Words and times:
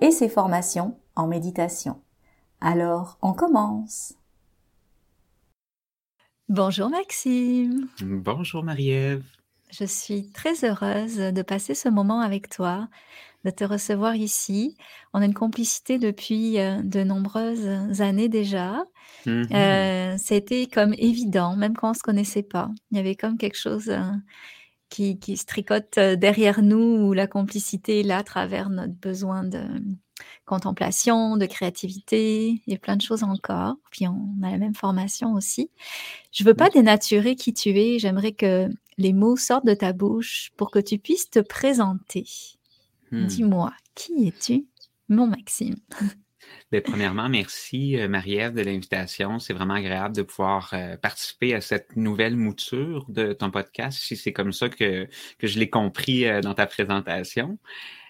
et 0.00 0.10
ses 0.10 0.28
formations 0.28 0.98
en 1.16 1.26
méditation. 1.26 2.00
Alors, 2.60 3.18
on 3.22 3.32
commence. 3.32 4.14
Bonjour 6.48 6.88
Maxime. 6.88 7.88
Bonjour 8.00 8.62
Marie-Ève. 8.64 9.24
Je 9.70 9.84
suis 9.84 10.30
très 10.30 10.64
heureuse 10.64 11.18
de 11.18 11.42
passer 11.42 11.74
ce 11.74 11.90
moment 11.90 12.20
avec 12.20 12.48
toi, 12.48 12.88
de 13.44 13.50
te 13.50 13.64
recevoir 13.64 14.14
ici. 14.16 14.76
On 15.12 15.20
a 15.20 15.26
une 15.26 15.34
complicité 15.34 15.98
depuis 15.98 16.58
euh, 16.58 16.80
de 16.82 17.04
nombreuses 17.04 18.00
années 18.00 18.28
déjà. 18.28 18.84
Mm-hmm. 19.26 19.54
Euh, 19.54 20.16
c'était 20.18 20.66
comme 20.66 20.94
évident, 20.96 21.54
même 21.54 21.76
quand 21.76 21.90
on 21.90 21.94
se 21.94 22.02
connaissait 22.02 22.42
pas. 22.42 22.70
Il 22.90 22.96
y 22.96 23.00
avait 23.00 23.14
comme 23.14 23.36
quelque 23.36 23.58
chose 23.58 23.90
euh, 23.90 24.00
qui, 24.88 25.18
qui, 25.18 25.36
se 25.36 25.44
tricote 25.44 25.98
euh, 25.98 26.16
derrière 26.16 26.62
nous, 26.62 27.08
où 27.08 27.12
la 27.12 27.26
complicité 27.26 28.00
est 28.00 28.04
là 28.04 28.18
à 28.18 28.22
travers 28.22 28.70
notre 28.70 28.94
besoin 28.94 29.44
de 29.44 29.62
contemplation, 30.44 31.36
de 31.36 31.46
créativité, 31.46 32.62
et 32.66 32.78
plein 32.78 32.96
de 32.96 33.02
choses 33.02 33.22
encore. 33.22 33.76
Puis 33.90 34.08
on 34.08 34.34
a 34.42 34.50
la 34.50 34.58
même 34.58 34.74
formation 34.74 35.34
aussi. 35.34 35.70
Je 36.32 36.44
veux 36.44 36.54
pas 36.54 36.70
dénaturer 36.70 37.36
qui 37.36 37.52
tu 37.52 37.70
es, 37.70 37.98
j'aimerais 37.98 38.32
que 38.32 38.68
les 38.96 39.12
mots 39.12 39.36
sortent 39.36 39.66
de 39.66 39.74
ta 39.74 39.92
bouche 39.92 40.50
pour 40.56 40.70
que 40.70 40.78
tu 40.78 40.98
puisses 40.98 41.30
te 41.30 41.38
présenter. 41.38 42.26
Hmm. 43.10 43.26
Dis-moi, 43.26 43.72
qui 43.94 44.28
es-tu, 44.28 44.66
mon 45.08 45.26
Maxime? 45.26 45.76
Bien, 46.70 46.82
premièrement, 46.82 47.28
merci 47.28 47.98
euh, 47.98 48.08
Marie-Ève 48.08 48.54
de 48.54 48.60
l'invitation. 48.62 49.38
C'est 49.38 49.54
vraiment 49.54 49.74
agréable 49.74 50.14
de 50.14 50.22
pouvoir 50.22 50.70
euh, 50.74 50.96
participer 50.98 51.54
à 51.54 51.60
cette 51.60 51.96
nouvelle 51.96 52.36
mouture 52.36 53.06
de 53.08 53.32
ton 53.32 53.50
podcast, 53.50 53.98
si 53.98 54.16
c'est 54.16 54.34
comme 54.34 54.52
ça 54.52 54.68
que, 54.68 55.08
que 55.38 55.46
je 55.46 55.58
l'ai 55.58 55.70
compris 55.70 56.26
euh, 56.26 56.40
dans 56.42 56.54
ta 56.54 56.66
présentation. 56.66 57.58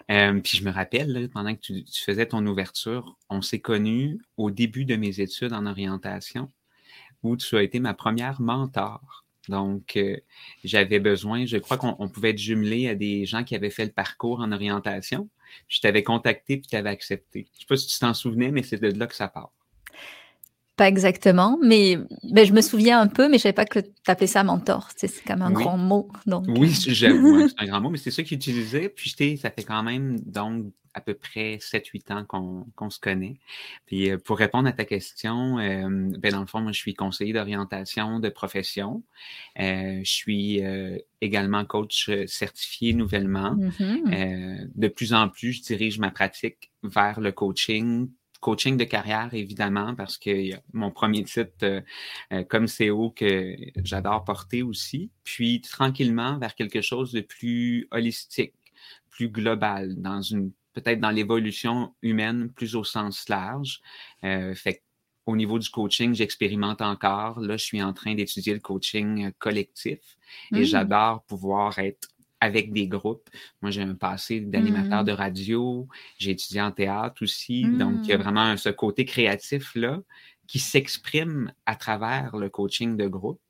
puis 0.07 0.57
je 0.57 0.63
me 0.65 0.71
rappelle, 0.71 1.29
pendant 1.33 1.55
que 1.55 1.61
tu, 1.61 1.83
tu, 1.85 2.03
faisais 2.03 2.25
ton 2.25 2.45
ouverture, 2.45 3.17
on 3.29 3.41
s'est 3.41 3.61
connus 3.61 4.19
au 4.35 4.51
début 4.51 4.83
de 4.83 4.95
mes 4.95 5.21
études 5.21 5.53
en 5.53 5.65
orientation, 5.65 6.49
où 7.23 7.37
tu 7.37 7.55
as 7.55 7.63
été 7.63 7.79
ma 7.79 7.93
première 7.93 8.41
mentor. 8.41 9.25
Donc, 9.49 9.99
j'avais 10.63 10.99
besoin, 10.99 11.45
je 11.45 11.57
crois 11.57 11.77
qu'on 11.77 12.07
pouvait 12.07 12.29
être 12.29 12.37
jumelé 12.37 12.87
à 12.87 12.95
des 12.95 13.25
gens 13.25 13.43
qui 13.43 13.55
avaient 13.55 13.69
fait 13.69 13.85
le 13.85 13.91
parcours 13.91 14.39
en 14.39 14.51
orientation. 14.51 15.27
Je 15.67 15.81
t'avais 15.81 16.03
contacté 16.03 16.57
puis 16.57 16.67
tu 16.67 16.75
avais 16.75 16.89
accepté. 16.89 17.47
Je 17.53 17.55
ne 17.55 17.59
sais 17.61 17.65
pas 17.67 17.77
si 17.77 17.87
tu 17.87 17.99
t'en 17.99 18.13
souvenais, 18.13 18.51
mais 18.51 18.63
c'est 18.63 18.79
de 18.79 18.97
là 18.97 19.07
que 19.07 19.15
ça 19.15 19.27
part. 19.27 19.51
Pas 20.79 20.87
exactement, 20.87 21.59
mais, 21.61 21.97
je 22.23 22.53
me 22.53 22.61
souviens 22.61 23.01
un 23.01 23.07
peu, 23.07 23.23
mais 23.23 23.31
je 23.31 23.39
ne 23.39 23.39
savais 23.39 23.53
pas 23.53 23.65
que 23.65 23.79
tu 23.79 23.91
appelais 24.07 24.27
ça 24.27 24.45
mentor. 24.45 24.87
C'est 24.95 25.11
comme 25.25 25.41
un 25.41 25.51
grand 25.51 25.77
mot. 25.77 26.07
Donc... 26.25 26.45
Oui, 26.47 26.69
euh. 26.69 26.93
j'avoue, 26.93 27.35
hein, 27.35 27.47
c'est 27.49 27.61
un 27.61 27.67
grand 27.67 27.81
mot, 27.81 27.89
mais 27.89 27.97
c'est 27.97 28.11
ça 28.11 28.23
qu'il 28.23 28.37
utilisait. 28.37 28.87
Puis 28.87 29.13
ça 29.35 29.51
fait 29.51 29.65
quand 29.65 29.83
même 29.83 30.21
donc 30.21 30.67
à 30.93 31.01
peu 31.01 31.15
près 31.15 31.57
7-8 31.57 32.13
ans 32.13 32.63
qu'on 32.77 32.89
se 32.89 32.97
connaît. 32.97 33.35
Puis 33.87 34.09
euh, 34.09 34.17
pour 34.17 34.37
répondre 34.37 34.69
à 34.69 34.71
ta 34.71 34.85
question, 34.85 35.59
euh, 35.59 35.89
ben 36.17 36.31
dans 36.31 36.39
le 36.39 36.47
fond, 36.47 36.61
moi, 36.61 36.71
je 36.71 36.79
suis 36.79 36.93
conseiller 36.93 37.33
d'orientation 37.33 38.21
de 38.21 38.29
profession. 38.29 39.03
je 39.57 40.01
suis 40.05 40.61
également 41.19 41.65
coach 41.65 42.09
certifié 42.25 42.93
nouvellement. 42.93 43.55
Mm-hmm. 43.55 44.69
de 44.73 44.87
plus 44.87 45.13
en 45.13 45.27
plus, 45.27 45.51
je 45.51 45.61
dirige 45.63 45.99
ma 45.99 46.09
pratique 46.09 46.71
vers 46.83 47.19
le 47.19 47.33
coaching 47.33 48.07
coaching 48.39 48.77
de 48.77 48.83
carrière, 48.83 49.29
évidemment, 49.33 49.95
parce 49.95 50.17
que 50.17 50.51
mon 50.73 50.91
premier 50.91 51.23
titre 51.23 51.51
euh, 51.63 51.81
euh, 52.31 52.43
comme 52.43 52.65
CEO 52.65 53.11
que 53.11 53.55
j'adore 53.83 54.23
porter 54.23 54.63
aussi. 54.63 55.11
Puis 55.23 55.61
tranquillement 55.61 56.37
vers 56.37 56.55
quelque 56.55 56.81
chose 56.81 57.11
de 57.11 57.21
plus 57.21 57.87
holistique, 57.91 58.53
plus 59.09 59.29
global, 59.29 59.95
dans 60.01 60.21
une 60.21 60.51
peut-être 60.73 60.99
dans 60.99 61.09
l'évolution 61.09 61.93
humaine 62.01 62.49
plus 62.51 62.75
au 62.75 62.83
sens 62.83 63.27
large. 63.27 63.81
Euh, 64.23 64.53
fait 64.55 64.83
au 65.25 65.35
niveau 65.35 65.59
du 65.59 65.69
coaching, 65.69 66.13
j'expérimente 66.15 66.81
encore. 66.81 67.39
Là, 67.39 67.57
je 67.57 67.63
suis 67.63 67.83
en 67.83 67.93
train 67.93 68.15
d'étudier 68.15 68.53
le 68.53 68.59
coaching 68.59 69.31
collectif 69.37 69.99
et 70.51 70.61
mmh. 70.61 70.63
j'adore 70.63 71.23
pouvoir 71.23 71.77
être 71.77 72.09
avec 72.41 72.71
des 72.71 72.87
groupes. 72.87 73.29
Moi, 73.61 73.71
j'ai 73.71 73.81
un 73.81 73.95
passé 73.95 74.39
d'animateur 74.39 75.03
de 75.03 75.11
mmh. 75.11 75.15
radio, 75.15 75.87
j'ai 76.17 76.31
étudié 76.31 76.61
en 76.61 76.71
théâtre 76.71 77.23
aussi, 77.23 77.63
donc 77.63 77.99
il 78.03 78.09
y 78.09 78.13
a 78.13 78.17
mmh. 78.17 78.21
vraiment 78.21 78.57
ce 78.57 78.69
côté 78.69 79.05
créatif-là 79.05 79.99
qui 80.47 80.59
s'exprime 80.59 81.51
à 81.65 81.75
travers 81.75 82.35
le 82.37 82.49
coaching 82.49 82.97
de 82.97 83.07
groupe. 83.07 83.41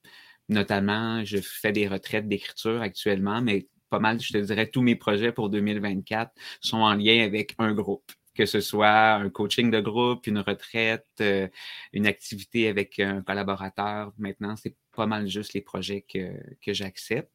Notamment, 0.50 1.23
je 1.23 1.38
fais 1.38 1.72
des 1.72 1.88
retraites 1.88 2.27
d'écriture 2.27 2.81
actuellement, 2.81 3.41
mais 3.41 3.67
pas 3.89 4.00
mal, 4.00 4.19
je 4.19 4.33
te 4.33 4.38
dirais, 4.38 4.67
tous 4.67 4.81
mes 4.81 4.95
projets 4.95 5.31
pour 5.31 5.50
2024 5.50 6.31
sont 6.61 6.77
en 6.77 6.95
lien 6.95 7.23
avec 7.23 7.56
un 7.57 7.73
groupe 7.73 8.11
que 8.39 8.45
ce 8.45 8.61
soit 8.61 9.16
un 9.16 9.29
coaching 9.29 9.69
de 9.69 9.81
groupe, 9.81 10.25
une 10.25 10.39
retraite, 10.39 11.06
euh, 11.19 11.50
une 11.91 12.07
activité 12.07 12.69
avec 12.69 12.97
un 12.97 13.21
collaborateur. 13.21 14.13
Maintenant, 14.17 14.56
c'est 14.56 14.77
pas 14.99 15.07
mal 15.07 15.27
juste 15.27 15.53
les 15.53 15.61
projets 15.61 16.01
que, 16.01 16.33
que 16.61 16.73
j'accepte. 16.73 17.31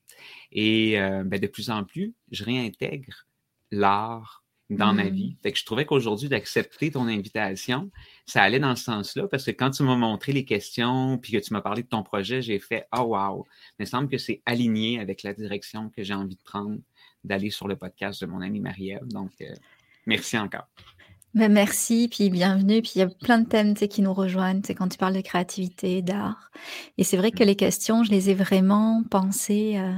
Et 0.53 1.01
euh, 1.01 1.25
ben, 1.25 1.41
de 1.41 1.47
plus 1.47 1.71
en 1.71 1.83
plus, 1.83 2.15
je 2.31 2.45
réintègre 2.45 3.27
l'art 3.71 4.45
dans 4.69 4.93
ma 4.93 5.05
mmh. 5.05 5.15
vie. 5.15 5.37
Fait 5.43 5.53
que 5.53 5.59
je 5.59 5.65
trouvais 5.65 5.87
qu'aujourd'hui, 5.87 6.29
d'accepter 6.29 6.91
ton 6.91 7.07
invitation, 7.07 7.91
ça 8.27 8.43
allait 8.43 8.59
dans 8.59 8.77
ce 8.77 8.85
sens-là, 8.85 9.29
parce 9.29 9.45
que 9.45 9.51
quand 9.51 9.71
tu 9.71 9.83
m'as 9.83 9.97
montré 9.97 10.33
les 10.33 10.45
questions, 10.45 11.19
puis 11.19 11.33
que 11.33 11.39
tu 11.39 11.53
m'as 11.55 11.63
parlé 11.63 11.83
de 11.83 11.89
ton 11.89 12.03
projet, 12.03 12.43
j'ai 12.43 12.59
fait 12.59 12.87
«Oh 12.97 13.15
wow!» 13.15 13.47
Il 13.79 13.83
me 13.83 13.87
semble 13.87 14.09
que 14.09 14.19
c'est 14.19 14.43
aligné 14.45 15.01
avec 15.01 15.23
la 15.23 15.33
direction 15.33 15.91
que 15.91 16.03
j'ai 16.03 16.15
envie 16.15 16.37
de 16.37 16.43
prendre, 16.43 16.79
d'aller 17.25 17.51
sur 17.51 17.67
le 17.67 17.77
podcast 17.77 18.21
de 18.21 18.27
mon 18.27 18.41
ami 18.41 18.61
Marie-Ève. 18.61 19.07
Donc, 19.07 19.33
euh, 19.41 19.55
merci 20.07 20.37
encore. 20.39 20.69
Ben, 21.35 21.53
merci, 21.53 22.09
puis 22.09 22.31
bienvenue. 22.31 22.81
Puis 22.81 22.93
il 22.95 22.99
y 23.01 23.03
a 23.03 23.09
plein 23.09 23.41
de 23.41 23.49
thèmes 23.49 23.75
qui 23.75 24.03
nous 24.03 24.15
rejoignent, 24.15 24.63
c'est 24.65 24.75
quand 24.75 24.89
tu 24.89 24.99
parles 24.99 25.15
de 25.15 25.21
créativité, 25.21 26.01
d'art. 26.01 26.51
Et 26.97 27.03
c'est 27.03 27.17
vrai 27.17 27.33
que 27.33 27.43
mmh. 27.43 27.47
les 27.47 27.57
questions, 27.57 28.05
je 28.05 28.11
les 28.13 28.31
ai 28.31 28.35
vraiment 28.35 29.03
pensées 29.11 29.77
euh, 29.77 29.95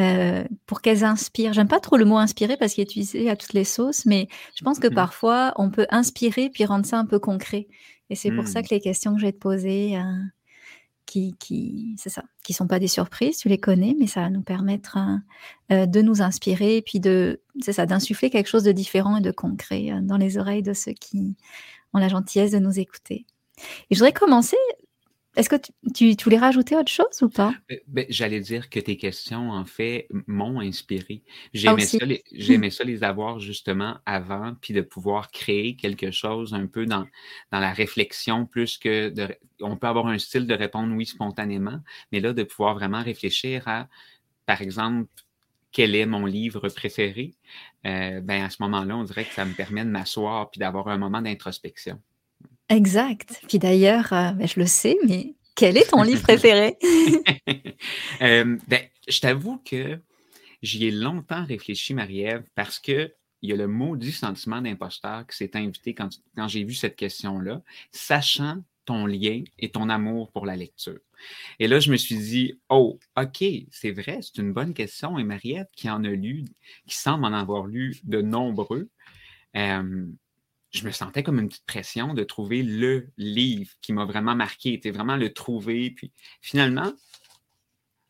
euh, 0.00 0.44
pour 0.66 0.80
qu'elles 0.80 1.04
inspirent. 1.04 1.52
J'aime 1.52 1.68
pas 1.68 1.80
trop 1.80 1.98
le 1.98 2.06
mot 2.06 2.16
inspirer 2.16 2.56
parce 2.56 2.72
qu'il 2.72 2.80
est 2.80 2.90
utilisé 2.90 3.28
à 3.28 3.36
toutes 3.36 3.52
les 3.52 3.64
sauces, 3.64 4.06
mais 4.06 4.28
je 4.56 4.64
pense 4.64 4.78
que 4.78 4.88
mmh. 4.88 4.94
parfois 4.94 5.52
on 5.56 5.70
peut 5.70 5.86
inspirer 5.90 6.48
puis 6.48 6.64
rendre 6.64 6.86
ça 6.86 6.98
un 6.98 7.06
peu 7.06 7.18
concret. 7.18 7.68
Et 8.08 8.14
c'est 8.14 8.30
pour 8.30 8.48
ça 8.48 8.60
mmh. 8.60 8.62
que 8.64 8.74
les 8.74 8.80
questions 8.80 9.14
que 9.14 9.20
je 9.20 9.26
vais 9.26 9.32
te 9.32 9.38
poser, 9.38 9.98
euh, 9.98 10.02
qui, 11.14 11.36
qui 11.38 11.94
c'est 11.96 12.08
ça, 12.08 12.24
qui 12.42 12.52
sont 12.52 12.66
pas 12.66 12.80
des 12.80 12.88
surprises, 12.88 13.36
tu 13.36 13.48
les 13.48 13.58
connais, 13.58 13.94
mais 13.96 14.08
ça 14.08 14.22
va 14.22 14.30
nous 14.30 14.42
permettre 14.42 14.96
hein, 14.96 15.22
euh, 15.70 15.86
de 15.86 16.02
nous 16.02 16.22
inspirer, 16.22 16.82
puis 16.82 16.98
de, 16.98 17.40
c'est 17.60 17.72
ça, 17.72 17.86
d'insuffler 17.86 18.30
quelque 18.30 18.48
chose 18.48 18.64
de 18.64 18.72
différent 18.72 19.18
et 19.18 19.20
de 19.20 19.30
concret 19.30 19.92
euh, 19.92 20.00
dans 20.02 20.16
les 20.16 20.38
oreilles 20.38 20.64
de 20.64 20.72
ceux 20.72 20.92
qui 20.92 21.36
ont 21.92 21.98
la 21.98 22.08
gentillesse 22.08 22.50
de 22.50 22.58
nous 22.58 22.80
écouter. 22.80 23.26
Et 23.90 23.94
je 23.94 23.98
voudrais 24.00 24.12
commencer 24.12 24.56
est-ce 25.36 25.48
que 25.48 25.56
tu, 25.94 26.16
tu, 26.16 26.24
voulais 26.24 26.38
rajouter 26.38 26.76
autre 26.76 26.90
chose 26.90 27.22
ou 27.22 27.28
pas? 27.28 27.54
Ben, 27.68 27.78
ben, 27.88 28.06
j'allais 28.08 28.40
dire 28.40 28.70
que 28.70 28.78
tes 28.78 28.96
questions, 28.96 29.50
en 29.50 29.64
fait, 29.64 30.08
m'ont 30.26 30.60
inspiré. 30.60 31.22
J'aimais 31.52 31.82
ah, 31.82 31.98
ça, 31.98 32.04
les, 32.04 32.70
ça 32.70 32.84
les 32.84 33.02
avoir 33.02 33.40
justement 33.40 33.98
avant, 34.06 34.54
puis 34.60 34.74
de 34.74 34.80
pouvoir 34.80 35.30
créer 35.30 35.76
quelque 35.76 36.10
chose 36.10 36.54
un 36.54 36.66
peu 36.66 36.86
dans, 36.86 37.06
dans 37.50 37.60
la 37.60 37.72
réflexion, 37.72 38.46
plus 38.46 38.78
que 38.78 39.08
de, 39.08 39.28
on 39.60 39.76
peut 39.76 39.88
avoir 39.88 40.06
un 40.06 40.18
style 40.18 40.46
de 40.46 40.54
répondre 40.54 40.94
oui 40.94 41.06
spontanément, 41.06 41.80
mais 42.12 42.20
là, 42.20 42.32
de 42.32 42.42
pouvoir 42.42 42.74
vraiment 42.74 43.02
réfléchir 43.02 43.66
à, 43.66 43.88
par 44.46 44.62
exemple, 44.62 45.08
quel 45.72 45.96
est 45.96 46.06
mon 46.06 46.24
livre 46.24 46.68
préféré, 46.68 47.34
euh, 47.84 48.20
ben 48.20 48.44
à 48.44 48.50
ce 48.50 48.62
moment-là, 48.62 48.96
on 48.96 49.02
dirait 49.02 49.24
que 49.24 49.34
ça 49.34 49.44
me 49.44 49.52
permet 49.52 49.84
de 49.84 49.90
m'asseoir 49.90 50.50
puis 50.50 50.60
d'avoir 50.60 50.86
un 50.86 50.98
moment 50.98 51.20
d'introspection. 51.20 52.00
Exact. 52.68 53.40
Puis 53.48 53.58
d'ailleurs, 53.58 54.12
euh, 54.12 54.32
ben, 54.32 54.48
je 54.48 54.58
le 54.58 54.66
sais, 54.66 54.96
mais 55.06 55.34
quel 55.54 55.76
est 55.76 55.90
ton 55.90 56.02
livre 56.02 56.22
préféré? 56.22 56.76
Euh, 58.22 58.56
ben, 58.68 58.80
je 59.08 59.20
t'avoue 59.20 59.58
que 59.58 59.98
j'y 60.62 60.86
ai 60.86 60.90
longtemps 60.90 61.44
réfléchi, 61.44 61.92
Marie-Ève, 61.92 62.44
parce 62.54 62.78
que 62.78 63.12
il 63.42 63.50
y 63.50 63.52
a 63.52 63.56
le 63.56 63.66
maudit 63.66 64.12
sentiment 64.12 64.62
d'imposteur 64.62 65.26
qui 65.26 65.36
s'est 65.36 65.54
invité 65.54 65.92
quand, 65.92 66.08
quand 66.34 66.48
j'ai 66.48 66.64
vu 66.64 66.72
cette 66.72 66.96
question-là, 66.96 67.60
sachant 67.90 68.62
ton 68.86 69.04
lien 69.04 69.42
et 69.58 69.70
ton 69.70 69.90
amour 69.90 70.30
pour 70.32 70.46
la 70.46 70.56
lecture. 70.56 70.98
Et 71.58 71.68
là, 71.68 71.80
je 71.80 71.90
me 71.90 71.96
suis 71.96 72.16
dit, 72.16 72.60
oh, 72.70 72.98
OK, 73.18 73.44
c'est 73.70 73.92
vrai, 73.92 74.20
c'est 74.22 74.38
une 74.38 74.52
bonne 74.52 74.72
question. 74.72 75.18
Et 75.18 75.24
Mariette, 75.24 75.68
qui 75.76 75.90
en 75.90 76.04
a 76.04 76.08
lu, 76.08 76.44
qui 76.86 76.96
semble 76.96 77.24
en 77.24 77.32
avoir 77.32 77.66
lu 77.66 77.96
de 78.04 78.22
nombreux, 78.22 78.88
euh, 79.56 80.06
je 80.74 80.84
me 80.84 80.90
sentais 80.90 81.22
comme 81.22 81.38
une 81.38 81.48
petite 81.48 81.66
pression 81.66 82.14
de 82.14 82.24
trouver 82.24 82.62
le 82.62 83.08
livre 83.16 83.70
qui 83.80 83.92
m'a 83.92 84.04
vraiment 84.04 84.34
marqué, 84.34 84.72
était 84.72 84.90
vraiment 84.90 85.16
le 85.16 85.32
trouver. 85.32 85.92
Puis 85.92 86.12
finalement, 86.42 86.92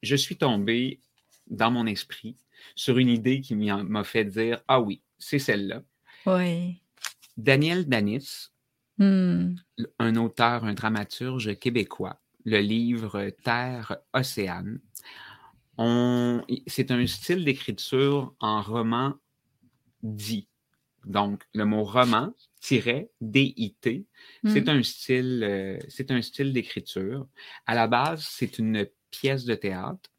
je 0.03 0.17
suis 0.17 0.37
tombé 0.37 1.01
dans 1.47 1.71
mon 1.71 1.87
esprit 1.87 2.37
sur 2.75 2.97
une 2.97 3.11
idée 3.11 3.43
qui 3.43 3.55
m'a 3.55 4.05
fait 4.05 4.25
dire 4.25 4.63
Ah 4.67 4.81
oui, 4.81 5.03
c'est 5.19 5.39
celle-là. 5.39 5.83
Oui. 6.25 6.81
Daniel 7.37 7.87
Danis, 7.87 8.49
hmm. 8.97 9.57
un 9.99 10.17
auteur, 10.17 10.65
un 10.65 10.73
dramaturge 10.73 11.59
québécois, 11.59 12.19
le 12.47 12.61
livre 12.61 13.29
Terre 13.43 13.99
Océane. 14.15 14.81
C'est 16.67 16.91
un 16.91 17.07
style 17.07 17.45
d'écriture 17.45 18.35
en 18.41 18.63
roman 18.63 19.15
dit. 20.03 20.49
Donc, 21.05 21.43
le 21.53 21.65
mot 21.67 21.85
roman, 21.85 22.33
DIT, 22.71 24.07
c'est 24.45 24.67
hmm. 24.67 24.69
un 24.69 24.83
style, 24.83 25.43
euh, 25.45 25.79
c'est 25.89 26.11
un 26.11 26.23
style 26.23 26.53
d'écriture. 26.53 27.27
À 27.67 27.75
la 27.75 27.87
base, 27.87 28.27
c'est 28.29 28.59
une 28.59 28.87
pièce 29.11 29.45
de 29.45 29.55
théâtre, 29.55 30.11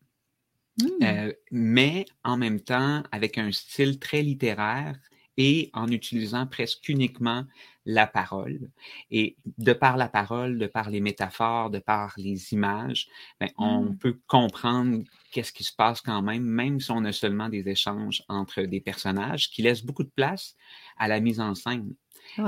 hmm. 0.80 1.03
euh, 1.03 1.33
mais 1.51 2.06
en 2.24 2.38
même 2.38 2.59
temps 2.59 3.03
avec 3.12 3.38
un 3.38 3.51
style 3.51 4.00
très 4.00 4.21
littéraire 4.21 4.97
et 5.38 5.69
en 5.74 5.88
utilisant 5.88 6.47
presque 6.47 6.88
uniquement 6.88 7.44
la 7.86 8.07
parole. 8.07 8.71
Et 9.12 9.36
de 9.57 9.74
par 9.74 9.97
la 9.97 10.07
parole, 10.07 10.57
de 10.57 10.68
par 10.68 10.89
les 10.89 11.01
métaphores, 11.01 11.69
de 11.69 11.80
par 11.80 12.13
les 12.18 12.53
images, 12.53 13.07
ben, 13.39 13.50
on 13.57 13.83
mmh. 13.83 13.97
peut 13.97 14.19
comprendre 14.27 15.03
qu'est-ce 15.31 15.51
qui 15.51 15.63
se 15.63 15.74
passe 15.75 16.01
quand 16.01 16.21
même, 16.21 16.44
même 16.44 16.80
si 16.80 16.92
on 16.92 17.03
a 17.06 17.12
seulement 17.12 17.50
des 17.50 17.68
échanges 17.68 18.24
entre 18.30 18.62
des 18.62 18.80
personnages 18.80 19.50
qui 19.50 19.62
laissent 19.62 19.83
beaucoup 19.83 20.03
de 20.03 20.12
place 20.15 20.56
à 20.97 21.07
la 21.07 21.19
mise 21.19 21.39
en 21.39 21.53
scène. 21.53 21.94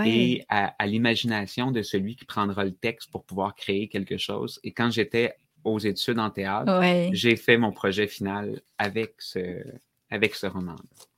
Et 0.06 0.44
à, 0.50 0.85
l'imagination 0.85 1.71
de 1.71 1.81
celui 1.81 2.15
qui 2.15 2.25
prendra 2.25 2.63
le 2.63 2.74
texte 2.74 3.12
pour 3.12 3.24
pouvoir 3.24 3.56
créer 3.56 3.88
quelque 3.88 4.18
chose. 4.18 4.59
Et 4.63 4.71
quand 4.71 4.91
j'étais 4.91 5.35
aux 5.63 5.79
études 5.79 6.19
en 6.19 6.29
théâtre, 6.29 6.81
j'ai 7.13 7.35
fait 7.35 7.57
mon 7.57 7.71
projet 7.71 8.07
final 8.07 8.62
avec 8.77 9.15
ce, 9.19 9.63
avec 10.09 10.35
ce 10.35 10.47
roman. 10.47 10.75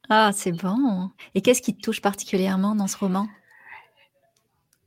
Ah, 0.09 0.31
c'est 0.33 0.51
bon. 0.51 1.11
Et 1.35 1.41
qu'est-ce 1.41 1.61
qui 1.61 1.75
te 1.75 1.81
touche 1.81 2.01
particulièrement 2.01 2.75
dans 2.75 2.87
ce 2.87 2.97
roman? 2.97 3.27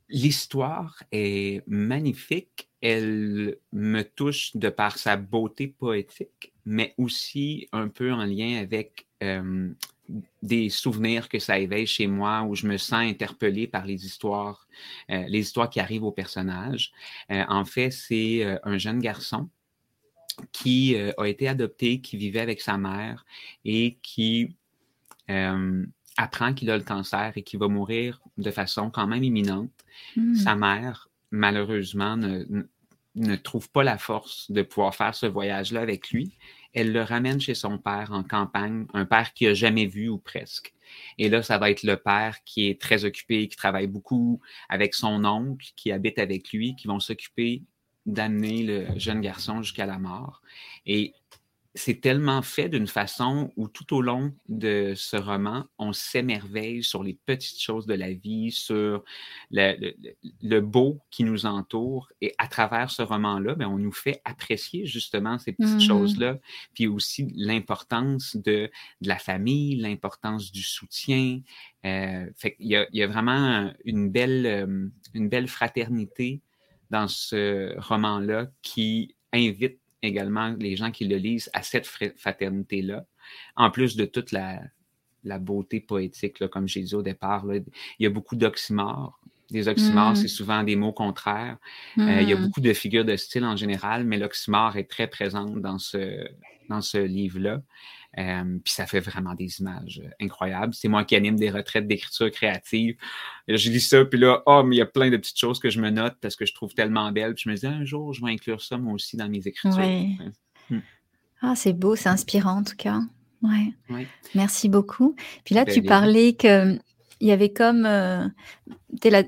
L'histoire 0.09 1.01
est 1.11 1.63
magnifique. 1.67 2.69
Elle 2.81 3.55
me 3.71 4.01
touche 4.03 4.55
de 4.55 4.67
par 4.67 4.97
sa 4.97 5.15
beauté 5.15 5.67
poétique, 5.67 6.51
mais 6.65 6.93
aussi 6.97 7.69
un 7.71 7.87
peu 7.87 8.11
en 8.11 8.25
lien 8.25 8.59
avec 8.61 9.07
euh, 9.23 9.69
des 10.41 10.69
souvenirs 10.69 11.29
que 11.29 11.39
ça 11.39 11.57
éveille 11.59 11.87
chez 11.87 12.07
moi 12.07 12.43
où 12.43 12.55
je 12.55 12.67
me 12.67 12.77
sens 12.77 13.05
interpellé 13.05 13.67
par 13.67 13.85
les 13.85 14.05
histoires, 14.05 14.67
euh, 15.09 15.23
les 15.27 15.39
histoires 15.39 15.69
qui 15.69 15.79
arrivent 15.79 16.03
aux 16.03 16.11
personnages. 16.11 16.91
Euh, 17.31 17.43
en 17.47 17.63
fait, 17.63 17.91
c'est 17.91 18.45
un 18.63 18.77
jeune 18.77 18.99
garçon 18.99 19.49
qui 20.51 20.95
a 20.95 21.27
été 21.27 21.47
adopté, 21.47 22.01
qui 22.01 22.17
vivait 22.17 22.39
avec 22.39 22.59
sa 22.59 22.77
mère 22.77 23.23
et 23.65 23.99
qui 24.01 24.55
euh, 25.29 25.85
apprend 26.17 26.53
qu'il 26.53 26.69
a 26.69 26.77
le 26.77 26.83
cancer 26.83 27.33
et 27.35 27.43
qu'il 27.43 27.59
va 27.59 27.67
mourir 27.67 28.21
de 28.37 28.51
façon 28.51 28.89
quand 28.89 29.07
même 29.07 29.23
imminente. 29.23 29.71
Hmm. 30.15 30.35
Sa 30.35 30.55
mère, 30.55 31.09
malheureusement, 31.31 32.17
ne, 32.17 32.45
ne, 33.15 33.35
trouve 33.35 33.69
pas 33.71 33.83
la 33.83 33.97
force 33.97 34.51
de 34.51 34.61
pouvoir 34.61 34.93
faire 34.93 35.15
ce 35.15 35.25
voyage-là 35.25 35.81
avec 35.81 36.11
lui. 36.11 36.37
Elle 36.73 36.91
le 36.91 37.01
ramène 37.01 37.39
chez 37.39 37.53
son 37.53 37.77
père 37.77 38.11
en 38.11 38.23
campagne, 38.23 38.85
un 38.93 39.05
père 39.05 39.33
qu'il 39.33 39.47
n'a 39.47 39.53
jamais 39.53 39.85
vu 39.85 40.09
ou 40.09 40.17
presque. 40.17 40.73
Et 41.17 41.29
là, 41.29 41.43
ça 41.43 41.57
va 41.57 41.71
être 41.71 41.83
le 41.83 41.97
père 41.97 42.43
qui 42.43 42.67
est 42.67 42.79
très 42.79 43.05
occupé, 43.05 43.47
qui 43.47 43.55
travaille 43.55 43.87
beaucoup 43.87 44.41
avec 44.69 44.93
son 44.93 45.25
oncle, 45.25 45.71
qui 45.75 45.91
habite 45.91 46.19
avec 46.19 46.51
lui, 46.51 46.75
qui 46.75 46.87
vont 46.87 46.99
s'occuper 46.99 47.63
d'amener 48.05 48.63
le 48.63 48.99
jeune 48.99 49.21
garçon 49.21 49.61
jusqu'à 49.61 49.85
la 49.85 49.97
mort. 49.97 50.41
Et 50.85 51.13
c'est 51.75 52.01
tellement 52.01 52.43
fait 52.43 52.69
d'une 52.69 52.85
façon 52.85 53.51
où 53.57 53.67
tout 53.67 53.95
au 53.95 54.01
long 54.01 54.31
de 54.47 54.93
ce 54.95 55.17
roman, 55.17 55.65
on 55.79 55.91
s'émerveille 55.91 56.83
sur 56.83 57.03
les 57.03 57.17
petites 57.25 57.59
choses 57.59 57.87
de 57.87 57.95
la 57.95 58.13
vie, 58.13 58.51
sur 58.51 59.03
le, 59.49 60.59
beau 60.59 61.01
qui 61.09 61.23
nous 61.23 61.47
entoure. 61.47 62.11
Et 62.21 62.35
à 62.37 62.47
travers 62.47 62.91
ce 62.91 63.01
roman-là, 63.01 63.55
ben, 63.55 63.65
on 63.65 63.79
nous 63.79 63.91
fait 63.91 64.21
apprécier 64.23 64.85
justement 64.85 65.39
ces 65.39 65.53
petites 65.53 65.77
mmh 65.77 65.79
choses-là, 65.81 66.37
puis 66.75 66.85
aussi 66.85 67.31
l'importance 67.35 68.35
de, 68.35 68.69
de, 69.01 69.07
la 69.07 69.17
famille, 69.17 69.75
l'importance 69.75 70.51
du 70.51 70.61
soutien. 70.61 71.41
Euh, 71.85 72.27
fait 72.37 72.55
il, 72.59 72.67
y 72.67 72.75
a, 72.75 72.87
il 72.91 72.99
y 72.99 73.03
a 73.03 73.07
vraiment 73.07 73.73
une 73.83 74.11
belle, 74.11 74.45
euh, 74.45 74.87
une 75.15 75.27
belle 75.27 75.47
fraternité 75.47 76.41
dans 76.91 77.07
ce 77.07 77.73
roman-là 77.79 78.47
qui 78.61 79.15
invite 79.33 79.79
également 80.03 80.55
les 80.59 80.75
gens 80.75 80.91
qui 80.91 81.05
le 81.05 81.17
lisent 81.17 81.49
à 81.53 81.63
cette 81.63 81.87
fraternité-là, 81.87 83.05
en 83.55 83.71
plus 83.71 83.95
de 83.95 84.05
toute 84.05 84.31
la, 84.31 84.61
la 85.23 85.39
beauté 85.39 85.79
poétique, 85.79 86.39
là, 86.39 86.47
comme 86.47 86.67
j'ai 86.67 86.81
dit 86.81 86.95
au 86.95 87.01
départ. 87.01 87.45
Là, 87.45 87.55
il 87.55 88.03
y 88.03 88.05
a 88.05 88.09
beaucoup 88.09 88.35
d'oxymores. 88.35 89.19
Des 89.49 89.67
oxymores, 89.67 90.11
mm. 90.11 90.15
c'est 90.15 90.27
souvent 90.27 90.63
des 90.63 90.75
mots 90.75 90.93
contraires. 90.93 91.57
Euh, 91.97 92.21
il 92.21 92.29
y 92.29 92.33
a 92.33 92.35
mm. 92.37 92.41
beaucoup 92.41 92.61
de 92.61 92.73
figures 92.73 93.05
de 93.05 93.15
style 93.15 93.45
en 93.45 93.55
général, 93.55 94.03
mais 94.03 94.17
l'oxymore 94.17 94.77
est 94.77 94.89
très 94.89 95.07
présente 95.07 95.61
dans 95.61 95.79
ce, 95.79 96.27
dans 96.69 96.81
ce 96.81 96.97
livre-là. 96.97 97.61
Euh, 98.19 98.59
puis 98.63 98.73
ça 98.73 98.85
fait 98.85 98.99
vraiment 98.99 99.33
des 99.33 99.59
images 99.59 100.01
euh, 100.03 100.09
incroyables. 100.21 100.73
C'est 100.73 100.87
moi 100.87 101.03
qui 101.03 101.15
anime 101.15 101.35
des 101.35 101.49
retraites 101.49 101.87
d'écriture 101.87 102.29
créative. 102.29 102.95
je 103.47 103.69
lis 103.71 103.81
ça, 103.81 104.05
puis 104.05 104.19
là, 104.19 104.43
oh, 104.45 104.61
mais 104.63 104.75
il 104.75 104.79
y 104.79 104.83
a 104.83 104.85
plein 104.85 105.09
de 105.09 105.17
petites 105.17 105.39
choses 105.39 105.59
que 105.59 105.69
je 105.69 105.81
me 105.81 105.89
note 105.89 106.15
parce 106.21 106.35
que 106.35 106.45
je 106.45 106.53
trouve 106.53 106.73
tellement 106.73 107.11
belles. 107.11 107.33
Puis 107.33 107.45
je 107.45 107.49
me 107.49 107.55
dis, 107.55 107.65
un 107.65 107.85
jour, 107.85 108.13
je 108.13 108.23
vais 108.23 108.31
inclure 108.31 108.61
ça 108.61 108.77
moi 108.77 108.93
aussi 108.93 109.17
dans 109.17 109.29
mes 109.29 109.47
écritures. 109.47 109.79
Hmm. 110.69 110.79
Ah, 111.41 111.55
c'est 111.55 111.73
beau, 111.73 111.95
c'est 111.95 112.09
inspirant 112.09 112.59
en 112.59 112.63
tout 112.63 112.75
cas. 112.77 112.99
Ouais. 113.41 114.07
Merci 114.35 114.69
beaucoup. 114.69 115.15
Puis 115.43 115.53
là, 115.53 115.65
ben, 115.65 115.73
tu 115.73 115.81
parlais 115.81 116.33
que 116.33 116.77
il 117.19 117.27
y 117.27 117.31
avait 117.31 117.53
comme 117.53 117.85
euh, 117.85 118.27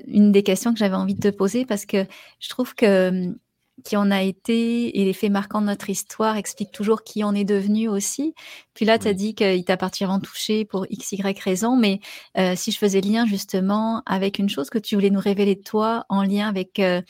une 0.07 0.31
des 0.33 0.43
questions 0.43 0.73
que 0.73 0.79
j'avais 0.79 0.95
envie 0.95 1.15
de 1.15 1.29
te 1.29 1.35
poser 1.35 1.65
parce 1.65 1.85
que 1.85 2.05
je 2.39 2.49
trouve 2.49 2.75
que 2.75 3.33
qui 3.83 3.97
on 3.97 4.09
a 4.09 4.21
été 4.21 4.99
et 4.99 5.05
les 5.05 5.13
faits 5.13 5.31
marquants 5.31 5.61
de 5.61 5.67
notre 5.67 5.89
histoire 5.89 6.37
expliquent 6.37 6.71
toujours 6.71 7.03
qui 7.03 7.23
on 7.23 7.33
est 7.33 7.43
devenu 7.43 7.89
aussi. 7.89 8.33
Puis 8.73 8.85
là, 8.85 8.97
tu 8.97 9.07
as 9.07 9.13
dit 9.13 9.35
qu'il 9.35 9.65
t'a 9.65 9.77
particulièrement 9.77 10.19
touché 10.19 10.65
pour 10.65 10.85
x, 10.89 11.11
y 11.11 11.39
raison, 11.39 11.75
mais 11.75 11.99
euh, 12.37 12.53
si 12.55 12.71
je 12.71 12.77
faisais 12.77 13.01
lien 13.01 13.25
justement 13.25 14.01
avec 14.05 14.39
une 14.39 14.49
chose 14.49 14.69
que 14.69 14.79
tu 14.79 14.95
voulais 14.95 15.09
nous 15.09 15.19
révéler 15.19 15.55
de 15.55 15.61
toi 15.61 16.05
en 16.09 16.23
lien 16.23 16.47
avec 16.47 16.79
euh, 16.79 17.01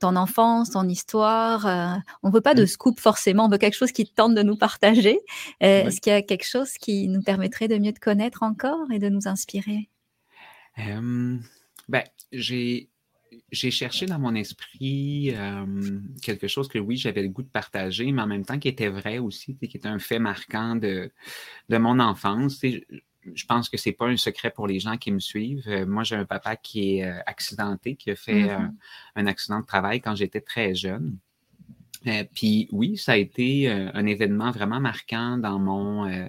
ton 0.00 0.16
enfance, 0.16 0.70
ton 0.70 0.88
histoire, 0.88 1.66
euh, 1.66 1.98
on 2.22 2.30
veut 2.30 2.40
pas 2.40 2.54
de 2.54 2.66
scoop 2.66 2.98
forcément, 2.98 3.46
on 3.46 3.48
veut 3.48 3.58
quelque 3.58 3.76
chose 3.76 3.92
qui 3.92 4.06
tente 4.06 4.34
de 4.34 4.42
nous 4.42 4.56
partager. 4.56 5.20
Est-ce 5.60 6.00
qu'il 6.00 6.12
y 6.12 6.16
a 6.16 6.22
quelque 6.22 6.46
chose 6.46 6.72
qui 6.72 7.08
nous 7.08 7.22
permettrait 7.22 7.68
de 7.68 7.78
mieux 7.78 7.92
te 7.92 8.00
connaître 8.00 8.42
encore 8.42 8.90
et 8.92 8.98
de 8.98 9.08
nous 9.08 9.28
inspirer? 9.28 9.88
ben, 11.88 12.04
j'ai 12.32 12.88
j'ai 13.50 13.70
cherché 13.70 14.06
dans 14.06 14.18
mon 14.18 14.34
esprit 14.34 15.32
euh, 15.34 15.66
quelque 16.22 16.48
chose 16.48 16.68
que 16.68 16.78
oui, 16.78 16.96
j'avais 16.96 17.22
le 17.22 17.28
goût 17.28 17.42
de 17.42 17.48
partager, 17.48 18.10
mais 18.12 18.22
en 18.22 18.26
même 18.26 18.44
temps 18.44 18.58
qui 18.58 18.68
était 18.68 18.88
vrai 18.88 19.18
aussi, 19.18 19.56
qui 19.56 19.76
était 19.76 19.88
un 19.88 19.98
fait 19.98 20.18
marquant 20.18 20.76
de, 20.76 21.10
de 21.68 21.78
mon 21.78 21.98
enfance. 21.98 22.60
Je 22.62 23.44
pense 23.46 23.68
que 23.68 23.76
c'est 23.76 23.92
pas 23.92 24.06
un 24.06 24.16
secret 24.16 24.50
pour 24.50 24.66
les 24.66 24.80
gens 24.80 24.96
qui 24.96 25.12
me 25.12 25.18
suivent. 25.18 25.66
Euh, 25.66 25.86
moi, 25.86 26.02
j'ai 26.02 26.16
un 26.16 26.24
papa 26.24 26.56
qui 26.56 26.98
est 26.98 27.04
euh, 27.04 27.18
accidenté, 27.26 27.96
qui 27.96 28.10
a 28.10 28.16
fait 28.16 28.44
mm-hmm. 28.44 28.72
un 29.16 29.26
accident 29.26 29.60
de 29.60 29.66
travail 29.66 30.00
quand 30.00 30.14
j'étais 30.14 30.40
très 30.40 30.74
jeune. 30.74 31.18
puis 32.34 32.68
oui, 32.72 32.96
ça 32.96 33.12
a 33.12 33.16
été 33.16 33.68
un 33.68 34.06
événement 34.06 34.50
vraiment 34.50 34.80
marquant 34.80 35.36
dans 35.36 35.58
mon 35.58 36.28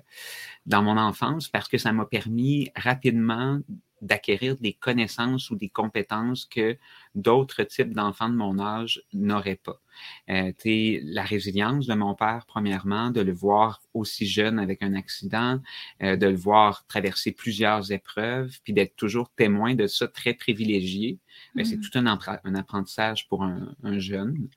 dans 0.66 0.82
mon 0.82 0.98
enfance 0.98 1.48
parce 1.48 1.68
que 1.70 1.78
ça 1.78 1.94
m'a 1.94 2.06
permis 2.06 2.70
rapidement 2.76 3.60
d'acquérir 4.02 4.56
des 4.58 4.74
connaissances 4.74 5.50
ou 5.50 5.56
des 5.56 5.70
compétences 5.70 6.46
que 6.46 6.78
d'autres 7.16 7.64
types 7.64 7.94
d'enfants 7.94 8.30
de 8.30 8.36
mon 8.36 8.60
âge 8.60 9.04
n'auraient 9.14 9.60
pas. 9.64 9.82
Euh, 10.30 10.52
la 10.66 11.24
résilience 11.24 11.88
de 11.88 11.94
mon 11.94 12.16
père, 12.16 12.46
premièrement, 12.48 13.12
de 13.12 13.22
le 13.22 13.34
voir 13.34 13.82
aussi 13.94 14.26
jeune 14.26 14.60
avec 14.60 14.82
un 14.84 14.94
accident, 14.94 15.60
euh, 16.04 16.16
de 16.16 16.28
le 16.28 16.36
voir 16.36 16.86
traverser 16.88 17.32
plusieurs 17.32 17.92
épreuves, 17.92 18.58
puis 18.64 18.74
d'être 18.74 18.96
toujours 18.96 19.30
témoin 19.32 19.76
de 19.76 19.88
ça 19.88 20.08
très 20.08 20.34
privilégié. 20.34 21.20
Ben, 21.56 21.66
c'est 21.66 21.78
mmh. 21.78 21.82
tout 21.82 22.00
un, 22.00 22.06
un, 22.06 22.56
apprentissage 22.56 23.28
pour 23.28 23.44
un, 23.44 23.76
un 23.84 24.00
jeune. 24.00 24.50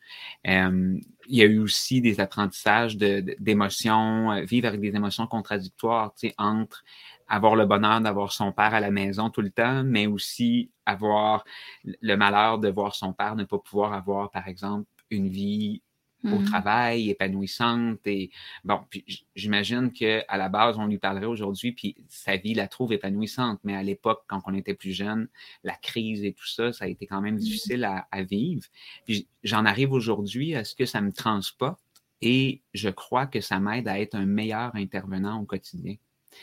Euh, 0.46 0.98
il 1.28 1.36
y 1.36 1.42
a 1.42 1.46
eu 1.46 1.58
aussi 1.58 2.00
des 2.00 2.20
apprentissages 2.20 2.96
d'émotions, 2.96 4.34
de, 4.34 4.44
vivre 4.44 4.66
avec 4.66 4.80
des 4.80 4.94
émotions 4.94 5.26
contradictoires 5.26 6.12
entre 6.38 6.84
avoir 7.32 7.56
le 7.56 7.64
bonheur 7.64 8.02
d'avoir 8.02 8.30
son 8.30 8.52
père 8.52 8.74
à 8.74 8.80
la 8.80 8.90
maison 8.90 9.30
tout 9.30 9.40
le 9.40 9.50
temps, 9.50 9.82
mais 9.84 10.06
aussi 10.06 10.70
avoir 10.84 11.44
le 11.84 12.14
malheur 12.14 12.58
de 12.58 12.68
voir 12.68 12.94
son 12.94 13.14
père 13.14 13.36
ne 13.36 13.44
pas 13.44 13.58
pouvoir 13.58 13.94
avoir, 13.94 14.30
par 14.30 14.48
exemple, 14.48 14.86
une 15.10 15.28
vie 15.28 15.80
au 16.24 16.38
Mmh. 16.38 16.44
travail, 16.44 17.10
épanouissante. 17.10 18.06
Et 18.06 18.30
bon, 18.64 18.80
puis 18.90 19.04
j'imagine 19.34 19.90
qu'à 19.92 20.36
la 20.36 20.48
base, 20.48 20.78
on 20.78 20.86
lui 20.86 20.98
parlerait 20.98 21.24
aujourd'hui, 21.26 21.72
puis 21.72 21.96
sa 22.08 22.36
vie 22.36 22.54
la 22.54 22.68
trouve 22.68 22.92
épanouissante. 22.92 23.58
Mais 23.64 23.74
à 23.74 23.82
l'époque, 23.82 24.22
quand 24.28 24.40
on 24.46 24.54
était 24.54 24.74
plus 24.74 24.92
jeune, 24.92 25.26
la 25.64 25.74
crise 25.74 26.22
et 26.24 26.32
tout 26.34 26.46
ça, 26.46 26.72
ça 26.72 26.84
a 26.84 26.88
été 26.88 27.06
quand 27.06 27.22
même 27.22 27.36
Mmh. 27.36 27.38
difficile 27.38 27.84
à, 27.84 28.06
à 28.12 28.22
vivre. 28.22 28.62
Puis 29.06 29.26
j'en 29.42 29.64
arrive 29.64 29.90
aujourd'hui 29.92 30.54
à 30.54 30.64
ce 30.64 30.74
que 30.74 30.84
ça 30.86 31.00
me 31.00 31.12
transporte 31.12 31.80
et 32.20 32.62
je 32.74 32.90
crois 32.90 33.26
que 33.26 33.40
ça 33.40 33.58
m'aide 33.58 33.88
à 33.88 33.98
être 33.98 34.14
un 34.14 34.26
meilleur 34.26 34.70
intervenant 34.76 35.40
au 35.40 35.44
quotidien. 35.46 35.96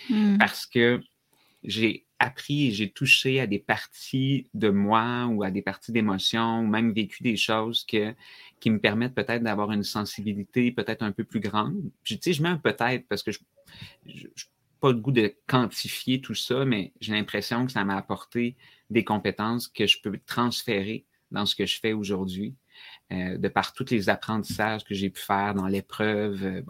Mmh. 0.10 0.38
Parce 0.38 0.66
que 0.66 1.02
j'ai 1.64 2.06
appris 2.20 2.68
et 2.68 2.72
j'ai 2.72 2.90
touché 2.90 3.40
à 3.40 3.48
des 3.48 3.60
parties 3.60 4.50
de 4.54 4.70
moi 4.70 5.28
ou 5.28 5.44
à 5.44 5.52
des 5.52 5.62
parties 5.62 5.92
d'émotions 5.92 6.62
ou 6.62 6.68
même 6.68 6.92
vécu 6.92 7.24
des 7.24 7.38
choses 7.38 7.86
qui 7.86 8.70
me 8.70 8.80
permettent 8.80 9.16
peut-être 9.16 9.44
d'avoir 9.44 9.72
une 9.72 9.84
sensibilité 9.84 10.72
peut-être 10.72 11.02
un 11.02 11.14
peu 11.14 11.24
plus 11.24 11.40
grande. 11.40 11.82
Tu 12.04 12.18
sais, 12.22 12.34
je 12.34 12.44
mets 12.44 12.50
un 12.50 12.58
peut-être 12.58 13.08
parce 13.08 13.24
que 13.24 13.32
je 13.32 13.40
n'ai 14.06 14.30
pas 14.82 14.92
le 14.92 14.98
goût 14.98 15.12
de 15.12 15.34
quantifier 15.48 16.20
tout 16.20 16.36
ça, 16.36 16.66
mais 16.66 16.94
j'ai 17.00 17.14
l'impression 17.14 17.66
que 17.66 17.72
ça 17.72 17.86
m'a 17.86 17.96
apporté 17.96 18.58
des 18.90 19.06
compétences 19.06 19.68
que 19.68 19.88
je 19.88 20.02
peux 20.02 20.20
transférer 20.26 21.06
dans 21.32 21.46
ce 21.46 21.56
que 21.56 21.66
je 21.66 21.80
fais 21.80 21.94
aujourd'hui, 21.94 22.56
euh, 23.12 23.38
de 23.38 23.48
par 23.48 23.74
tous 23.74 23.92
les 23.92 24.10
apprentissages 24.10 24.84
que 24.84 24.96
j'ai 24.96 25.10
pu 25.10 25.22
faire 25.22 25.54
dans 25.54 25.68
l'épreuve. 25.68 26.44
Euh. 26.44 26.62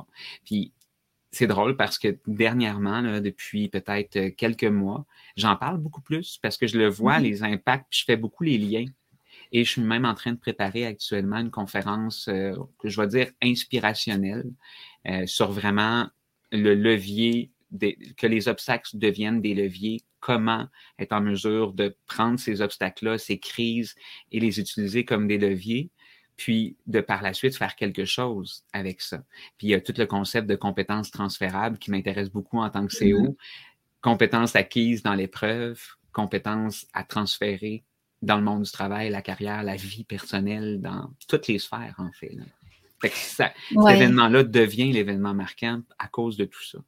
Puis, 0.43 0.73
c'est 1.31 1.47
drôle 1.47 1.77
parce 1.77 1.99
que 1.99 2.17
dernièrement, 2.25 3.01
là, 3.01 3.21
depuis 3.21 3.69
peut-être 3.69 4.29
quelques 4.29 4.63
mois, 4.63 5.05
j'en 5.37 5.55
parle 5.55 5.77
beaucoup 5.77 6.01
plus 6.01 6.39
parce 6.41 6.57
que 6.57 6.67
je 6.67 6.77
le 6.77 6.87
vois, 6.87 7.19
Mmh. 7.19 7.23
les 7.23 7.43
impacts, 7.43 7.85
puis 7.89 7.99
je 7.99 8.05
fais 8.05 8.17
beaucoup 8.17 8.43
les 8.43 8.57
liens. 8.57 8.85
Et 9.51 9.63
je 9.63 9.71
suis 9.71 9.81
même 9.81 10.05
en 10.05 10.13
train 10.13 10.31
de 10.31 10.37
préparer 10.37 10.85
actuellement 10.85 11.37
une 11.37 11.51
conférence 11.51 12.27
euh, 12.27 12.55
que 12.79 12.89
je 12.89 13.01
vais 13.01 13.07
dire 13.07 13.31
inspirationnelle 13.41 14.51
euh, 15.07 15.25
sur 15.25 15.51
vraiment 15.51 16.07
le 16.51 16.75
levier, 16.75 17.51
des, 17.71 17.97
que 18.17 18.27
les 18.27 18.47
obstacles 18.47 18.97
deviennent 18.97 19.41
des 19.41 19.53
leviers, 19.53 20.01
comment 20.19 20.67
être 20.97 21.13
en 21.13 21.21
mesure 21.21 21.73
de 21.73 21.95
prendre 22.05 22.39
ces 22.39 22.61
obstacles-là, 22.61 23.17
ces 23.17 23.39
crises 23.39 23.95
et 24.31 24.39
les 24.39 24.59
utiliser 24.59 25.05
comme 25.05 25.27
des 25.27 25.37
leviers 25.37 25.89
puis 26.39 26.77
de 26.87 27.01
par 27.01 27.21
la 27.21 27.33
suite 27.33 27.57
faire 27.57 27.75
quelque 27.75 28.05
chose 28.05 28.63
avec 28.71 29.01
ça. 29.01 29.17
Puis 29.57 29.67
il 29.67 29.69
y 29.71 29.73
a 29.73 29.81
tout 29.81 29.93
le 29.97 30.05
concept 30.05 30.47
de 30.47 30.55
compétences 30.55 31.11
transférables 31.11 31.77
qui 31.77 31.91
m'intéresse 31.91 32.29
beaucoup 32.29 32.59
en 32.59 32.69
tant 32.69 32.87
que 32.87 32.97
CO. 32.97 33.31
Mmh. 33.31 33.35
Compétences 34.01 34.55
acquises 34.55 35.03
dans 35.03 35.15
l'épreuve, 35.15 35.81
compétences 36.13 36.87
à 36.93 37.03
transférer 37.03 37.83
dans 38.21 38.37
le 38.37 38.43
monde 38.43 38.63
du 38.63 38.71
travail, 38.71 39.09
la 39.09 39.21
carrière, 39.21 39.63
la 39.63 39.75
vie 39.75 40.05
personnelle, 40.05 40.79
dans 40.79 41.11
toutes 41.27 41.47
les 41.47 41.59
sphères, 41.59 41.95
en 41.97 42.11
fait. 42.13 42.37
Fait 43.01 43.07
ouais. 43.07 43.13
cet 43.13 43.53
événement-là 43.75 44.43
devient 44.43 44.93
l'événement 44.93 45.33
marquant 45.33 45.81
à 45.97 46.07
cause 46.07 46.37
de 46.37 46.45
tout 46.45 46.63
ça. 46.63 46.79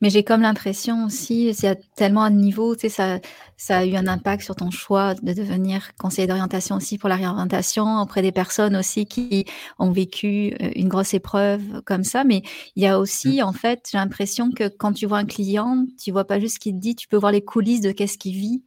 Mais 0.00 0.10
j'ai 0.10 0.22
comme 0.22 0.42
l'impression 0.42 1.06
aussi, 1.06 1.48
il 1.48 1.64
y 1.64 1.66
a 1.66 1.74
tellement 1.96 2.30
de 2.30 2.36
niveaux, 2.36 2.74
tu 2.74 2.82
sais, 2.82 2.88
ça, 2.88 3.18
ça 3.56 3.78
a 3.78 3.84
eu 3.84 3.96
un 3.96 4.06
impact 4.06 4.42
sur 4.42 4.54
ton 4.54 4.70
choix 4.70 5.14
de 5.14 5.32
devenir 5.32 5.90
conseiller 5.96 6.26
d'orientation 6.26 6.76
aussi 6.76 6.98
pour 6.98 7.08
la 7.08 7.16
réorientation 7.16 8.00
auprès 8.00 8.22
des 8.22 8.32
personnes 8.32 8.76
aussi 8.76 9.06
qui 9.06 9.46
ont 9.78 9.90
vécu 9.90 10.54
euh, 10.60 10.70
une 10.76 10.88
grosse 10.88 11.14
épreuve 11.14 11.82
comme 11.84 12.04
ça. 12.04 12.24
Mais 12.24 12.42
il 12.76 12.82
y 12.82 12.86
a 12.86 12.98
aussi, 12.98 13.42
en 13.42 13.52
fait, 13.52 13.88
j'ai 13.90 13.98
l'impression 13.98 14.50
que 14.52 14.68
quand 14.68 14.92
tu 14.92 15.06
vois 15.06 15.18
un 15.18 15.26
client, 15.26 15.86
tu 16.02 16.12
vois 16.12 16.24
pas 16.24 16.38
juste 16.40 16.54
ce 16.54 16.60
qu'il 16.60 16.74
te 16.74 16.80
dit, 16.80 16.94
tu 16.94 17.08
peux 17.08 17.16
voir 17.16 17.32
les 17.32 17.42
coulisses 17.42 17.80
de 17.80 17.92
qu'est-ce 17.92 18.18
qu'il 18.18 18.34
vit 18.34 18.62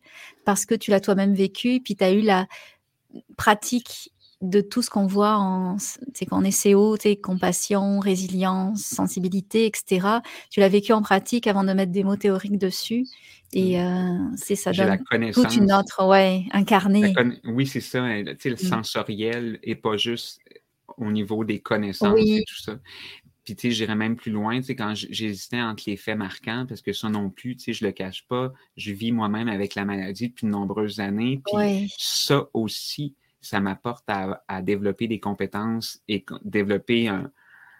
parce 0.45 0.65
que 0.65 0.75
tu 0.75 0.91
l'as 0.91 0.99
toi-même 0.99 1.33
vécu 1.33 1.75
et 1.75 1.79
puis 1.79 1.95
tu 1.95 2.03
as 2.03 2.11
eu 2.11 2.21
la 2.21 2.47
pratique 3.37 4.10
de 4.41 4.61
tout 4.61 4.81
ce 4.81 4.89
qu'on 4.89 5.05
voit 5.07 5.37
en, 5.37 5.77
en 6.31 6.51
SEO, 6.51 6.97
compassion, 7.21 7.99
résilience, 7.99 8.81
sensibilité, 8.81 9.65
etc. 9.65 10.21
Tu 10.49 10.59
l'as 10.59 10.69
vécu 10.69 10.93
en 10.93 11.01
pratique 11.01 11.47
avant 11.47 11.63
de 11.63 11.73
mettre 11.73 11.91
des 11.91 12.03
mots 12.03 12.15
théoriques 12.15 12.57
dessus. 12.57 13.05
Et 13.53 13.81
euh, 13.81 14.17
c'est 14.37 14.55
ça 14.55 14.71
donne 14.71 14.97
toute 15.33 15.55
une 15.55 15.71
autre, 15.73 16.07
ouais, 16.07 16.45
incarnée. 16.51 17.13
Oui, 17.43 17.67
c'est 17.67 17.81
ça. 17.81 18.03
hein, 18.03 18.23
le 18.23 18.55
sensoriel 18.55 19.59
et 19.63 19.75
pas 19.75 19.97
juste 19.97 20.39
au 20.97 21.11
niveau 21.11 21.43
des 21.43 21.59
connaissances 21.59 22.13
Oui. 22.13 22.37
et 22.37 22.43
tout 22.47 22.61
ça. 22.61 22.79
Puis, 23.43 23.55
tu 23.55 23.69
sais, 23.69 23.71
j'irais 23.71 23.95
même 23.95 24.15
plus 24.15 24.31
loin, 24.31 24.57
tu 24.59 24.67
sais, 24.67 24.75
quand 24.75 24.93
j'hésitais 24.95 25.61
entre 25.61 25.83
les 25.87 25.97
faits 25.97 26.17
marquants, 26.17 26.65
parce 26.69 26.81
que 26.81 26.93
ça 26.93 27.09
non 27.09 27.29
plus, 27.31 27.57
tu 27.57 27.65
sais, 27.65 27.73
je 27.73 27.83
le 27.83 27.91
cache 27.91 28.27
pas, 28.27 28.53
je 28.77 28.93
vis 28.93 29.11
moi-même 29.11 29.47
avec 29.47 29.73
la 29.73 29.83
maladie 29.83 30.29
depuis 30.29 30.45
de 30.45 30.51
nombreuses 30.51 30.99
années. 30.99 31.41
Puis, 31.45 31.55
Ouais. 31.57 31.87
ça 31.97 32.45
aussi, 32.53 33.15
ça 33.41 33.59
m'apporte 33.59 34.09
à, 34.09 34.43
à 34.47 34.61
développer 34.61 35.07
des 35.07 35.19
compétences 35.19 35.99
et 36.07 36.25
développer 36.43 37.07
un. 37.07 37.31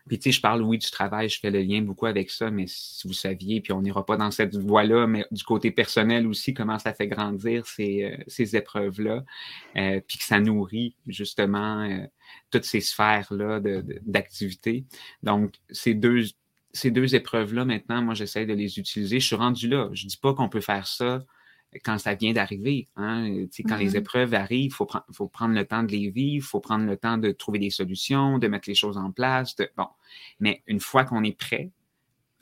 Puis, 0.08 0.18
tu 0.18 0.24
sais, 0.24 0.38
je 0.38 0.42
parle, 0.42 0.62
oui, 0.64 0.78
du 0.78 0.90
travail, 0.90 1.30
je 1.30 1.40
fais 1.40 1.52
le 1.52 1.62
lien 1.62 1.82
beaucoup 1.82 2.08
avec 2.08 2.32
ça, 2.32 2.50
mais 2.50 2.66
si 2.68 3.08
vous 3.08 3.14
saviez, 3.14 3.62
puis 3.62 3.72
on 3.72 3.82
n'ira 3.82 4.06
pas 4.06 4.18
dans 4.18 4.32
cette 4.32 4.56
voie-là, 4.56 5.08
mais 5.08 5.26
du 5.32 5.44
côté 5.44 5.72
personnel 5.72 6.26
aussi, 6.28 6.54
comment 6.54 6.80
ça 6.80 6.94
fait 6.94 7.08
grandir 7.08 7.68
ces, 7.68 8.04
euh, 8.04 8.24
ces 8.28 8.56
épreuves-là, 8.56 9.24
euh, 9.78 10.02
puis 10.06 10.18
que 10.18 10.24
ça 10.24 10.40
nourrit 10.40 10.96
justement 11.08 11.84
euh, 11.84 12.06
toutes 12.50 12.66
ces 12.66 12.82
sphères-là 12.82 13.62
d'activité. 14.02 14.86
Donc, 15.22 15.54
ces 15.70 15.94
deux, 15.94 16.24
ces 16.74 16.90
deux 16.90 17.16
épreuves-là, 17.16 17.66
maintenant, 17.66 18.02
moi, 18.02 18.14
j'essaie 18.16 18.46
de 18.46 18.54
les 18.54 18.80
utiliser. 18.80 19.20
Je 19.20 19.28
suis 19.28 19.36
rendu 19.36 19.68
là. 19.68 19.90
Je 19.94 20.08
dis 20.08 20.18
pas 20.18 20.34
qu'on 20.34 20.50
peut 20.50 20.62
faire 20.62 20.88
ça 20.88 21.24
quand 21.84 21.98
ça 21.98 22.16
vient 22.16 22.34
d'arriver. 22.34 22.88
Hein. 22.96 23.46
Quand 23.68 23.78
les 23.78 23.90
Mhm. 23.92 23.96
épreuves 23.96 24.34
arrivent, 24.34 24.72
il 24.72 24.74
faut, 24.74 24.86
prendre- 24.86 25.06
faut 25.12 25.28
prendre 25.28 25.56
le 25.56 25.66
temps 25.66 25.84
de 25.84 25.92
les 25.92 26.10
vivre, 26.10 26.44
il 26.46 26.48
faut 26.48 26.60
prendre 26.60 26.86
le 26.86 26.98
temps 26.98 27.18
de 27.18 27.32
trouver 27.32 27.60
des 27.60 27.70
solutions, 27.70 28.40
de 28.40 28.48
mettre 28.48 28.68
les 28.70 28.76
choses 28.76 28.98
en 28.98 29.12
place. 29.12 29.56
de- 29.56 29.70
Bon. 29.78 29.88
Mais 30.40 30.64
une 30.68 30.80
fois 30.80 31.06
qu'on 31.06 31.24
est 31.24 31.38
prêt 31.38 31.72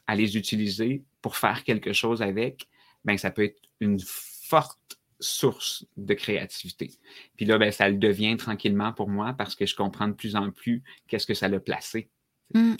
à 0.07 0.15
les 0.15 0.37
utiliser 0.37 1.03
pour 1.21 1.37
faire 1.37 1.63
quelque 1.63 1.93
chose 1.93 2.21
avec, 2.21 2.67
ben, 3.05 3.17
ça 3.17 3.29
peut 3.31 3.43
être 3.43 3.61
une 3.79 3.99
forte 3.99 4.79
source 5.19 5.85
de 5.97 6.13
créativité. 6.13 6.91
Puis 7.35 7.45
là, 7.45 7.57
ben, 7.57 7.71
ça 7.71 7.89
le 7.89 7.97
devient 7.97 8.35
tranquillement 8.37 8.93
pour 8.93 9.09
moi 9.09 9.33
parce 9.33 9.53
que 9.53 9.65
je 9.65 9.75
comprends 9.75 10.07
de 10.07 10.13
plus 10.13 10.35
en 10.35 10.49
plus 10.49 10.81
qu'est-ce 11.07 11.27
que 11.27 11.33
ça 11.33 11.47
l'a 11.49 11.59
placé. 11.59 12.09
Mm. 12.55 12.75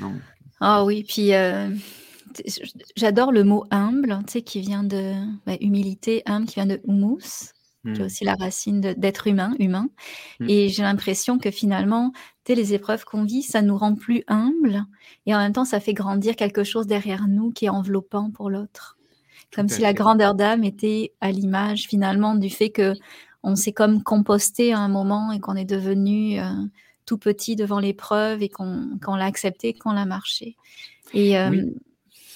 Donc, 0.00 0.14
Ah 0.60 0.84
oui, 0.84 1.04
puis 1.04 1.34
euh, 1.34 1.68
j'adore 2.96 3.32
le 3.32 3.44
mot 3.44 3.64
humble, 3.70 4.18
tu 4.26 4.32
sais, 4.32 4.42
qui 4.42 4.60
vient 4.60 4.84
de 4.84 5.12
bah, 5.46 5.56
humilité, 5.60 6.22
humble, 6.26 6.46
qui 6.46 6.54
vient 6.54 6.66
de 6.66 6.80
humus, 6.86 7.52
qui 7.84 7.90
est 7.90 7.98
hmm, 7.98 8.06
aussi 8.06 8.24
la 8.24 8.34
racine 8.34 8.80
d'être 8.80 9.26
humain, 9.26 9.54
humain. 9.58 9.88
Mm. 10.40 10.48
Et 10.48 10.68
j'ai 10.68 10.82
l'impression 10.82 11.38
que 11.38 11.50
finalement, 11.50 12.12
tu 12.44 12.52
sais, 12.52 12.54
les 12.54 12.74
épreuves 12.74 13.04
qu'on 13.04 13.24
vit, 13.24 13.42
ça 13.42 13.62
nous 13.62 13.76
rend 13.76 13.94
plus 13.94 14.24
humbles, 14.26 14.84
et 15.26 15.34
en 15.34 15.38
même 15.38 15.52
temps, 15.52 15.64
ça 15.64 15.80
fait 15.80 15.94
grandir 15.94 16.36
quelque 16.36 16.64
chose 16.64 16.86
derrière 16.86 17.26
nous 17.28 17.50
qui 17.50 17.66
est 17.66 17.70
enveloppant 17.70 18.30
pour 18.30 18.50
l'autre. 18.50 18.96
Comme 19.54 19.68
si 19.68 19.80
la 19.80 19.92
grandeur 19.92 20.34
d'âme 20.34 20.64
était 20.64 21.12
à 21.20 21.30
l'image 21.30 21.84
finalement 21.84 22.34
du 22.34 22.50
fait 22.50 22.70
que 22.70 22.94
on 23.44 23.56
s'est 23.56 23.72
comme 23.72 24.02
composté 24.02 24.72
à 24.72 24.80
un 24.80 24.88
moment 24.88 25.30
et 25.30 25.38
qu'on 25.38 25.54
est 25.54 25.64
devenu 25.66 26.40
euh, 26.40 26.44
tout 27.06 27.18
petit 27.18 27.56
devant 27.56 27.78
l'épreuve 27.78 28.42
et 28.42 28.48
qu'on 28.48 28.88
l'a 29.06 29.24
accepté, 29.26 29.74
qu'on 29.74 29.92
l'a 29.92 30.06
marché. 30.06 30.56
Et 31.12 31.38
euh, 31.38 31.50
Oui. 31.50 31.74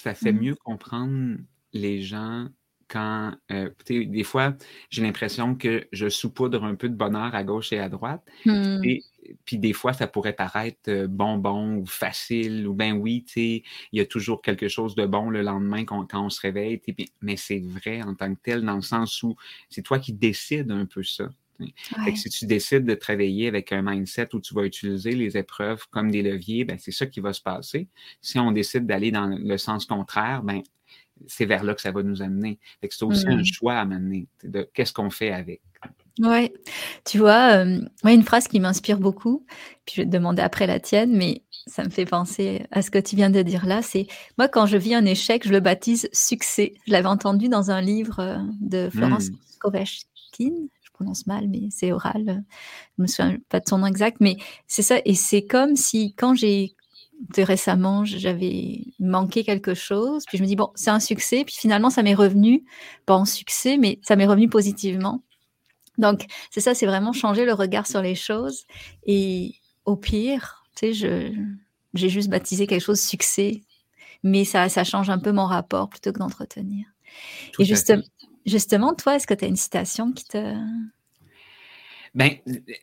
Ça 0.03 0.15
fait 0.15 0.33
Mm. 0.33 0.39
mieux 0.43 0.55
comprendre 0.57 1.39
les 1.73 2.03
gens 2.03 2.49
quand, 2.89 3.35
euh, 3.53 3.71
des 3.89 4.25
fois, 4.25 4.57
j'ai 4.91 5.03
l'impression 5.03 5.55
que 5.55 5.87
je 5.93 6.09
saupoudre 6.09 6.65
un 6.65 6.75
peu 6.75 6.89
de 6.89 6.95
bonheur 6.97 7.35
à 7.35 7.45
gauche 7.45 7.73
et 7.73 7.79
à 7.81 7.89
droite. 7.91 8.25
hmm, 8.45 8.85
Et 8.85 9.05
puis 9.45 9.59
des 9.59 9.73
fois, 9.73 9.93
ça 9.93 10.07
pourrait 10.07 10.33
paraître 10.35 10.79
euh, 10.89 11.07
bonbon 11.09 11.77
ou 11.79 11.87
facile, 11.87 12.67
ou 12.69 12.75
ben 12.75 12.93
oui, 12.95 13.25
tu 13.25 13.33
sais, 13.33 13.63
il 13.93 13.99
y 13.99 14.01
a 14.01 14.07
toujours 14.07 14.41
quelque 14.43 14.69
chose 14.69 14.95
de 14.95 15.05
bon 15.07 15.31
le 15.31 15.43
lendemain 15.43 15.85
quand, 15.85 16.07
quand 16.07 16.27
on 16.27 16.31
se 16.31 16.41
réveille. 16.41 16.81
Mais 17.23 17.37
c'est 17.37 17.61
vrai 17.61 18.03
en 18.03 18.15
tant 18.15 18.35
que 18.35 18.41
tel, 18.43 18.63
dans 18.65 18.77
le 18.77 18.83
sens 18.83 19.23
où 19.23 19.37
c'est 19.71 19.83
toi 19.83 19.99
qui 19.99 20.13
décides 20.13 20.71
un 20.71 20.87
peu 20.87 21.03
ça. 21.03 21.29
Ouais. 21.61 22.17
si 22.17 22.29
tu 22.31 22.47
décides 22.47 22.85
de 22.85 22.95
travailler 22.95 23.49
avec 23.49 23.73
un 23.73 23.83
mindset 23.83 24.29
où 24.35 24.41
tu 24.41 24.55
vas 24.55 24.65
utiliser 24.65 25.13
les 25.13 25.37
épreuves 25.37 25.87
comme 25.91 26.11
des 26.11 26.23
leviers, 26.23 26.65
ben 26.65 26.79
c'est 26.79 26.93
ça 26.93 27.07
qui 27.07 27.21
va 27.21 27.33
se 27.33 27.41
passer. 27.43 27.89
Si 28.23 28.39
on 28.39 28.53
décide 28.53 28.87
d'aller 28.87 29.11
dans 29.11 29.27
le 29.27 29.59
sens 29.59 29.87
contraire, 29.87 30.43
ben 30.43 30.63
c'est 31.27 31.47
vers 31.47 31.65
là 31.65 31.75
que 31.75 31.81
ça 31.81 31.91
va 31.93 32.03
nous 32.03 32.23
amener. 32.23 32.59
C'est 32.91 33.03
aussi 33.03 33.27
un 33.29 33.37
Hmm. 33.39 33.45
choix 33.45 33.75
à 33.77 33.85
mener 33.85 34.29
de 34.45 34.69
qu'est-ce 34.75 34.93
qu'on 34.93 35.11
fait 35.11 35.33
avec. 35.33 35.61
Ouais, 36.21 36.53
tu 37.05 37.19
vois, 37.19 37.65
euh, 37.65 37.81
moi, 38.03 38.13
une 38.13 38.25
phrase 38.25 38.49
qui 38.49 38.59
m'inspire 38.59 38.99
beaucoup, 38.99 39.47
puis 39.87 39.95
je 39.97 40.01
vais 40.03 40.07
te 40.07 40.11
demander 40.13 40.43
après 40.43 40.67
la 40.67 40.81
tienne, 40.81 41.17
mais 41.17 41.43
ça 41.69 41.85
me 41.85 41.91
fait 41.91 42.07
penser 42.07 42.67
à 42.73 42.83
ce 42.83 42.91
que 42.91 42.99
tu 42.99 43.15
viens 43.15 43.31
de 43.31 43.41
dire 43.43 43.67
là, 43.67 43.83
c'est 43.83 44.09
moi, 44.37 44.49
quand 44.49 44.67
je 44.67 44.77
vis 44.77 44.95
un 44.95 45.05
échec, 45.05 45.47
je 45.47 45.53
le 45.53 45.61
baptise 45.61 46.09
succès. 46.13 46.75
Je 46.89 46.93
l'avais 46.93 47.07
entendu 47.07 47.49
dans 47.49 47.71
un 47.71 47.81
livre 47.81 48.41
de 48.61 48.91
Florence 48.91 49.29
Hmm. 49.31 49.37
Kovachkin, 49.61 50.69
prononce 50.99 51.27
mal, 51.27 51.49
mais 51.49 51.69
c'est 51.71 51.93
oral, 51.93 52.45
je 52.97 53.03
me 53.03 53.07
souviens 53.07 53.39
pas 53.49 53.61
de 53.61 53.69
son 53.69 53.79
nom 53.79 53.87
exact, 53.87 54.19
mais 54.21 54.37
c'est 54.67 54.83
ça, 54.83 54.97
et 55.05 55.15
c'est 55.15 55.43
comme 55.43 55.77
si 55.77 56.15
quand 56.15 56.35
j'ai 56.35 56.75
de 57.37 57.43
récemment, 57.43 58.05
j'avais 58.05 58.85
manqué 59.01 59.43
quelque 59.43 59.75
chose, 59.75 60.25
puis 60.27 60.39
je 60.39 60.43
me 60.43 60.49
dis, 60.49 60.57
bon, 60.57 60.71
c'est 60.77 60.91
un 60.91 61.01
succès, 61.01 61.45
puis 61.45 61.57
finalement, 61.57 61.91
ça 61.91 62.03
m'est 62.03 62.15
revenu, 62.15 62.65
pas 63.07 63.17
en 63.17 63.25
succès, 63.25 63.77
mais 63.77 63.99
ça 64.03 64.15
m'est 64.15 64.27
revenu 64.27 64.49
positivement. 64.49 65.23
Donc, 65.99 66.27
c'est 66.51 66.61
ça, 66.61 66.75
c'est 66.75 66.87
vraiment 66.87 67.13
changer 67.13 67.45
le 67.45 67.55
regard 67.55 67.89
sur 67.89 68.03
les 68.03 68.15
choses. 68.15 68.67
Et 69.05 69.57
au 69.85 69.97
pire, 69.97 70.63
Tu 70.79 70.95
sais, 70.95 71.33
j'ai 71.95 72.09
juste 72.09 72.29
baptisé 72.29 72.69
quelque 72.69 72.85
chose 72.85 73.01
succès, 73.01 73.63
mais 74.23 74.45
ça, 74.45 74.69
ça 74.69 74.85
change 74.85 75.11
un 75.11 75.19
peu 75.19 75.33
mon 75.33 75.47
rapport 75.47 75.89
plutôt 75.89 76.13
que 76.13 76.21
d'entretenir. 76.21 76.87
Et 77.59 77.65
justement, 77.65 78.03
toi, 78.97 79.17
est-ce 79.17 79.27
que 79.27 79.35
tu 79.35 79.45
as 79.45 79.49
une 79.49 79.57
citation 79.57 80.13
qui 80.13 80.25
te... 80.25 80.55
Ben, 82.15 82.31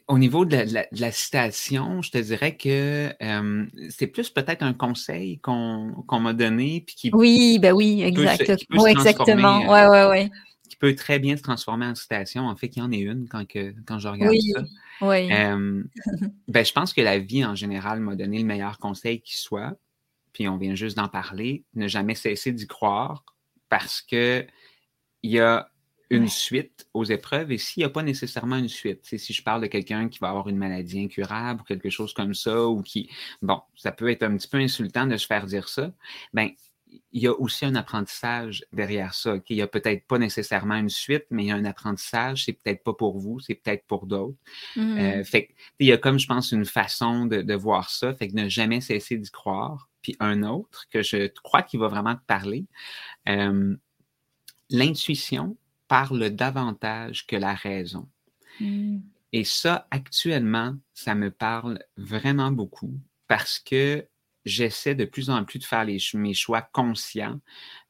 au 0.08 0.18
niveau 0.18 0.46
de 0.46 0.66
la, 0.92 1.12
citation, 1.12 2.02
je 2.02 2.12
te 2.12 2.18
dirais 2.18 2.56
que 2.56 3.12
euh, 3.22 3.66
c'est 3.90 4.08
plus 4.08 4.30
peut-être 4.30 4.64
un 4.64 4.74
conseil 4.74 5.40
qu'on 5.40 6.20
m'a 6.20 6.34
donné. 6.34 6.84
Puis 6.86 6.96
qui 6.96 7.12
oui, 7.12 7.60
ben 7.60 7.74
oui, 7.74 8.04
exact. 8.04 8.50
exactement. 8.88 9.64
Euh, 9.64 9.68
ouais, 9.68 9.88
ouais, 9.88 10.10
ouais. 10.10 10.30
Qui 10.70 10.78
peut 10.78 10.96
très 10.96 11.20
bien 11.20 11.36
se 11.36 11.42
transformer 11.42 11.86
en 11.86 11.96
citation. 11.96 12.48
En 12.48 12.56
fait, 12.56 12.76
il 12.76 12.80
y 12.80 12.82
en 12.82 12.92
est 12.92 13.00
une 13.00 13.28
quand, 13.28 13.46
que, 13.48 13.74
quand 13.86 14.00
je 14.00 14.08
regarde 14.08 14.36
ça. 14.54 14.64
Oui. 15.02 15.32
Euh, 15.34 15.84
ben, 16.48 16.66
je 16.66 16.72
pense 16.72 16.94
que 16.94 17.02
la 17.02 17.18
vie 17.18 17.44
en 17.44 17.56
général 17.56 18.00
m'a 18.00 18.16
donné 18.16 18.40
le 18.40 18.46
meilleur 18.46 18.78
conseil 18.78 19.22
qui 19.22 19.38
soit. 19.38 19.76
Puis 20.34 20.48
on 20.48 20.58
vient 20.58 20.76
juste 20.76 20.98
d'en 20.98 21.08
parler. 21.08 21.64
Ne 21.74 21.88
jamais 21.88 22.16
cesser 22.16 22.52
d'y 22.52 22.68
croire 22.68 23.24
parce 23.70 24.02
que 24.02 24.46
il 25.26 25.32
y 25.32 25.40
a 25.40 25.72
une 26.12 26.28
suite 26.28 26.88
aux 26.94 27.04
épreuves 27.04 27.52
et 27.52 27.58
s'il 27.58 27.82
n'y 27.82 27.86
a 27.86 27.90
pas 27.90 28.04
nécessairement 28.04 28.58
une 28.58 28.70
suite, 28.70 29.00
si 29.04 29.34
je 29.34 29.42
parle 29.42 29.62
de 29.62 29.68
quelqu'un 29.68 30.08
qui 30.08 30.20
va 30.20 30.30
avoir 30.30 30.48
une 30.50 30.58
maladie 30.58 31.00
incurable 31.00 31.62
ou 31.62 31.64
quelque 31.64 31.90
chose 31.90 32.14
comme 32.14 32.36
ça, 32.36 32.68
ou 32.68 32.84
qui, 32.84 33.10
bon, 33.42 33.60
ça 33.76 33.92
peut 33.92 34.10
être 34.12 34.22
un 34.22 34.38
petit 34.38 34.48
peu 34.48 34.60
insultant 34.60 35.08
de 35.08 35.18
se 35.18 35.26
faire 35.26 35.48
dire 35.48 35.68
ça, 35.68 35.92
ben 36.32 36.50
il 37.12 37.24
y 37.24 37.28
a 37.28 37.34
aussi 37.34 37.66
un 37.66 37.76
apprentissage 37.76 38.64
derrière 38.72 39.16
ça. 39.16 39.38
Il 39.50 39.56
n'y 39.56 39.62
a 39.62 39.68
peut-être 39.68 40.06
pas 40.06 40.20
nécessairement 40.20 40.76
une 40.76 40.90
suite, 40.90 41.26
mais 41.30 41.44
il 41.44 41.48
y 41.48 41.52
a 41.52 41.56
un 41.56 41.66
apprentissage. 41.66 42.46
C'est 42.46 42.54
peut-être 42.54 42.84
pas 42.84 42.94
pour 42.94 43.18
vous, 43.20 43.40
c'est 43.40 43.56
peut-être 43.56 43.86
pour 43.86 44.06
d'autres. 44.06 44.38
Mmh. 44.76 44.98
Euh, 44.98 45.24
fait 45.24 45.50
il 45.80 45.88
y 45.88 45.92
a 45.92 45.98
comme, 45.98 46.20
je 46.20 46.28
pense, 46.28 46.52
une 46.52 46.66
façon 46.66 47.26
de, 47.26 47.56
voir 47.56 47.90
ça. 47.90 48.14
Fait 48.14 48.30
que 48.30 48.36
ne 48.36 48.48
jamais 48.48 48.80
cesser 48.80 49.18
d'y 49.18 49.32
croire. 49.32 49.90
Puis 50.02 50.16
un 50.20 50.44
autre 50.44 50.86
que 50.90 51.02
je 51.02 51.28
crois 51.42 51.64
qu'il 51.64 51.80
va 51.80 51.88
vraiment 51.88 52.16
te 52.16 52.26
parler. 52.28 52.66
Euh, 53.28 53.76
l'intuition, 54.70 55.58
parle 55.88 56.30
davantage 56.30 57.26
que 57.28 57.36
la 57.36 57.54
raison. 57.54 58.08
Hmm. 58.60 59.00
Et 59.32 59.44
ça, 59.44 59.88
actuellement, 59.92 60.76
ça 60.94 61.16
me 61.16 61.30
parle 61.30 61.80
vraiment 61.98 62.52
beaucoup 62.52 62.94
parce 63.28 63.60
que 63.60 64.08
j'essaie 64.46 64.96
de 64.96 65.06
plus 65.06 65.30
en 65.30 65.44
plus 65.44 65.60
de 65.60 65.64
faire 65.64 65.84
les, 65.84 65.98
mes 66.14 66.34
choix 66.34 66.62
conscients 66.62 67.40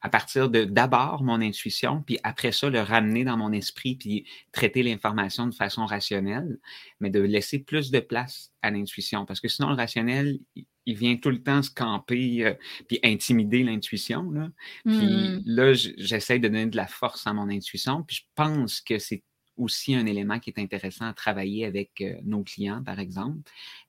à 0.00 0.08
partir 0.08 0.48
de 0.48 0.64
d'abord 0.64 1.22
mon 1.22 1.40
intuition, 1.40 2.02
puis 2.02 2.18
après 2.22 2.52
ça, 2.52 2.70
le 2.70 2.80
ramener 2.80 3.24
dans 3.24 3.36
mon 3.36 3.52
esprit, 3.52 3.96
puis 3.96 4.26
traiter 4.52 4.82
l'information 4.82 5.46
de 5.46 5.54
façon 5.54 5.84
rationnelle, 5.84 6.58
mais 7.00 7.10
de 7.10 7.20
laisser 7.20 7.58
plus 7.58 7.90
de 7.90 8.00
place 8.00 8.52
à 8.62 8.70
l'intuition. 8.70 9.26
Parce 9.26 9.40
que 9.40 9.48
sinon, 9.48 9.70
le 9.70 9.76
rationnel, 9.76 10.38
il 10.86 10.96
vient 10.96 11.16
tout 11.16 11.30
le 11.30 11.42
temps 11.42 11.62
se 11.62 11.70
camper, 11.70 12.46
euh, 12.46 12.54
puis 12.88 12.98
intimider 13.02 13.62
l'intuition. 13.62 14.30
Là. 14.30 14.48
Puis 14.84 14.96
hmm. 14.96 15.42
là, 15.44 15.74
j'essaie 15.74 16.38
de 16.38 16.48
donner 16.48 16.66
de 16.66 16.76
la 16.76 16.86
force 16.86 17.26
à 17.26 17.32
mon 17.32 17.50
intuition, 17.50 18.02
puis 18.02 18.16
je 18.16 18.22
pense 18.34 18.80
que 18.80 18.98
c'est 18.98 19.22
aussi 19.56 19.94
un 19.94 20.06
élément 20.06 20.38
qui 20.38 20.50
est 20.50 20.60
intéressant 20.60 21.06
à 21.06 21.14
travailler 21.14 21.64
avec 21.64 22.00
euh, 22.00 22.14
nos 22.24 22.42
clients, 22.42 22.82
par 22.82 22.98
exemple. 22.98 23.38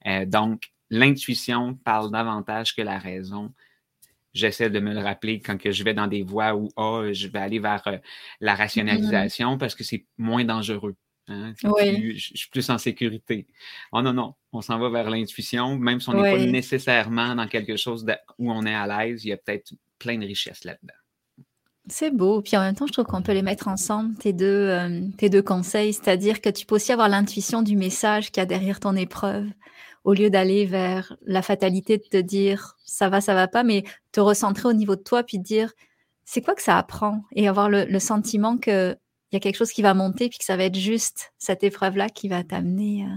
Euh, 0.06 0.24
donc, 0.24 0.70
l'intuition 0.90 1.74
parle 1.74 2.10
davantage 2.10 2.74
que 2.74 2.82
la 2.82 2.98
raison. 2.98 3.52
J'essaie 4.34 4.70
de 4.70 4.78
me 4.78 4.92
le 4.92 5.00
rappeler 5.00 5.40
quand 5.40 5.58
que 5.58 5.72
je 5.72 5.82
vais 5.82 5.94
dans 5.94 6.06
des 6.06 6.22
voies 6.22 6.54
où 6.54 6.68
oh, 6.76 7.04
je 7.12 7.28
vais 7.28 7.38
aller 7.38 7.58
vers 7.58 7.82
euh, 7.86 7.98
la 8.40 8.54
mm-hmm. 8.54 8.58
rationalisation 8.58 9.58
parce 9.58 9.74
que 9.74 9.84
c'est 9.84 10.04
moins 10.16 10.44
dangereux. 10.44 10.94
Hein. 11.28 11.52
je, 11.62 12.32
suis 12.34 12.48
plus 12.50 12.70
en 12.70 12.78
sécurité. 12.78 13.46
Oh 13.92 14.00
non, 14.00 14.14
non, 14.14 14.34
on 14.52 14.62
s'en 14.62 14.78
va 14.78 14.88
vers 14.88 15.10
l'intuition, 15.10 15.76
même 15.76 16.00
si 16.00 16.08
on 16.08 16.14
n'est 16.14 16.30
pas 16.30 16.38
nécessairement 16.38 17.34
dans 17.34 17.46
quelque 17.46 17.76
chose 17.76 18.06
où 18.38 18.50
on 18.50 18.64
est 18.64 18.74
à 18.74 18.86
l'aise, 18.86 19.24
il 19.24 19.28
y 19.28 19.32
a 19.32 19.36
peut-être 19.36 19.72
plein 19.98 20.16
de 20.16 20.24
richesses 20.24 20.64
là-dedans. 20.64 20.94
C'est 21.90 22.14
beau. 22.14 22.42
Puis 22.42 22.56
en 22.56 22.60
même 22.60 22.74
temps, 22.74 22.86
je 22.86 22.92
trouve 22.92 23.06
qu'on 23.06 23.22
peut 23.22 23.32
les 23.32 23.42
mettre 23.42 23.68
ensemble, 23.68 24.14
tes 24.16 24.32
deux, 24.32 24.46
euh, 24.46 25.00
tes 25.16 25.30
deux 25.30 25.42
conseils. 25.42 25.94
C'est-à-dire 25.94 26.40
que 26.40 26.50
tu 26.50 26.66
peux 26.66 26.74
aussi 26.74 26.92
avoir 26.92 27.08
l'intuition 27.08 27.62
du 27.62 27.76
message 27.76 28.30
qu'il 28.30 28.40
y 28.40 28.42
a 28.42 28.46
derrière 28.46 28.78
ton 28.78 28.94
épreuve 28.94 29.46
au 30.08 30.14
lieu 30.14 30.30
d'aller 30.30 30.64
vers 30.64 31.14
la 31.26 31.42
fatalité 31.42 31.98
de 31.98 32.02
te 32.02 32.16
dire 32.16 32.78
ça 32.82 33.10
va, 33.10 33.20
ça 33.20 33.34
va 33.34 33.46
pas, 33.46 33.62
mais 33.62 33.84
te 34.10 34.20
recentrer 34.20 34.66
au 34.66 34.72
niveau 34.72 34.96
de 34.96 35.02
toi 35.02 35.22
puis 35.22 35.36
te 35.36 35.42
dire 35.42 35.74
c'est 36.24 36.40
quoi 36.40 36.54
que 36.54 36.62
ça 36.62 36.78
apprend? 36.78 37.24
Et 37.32 37.46
avoir 37.46 37.68
le, 37.68 37.98
sentiment 37.98 38.56
que 38.56 38.96
il 39.30 39.34
y 39.34 39.36
a 39.36 39.40
quelque 39.40 39.58
chose 39.58 39.70
qui 39.70 39.82
va 39.82 39.92
monter 39.92 40.30
puis 40.30 40.38
que 40.38 40.46
ça 40.46 40.56
va 40.56 40.64
être 40.64 40.78
juste 40.78 41.34
cette 41.36 41.62
épreuve-là 41.62 42.08
qui 42.08 42.26
va 42.28 42.42
t'amener 42.42 43.04
euh, 43.04 43.16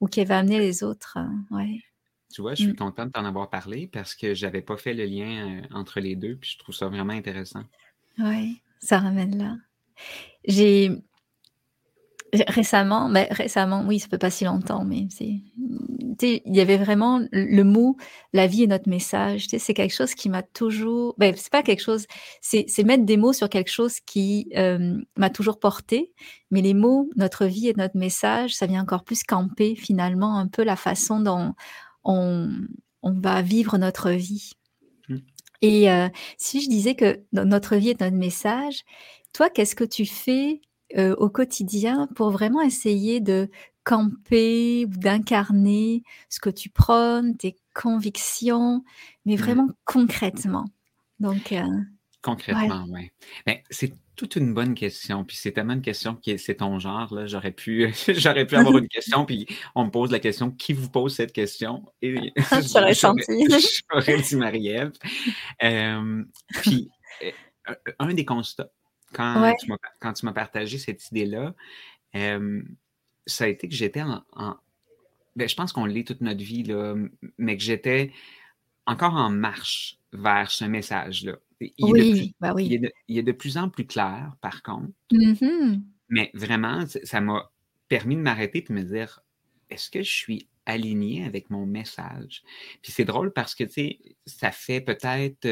ou 0.00 0.06
qui 0.06 0.24
va 0.24 0.38
amener 0.38 0.60
les 0.60 0.84
autres. 0.84 1.18
Euh, 1.18 1.56
ouais. 1.56 1.80
Tu 2.32 2.40
vois, 2.40 2.54
je 2.54 2.62
suis 2.62 2.72
mm. 2.72 2.76
contente 2.76 3.08
de 3.08 3.12
t'en 3.14 3.24
avoir 3.24 3.50
parlé 3.50 3.88
parce 3.88 4.14
que 4.14 4.32
j'avais 4.32 4.62
pas 4.62 4.76
fait 4.76 4.94
le 4.94 5.06
lien 5.06 5.44
euh, 5.44 5.62
entre 5.74 5.98
les 5.98 6.14
deux 6.14 6.36
puis 6.36 6.52
je 6.52 6.58
trouve 6.60 6.72
ça 6.72 6.86
vraiment 6.86 7.14
intéressant. 7.14 7.64
Oui, 8.20 8.62
ça 8.78 9.00
ramène 9.00 9.36
là. 9.38 9.56
J'ai 10.44 11.02
récemment, 12.48 13.08
mais 13.08 13.28
récemment, 13.30 13.84
oui, 13.86 13.98
ça 13.98 14.08
peut 14.08 14.18
pas 14.18 14.30
si 14.30 14.44
longtemps, 14.44 14.84
mais 14.84 15.06
c'est, 15.10 15.42
il 16.20 16.56
y 16.56 16.60
avait 16.60 16.76
vraiment 16.76 17.20
le 17.30 17.62
mot 17.62 17.96
la 18.32 18.46
vie 18.46 18.64
est 18.64 18.66
notre 18.66 18.88
message. 18.88 19.46
C'est 19.48 19.74
quelque 19.74 19.94
chose 19.94 20.14
qui 20.14 20.28
m'a 20.28 20.42
toujours, 20.42 21.14
ben 21.18 21.34
c'est 21.36 21.52
pas 21.52 21.62
quelque 21.62 21.82
chose, 21.82 22.06
c'est 22.40 22.84
mettre 22.84 23.04
des 23.04 23.16
mots 23.16 23.32
sur 23.32 23.48
quelque 23.48 23.70
chose 23.70 24.00
qui 24.00 24.48
euh, 24.56 24.98
m'a 25.16 25.30
toujours 25.30 25.58
porté. 25.58 26.12
Mais 26.50 26.60
les 26.60 26.74
mots 26.74 27.08
notre 27.16 27.46
vie 27.46 27.68
est 27.68 27.76
notre 27.76 27.96
message, 27.96 28.54
ça 28.54 28.66
vient 28.66 28.82
encore 28.82 29.04
plus 29.04 29.22
camper 29.22 29.74
finalement 29.74 30.38
un 30.38 30.48
peu 30.48 30.64
la 30.64 30.76
façon 30.76 31.20
dont 31.20 31.54
on, 32.04 32.50
on 33.02 33.12
va 33.12 33.42
vivre 33.42 33.78
notre 33.78 34.10
vie. 34.10 34.52
Mmh. 35.08 35.16
Et 35.62 35.90
euh, 35.90 36.08
si 36.36 36.60
je 36.60 36.68
disais 36.68 36.94
que 36.94 37.20
notre 37.32 37.76
vie 37.76 37.90
est 37.90 38.00
notre 38.00 38.16
message, 38.16 38.84
toi, 39.32 39.50
qu'est-ce 39.50 39.76
que 39.76 39.84
tu 39.84 40.06
fais 40.06 40.60
euh, 40.96 41.14
au 41.16 41.28
quotidien 41.28 42.08
pour 42.14 42.30
vraiment 42.30 42.62
essayer 42.62 43.20
de 43.20 43.50
camper 43.84 44.86
ou 44.86 44.98
d'incarner 44.98 46.02
ce 46.28 46.40
que 46.40 46.50
tu 46.50 46.70
prônes, 46.70 47.36
tes 47.36 47.56
convictions, 47.74 48.84
mais 49.24 49.34
mmh. 49.34 49.38
vraiment 49.38 49.68
concrètement. 49.84 50.66
Donc, 51.20 51.52
euh, 51.52 51.64
concrètement, 52.22 52.84
oui. 52.88 53.00
Ouais. 53.00 53.12
Ben, 53.46 53.56
c'est 53.70 53.92
toute 54.16 54.36
une 54.36 54.52
bonne 54.52 54.74
question. 54.74 55.24
Puis 55.24 55.36
c'est 55.36 55.52
tellement 55.52 55.72
une 55.72 55.82
question 55.82 56.14
qui 56.16 56.38
c'est 56.38 56.56
ton 56.56 56.78
genre. 56.78 57.14
Là. 57.14 57.26
J'aurais 57.26 57.52
pu, 57.52 57.92
j'aurais 58.08 58.46
pu 58.46 58.56
avoir 58.56 58.76
une 58.78 58.88
question, 58.88 59.24
puis 59.24 59.46
on 59.74 59.86
me 59.86 59.90
pose 59.90 60.10
la 60.10 60.18
question 60.18 60.50
qui 60.50 60.74
vous 60.74 60.90
pose 60.90 61.14
cette 61.14 61.32
question? 61.32 61.84
Et 62.02 62.32
j'aurais 62.72 62.94
senti. 62.94 63.46
J'aurais 63.90 64.20
dit 64.20 64.36
Marie-Ève. 64.36 64.92
Euh, 65.62 66.24
puis 66.62 66.90
un 67.98 68.14
des 68.14 68.24
constats 68.24 68.70
quand, 69.12 69.54
tu 70.14 70.26
m'as 70.26 70.32
partagé 70.32 70.78
cette 70.78 71.10
idée-là, 71.10 71.54
ça 73.26 73.44
a 73.44 73.48
été 73.48 73.68
que 73.68 73.74
j'étais 73.74 74.02
en. 74.02 74.22
ben, 75.36 75.48
je 75.48 75.54
pense 75.54 75.72
qu'on 75.72 75.86
l'est 75.86 76.06
toute 76.06 76.20
notre 76.20 76.42
vie, 76.42 76.62
là, 76.62 76.94
mais 77.36 77.56
que 77.56 77.62
j'étais 77.62 78.12
encore 78.86 79.14
en 79.14 79.30
marche 79.30 79.98
vers 80.12 80.50
ce 80.50 80.64
message-là. 80.64 81.36
Oui, 81.80 82.34
bah 82.40 82.52
oui. 82.54 82.80
Il 83.08 83.18
est, 83.18 83.22
de, 83.22 83.32
plus 83.32 83.58
en 83.58 83.68
plus 83.68 83.86
clair, 83.86 84.36
par 84.40 84.62
contre. 84.62 84.92
Mm-hmm. 85.12 85.82
Mais 86.08 86.30
vraiment, 86.32 86.84
ça 86.86 87.20
m'a 87.20 87.50
permis 87.88 88.16
de 88.16 88.20
m'arrêter 88.20 88.58
et 88.58 88.62
de 88.62 88.72
me 88.72 88.82
dire 88.82 89.22
est-ce 89.68 89.90
que 89.90 90.02
je 90.02 90.10
suis 90.10 90.48
aligné 90.66 91.24
avec 91.24 91.50
mon 91.50 91.66
message? 91.66 92.42
Puis 92.82 92.92
c'est 92.92 93.04
drôle 93.04 93.32
parce 93.32 93.54
que, 93.54 93.64
tu 93.64 93.72
sais, 93.72 93.98
ça 94.26 94.52
fait 94.52 94.80
peut-être 94.80 95.46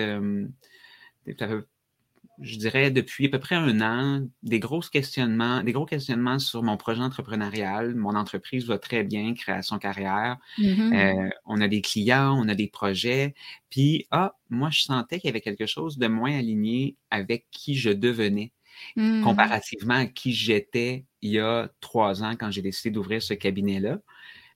je 2.40 2.56
dirais, 2.56 2.90
depuis 2.90 3.26
à 3.26 3.28
peu 3.30 3.38
près 3.38 3.54
un 3.54 3.80
an, 3.80 4.26
des 4.42 4.58
gros 4.60 4.80
questionnements, 4.80 5.62
des 5.62 5.72
gros 5.72 5.86
questionnements 5.86 6.38
sur 6.38 6.62
mon 6.62 6.76
projet 6.76 7.02
entrepreneurial. 7.02 7.94
Mon 7.94 8.14
entreprise 8.14 8.66
va 8.66 8.78
très 8.78 9.04
bien, 9.04 9.34
création 9.34 9.78
carrière. 9.78 10.36
Mm-hmm. 10.58 11.26
Euh, 11.26 11.30
on 11.46 11.60
a 11.60 11.68
des 11.68 11.80
clients, 11.80 12.38
on 12.38 12.48
a 12.48 12.54
des 12.54 12.68
projets. 12.68 13.34
Puis, 13.70 14.06
ah, 14.10 14.34
moi, 14.50 14.70
je 14.70 14.82
sentais 14.82 15.18
qu'il 15.18 15.28
y 15.28 15.30
avait 15.30 15.40
quelque 15.40 15.66
chose 15.66 15.98
de 15.98 16.06
moins 16.06 16.36
aligné 16.38 16.96
avec 17.10 17.46
qui 17.50 17.74
je 17.74 17.90
devenais, 17.90 18.52
mm. 18.96 19.22
comparativement 19.22 19.94
à 19.94 20.06
qui 20.06 20.32
j'étais 20.32 21.04
il 21.22 21.30
y 21.32 21.40
a 21.40 21.70
trois 21.80 22.22
ans 22.22 22.36
quand 22.36 22.50
j'ai 22.50 22.62
décidé 22.62 22.90
d'ouvrir 22.90 23.22
ce 23.22 23.34
cabinet-là. 23.34 23.98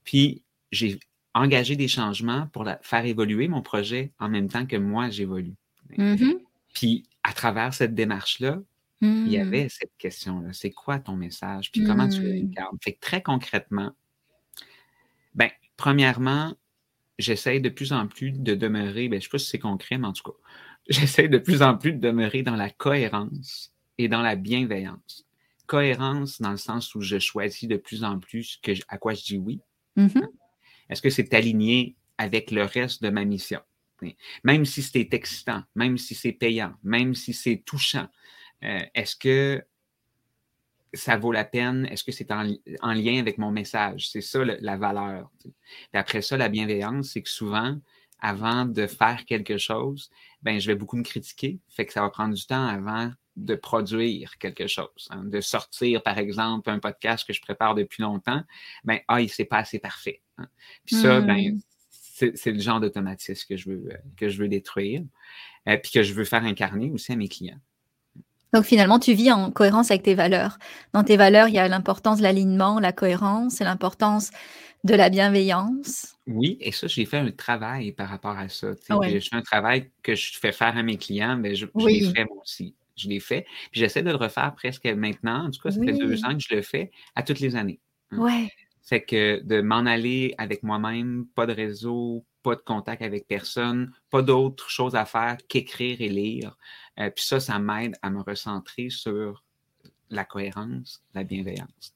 Puis, 0.05 0.43
j'ai 0.71 0.99
engagé 1.35 1.77
des 1.77 1.89
changements 1.89 2.49
pour 2.53 2.69
faire 2.83 3.05
évoluer 3.07 3.49
mon 3.49 3.63
projet 3.63 4.13
en 4.19 4.29
même 4.29 4.49
temps 4.49 4.67
que 4.67 4.77
moi, 4.77 5.11
j'évolue. 5.11 5.55
Mm-hmm. 5.97 6.39
Puis, 6.75 7.05
à 7.23 7.33
travers 7.33 7.75
cette 7.75 7.95
démarche-là, 7.95 8.61
il 9.03 9.29
y 9.29 9.39
hmm. 9.39 9.43
avait 9.43 9.69
cette 9.71 9.97
question-là. 9.97 10.53
C'est 10.53 10.73
quoi 10.73 10.99
ton 10.99 11.17
message? 11.17 11.73
Puis 11.73 11.85
comment 11.85 12.09
tu 12.09 12.21
hmm. 12.21 12.49
regardes? 12.49 12.77
Fait 12.83 12.93
que 12.93 13.01
très 13.01 13.23
concrètement, 13.23 13.93
ben, 15.35 15.49
premièrement, 15.77 16.55
j'essaie 17.19 17.61
de 17.61 17.71
plus 17.71 17.93
en 17.93 18.07
plus 18.07 18.33
de 18.33 18.55
demeurer, 18.55 19.09
ben, 19.09 19.15
je 19.15 19.17
ne 19.17 19.21
sais 19.21 19.29
pas 19.31 19.39
si 19.39 19.47
c'est 19.47 19.59
concret, 19.59 19.97
mais 19.97 20.07
en 20.07 20.13
tout 20.13 20.31
cas, 20.31 20.37
j'essaie 20.89 21.29
de 21.29 21.39
plus 21.39 21.63
en 21.63 21.79
plus 21.79 21.93
de 21.93 21.99
demeurer 21.99 22.43
dans 22.43 22.57
la 22.57 22.69
cohérence 22.69 23.73
et 23.97 24.09
dans 24.09 24.23
la 24.23 24.37
bienveillance. 24.37 25.27
Cohérence 25.67 26.41
dans 26.41 26.51
le 26.51 26.57
sens 26.57 26.95
où 26.95 27.01
je 27.01 27.19
choisis 27.19 27.69
de 27.69 27.77
plus 27.77 28.05
en 28.05 28.19
plus 28.19 28.59
que, 28.63 28.73
à 28.89 28.99
quoi 28.99 29.15
je 29.15 29.23
dis 29.23 29.39
oui. 29.39 29.61
Mm-hmm. 29.97 30.27
Est-ce 30.91 31.01
que 31.01 31.11
c'est 31.11 31.33
aligné 31.33 31.97
avec 32.19 32.51
le 32.51 32.65
reste 32.65 33.03
de 33.03 33.09
ma 33.09 33.25
mission? 33.25 33.61
Même 34.45 34.65
si 34.65 34.83
c'est 34.83 35.13
excitant, 35.13 35.63
même 35.75 35.99
si 35.99 36.15
c'est 36.15 36.33
payant, 36.33 36.75
même 36.83 37.15
si 37.15 37.33
c'est 37.33 37.63
touchant, 37.65 38.09
euh, 38.65 38.81
est-ce 38.95 39.17
que 39.17 39.65
ça 40.93 41.17
vaut 41.17 41.33
la 41.33 41.45
peine? 41.45 41.87
Est-ce 41.87 42.05
que 42.05 42.13
c'est 42.13 42.33
en, 42.33 42.43
lien 42.93 43.19
avec 43.19 43.39
mon 43.39 43.51
message? 43.51 44.11
C'est 44.11 44.21
ça 44.21 44.45
la 44.45 44.77
valeur. 44.77 45.31
après 45.93 46.23
ça, 46.23 46.37
la 46.37 46.49
bienveillance, 46.49 47.11
c'est 47.11 47.23
que 47.23 47.31
souvent, 47.31 47.79
avant 48.21 48.65
de 48.65 48.87
faire 48.87 49.25
quelque 49.25 49.57
chose, 49.57 50.11
ben, 50.43 50.61
je 50.61 50.67
vais 50.67 50.75
beaucoup 50.75 50.97
me 50.97 51.03
critiquer. 51.03 51.59
Fait 51.69 51.87
que 51.87 51.93
ça 51.93 52.03
va 52.03 52.11
prendre 52.11 52.35
du 52.35 52.47
temps 52.47 52.67
avant 52.67 53.13
de 53.37 53.55
produire 53.55 54.37
quelque 54.39 54.67
chose. 54.67 55.09
Hein. 55.11 55.25
de 55.25 55.41
sortir, 55.41 56.03
par 56.03 56.19
exemple, 56.19 56.69
un 56.69 56.79
podcast 56.79 57.27
que 57.27 57.33
je 57.33 57.41
prépare 57.41 57.75
depuis 57.75 58.03
longtemps. 58.03 58.43
Ben, 58.85 59.01
ah, 59.09 59.21
il 59.21 59.31
s'est 59.31 59.45
pas 59.45 59.59
assez 59.59 59.79
parfait. 59.79 60.21
Hein. 60.39 60.49
Puis 60.85 60.97
ça, 60.97 61.21
ben, 61.21 61.55
hmm. 61.55 61.61
C'est 62.35 62.53
le 62.53 62.61
genre 62.61 62.81
d'automatisme 62.81 63.47
que 63.49 63.57
je 63.57 63.71
veux, 63.71 63.89
que 64.17 64.29
je 64.29 64.39
veux 64.39 64.49
détruire. 64.49 65.03
et 65.67 65.73
euh, 65.73 65.77
puis 65.77 65.93
que 65.93 66.03
je 66.03 66.13
veux 66.15 66.25
faire 66.25 66.45
incarner 66.45 66.91
aussi 66.91 67.13
à 67.13 67.17
mes 67.17 67.29
clients. 67.29 67.61
Donc 68.53 68.65
finalement, 68.65 68.99
tu 68.99 69.13
vis 69.13 69.31
en 69.31 69.51
cohérence 69.51 69.91
avec 69.91 70.03
tes 70.03 70.15
valeurs. 70.15 70.59
Dans 70.93 71.05
tes 71.05 71.17
valeurs, 71.17 71.49
il 71.49 71.55
y 71.55 71.59
a 71.59 71.69
l'importance 71.69 72.19
de 72.19 72.25
l'alignement, 72.25 72.81
la 72.81 72.93
cohérence 72.93 73.61
et 73.61 73.65
l'importance 73.65 74.31
de 74.83 74.95
la 74.95 75.11
bienveillance. 75.11 76.17
Oui, 76.27 76.57
et 76.61 76.73
ça, 76.73 76.87
j'ai 76.87 77.05
fait 77.05 77.19
un 77.19 77.31
travail 77.31 77.93
par 77.93 78.09
rapport 78.09 78.37
à 78.37 78.49
ça. 78.49 78.69
Je 78.89 79.21
fais 79.21 79.37
un 79.37 79.43
travail 79.43 79.91
que 80.03 80.15
je 80.15 80.39
fais 80.39 80.53
faire 80.53 80.77
à 80.77 80.83
mes 80.83 80.97
clients, 80.97 81.37
mais 81.37 81.55
je, 81.55 81.67
l'ai 81.75 82.01
fait 82.13 82.25
moi 82.25 82.39
aussi. 82.43 82.75
Je 82.97 83.09
l'ai 83.09 83.21
fait. 83.21 83.47
Puis 83.71 83.81
j'essaie 83.81 84.03
de 84.03 84.11
le 84.11 84.17
refaire 84.17 84.55
presque 84.55 84.87
maintenant. 84.87 85.47
En 85.47 85.51
tout 85.51 85.61
cas, 85.61 85.71
ça 85.71 85.81
fait 85.83 85.93
deux 85.93 86.25
ans 86.25 86.35
que 86.35 86.43
je 86.49 86.55
le 86.55 86.63
fais 86.63 86.91
à 87.15 87.23
toutes 87.23 87.41
les 87.41 87.57
années. 87.57 87.79
Hein. 88.11 88.19
Ouais. 88.19 88.49
C'est 88.83 89.03
que 89.03 89.41
de 89.45 89.61
m'en 89.61 89.87
aller 89.87 90.35
avec 90.39 90.63
moi-même, 90.63 91.27
pas 91.35 91.47
de 91.47 91.53
réseau, 91.53 92.25
pas 92.43 92.57
de 92.57 92.61
contact 92.61 93.03
avec 93.03 93.27
personne, 93.27 93.93
pas 94.11 94.23
d'autre 94.23 94.71
chose 94.71 94.95
à 94.95 95.05
faire 95.05 95.37
qu'écrire 95.49 96.01
et 96.01 96.09
lire. 96.09 96.57
Euh, 96.99 97.11
puis 97.11 97.25
ça, 97.25 97.41
ça 97.41 97.59
m'aide 97.59 97.97
à 98.03 98.11
me 98.11 98.23
recentrer 98.23 98.91
sur 98.91 99.45
la 100.09 100.25
cohérence, 100.25 101.03
la 101.15 101.25
bienveillance. 101.25 101.95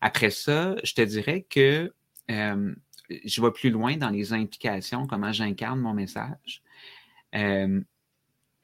Après 0.00 0.30
ça, 0.30 0.76
je 0.82 0.94
te 0.94 1.02
dirais 1.02 1.46
que 1.48 1.92
euh, 2.30 2.74
je 3.24 3.42
vais 3.42 3.50
plus 3.52 3.70
loin 3.70 3.96
dans 3.96 4.10
les 4.10 4.32
implications, 4.32 5.06
comment 5.06 5.32
j'incarne 5.32 5.80
mon 5.80 5.94
message. 5.94 6.62
Euh, 7.34 7.80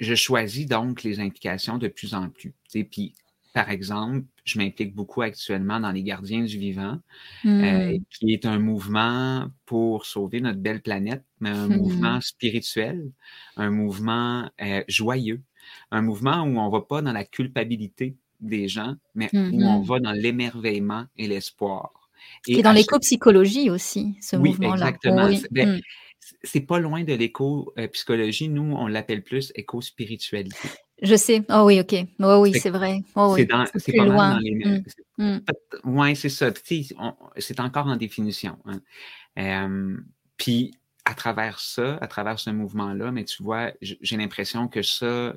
je 0.01 0.15
choisis 0.15 0.67
donc 0.67 1.03
les 1.03 1.21
implications 1.21 1.79
de 1.79 1.89
plus 1.89 2.15
en 2.15 2.29
plus. 2.29 2.55
Puis 2.91 3.15
par 3.53 3.71
exemple, 3.71 4.25
je 4.45 4.59
m'implique 4.59 4.95
beaucoup 4.95 5.23
actuellement 5.23 5.79
dans 5.79 5.93
les 5.93 6.03
Gardiens 6.03 6.43
du 6.43 6.59
Vivant, 6.59 6.99
euh, 7.45 7.93
hmm. 7.93 8.05
qui 8.11 8.33
est 8.33 8.47
un 8.47 8.59
mouvement 8.59 9.49
pour 9.67 10.07
sauver 10.07 10.41
notre 10.41 10.59
belle 10.59 10.81
planète, 10.81 11.23
mais 11.41 11.51
un 11.51 11.69
hmm. 11.69 11.77
mouvement 11.77 12.21
spirituel, 12.21 13.11
un 13.57 13.71
mouvement 13.71 14.51
euh, 14.63 14.83
joyeux, 14.89 15.43
un 15.91 16.03
mouvement 16.03 16.43
où 16.43 16.59
on 16.59 16.67
ne 16.67 16.73
va 16.73 16.81
pas 16.81 17.03
dans 17.03 17.13
la 17.13 17.25
culpabilité 17.25 18.17
des 18.41 18.69
gens, 18.69 18.95
mais 19.15 19.29
où 19.35 19.63
on 19.63 19.81
hmm. 19.81 19.85
va 19.85 20.01
dans 20.01 20.13
l'émerveillement 20.13 21.05
et 21.17 21.29
l'espoir. 21.29 21.93
Et 22.49 22.63
dans 22.63 22.73
l'éco-psychologie 22.73 23.69
aussi, 23.69 24.17
ce 24.21 24.37
mouvement-là. 24.37 24.89
Exactement. 24.89 25.29
Ben, 25.51 25.81
c'est 26.45 26.61
pas 26.61 26.79
loin 26.79 27.05
de 27.05 27.13
l'éco-psychologie. 27.13 28.49
Euh, 28.49 28.53
Nous, 28.53 28.75
on 28.75 28.87
l'appelle 28.87 29.23
plus 29.23 29.53
éco-spiritualité. 29.55 30.69
Je 31.03 31.17
sais. 31.17 31.43
Oh 31.51 31.65
oui, 31.67 31.81
OK. 31.81 31.95
Oh 32.21 32.37
oui, 32.41 32.55
c'est 32.55 32.71
vrai. 32.71 33.03
Oh, 33.17 33.37
c'est 33.37 33.47
pas 33.47 34.05
loin. 34.05 34.35
dans 34.35 34.39
les... 34.39 34.55
Mm. 34.55 34.85
Mm. 35.19 35.41
Oui, 35.85 36.17
c'est 36.17 36.29
ça. 36.29 36.51
C'est 37.37 37.61
encore 37.61 37.87
en 37.89 37.97
définition. 37.97 38.57
Hein. 39.37 39.99
puis, 40.37 40.73
à 41.05 41.15
travers 41.15 41.59
ça, 41.59 41.97
à 42.01 42.07
travers 42.07 42.39
ce 42.39 42.51
mouvement-là, 42.51 43.11
mais 43.11 43.25
tu 43.25 43.43
vois, 43.43 43.73
j'ai 43.81 44.17
l'impression 44.17 44.69
que 44.69 44.83
ça, 44.83 45.35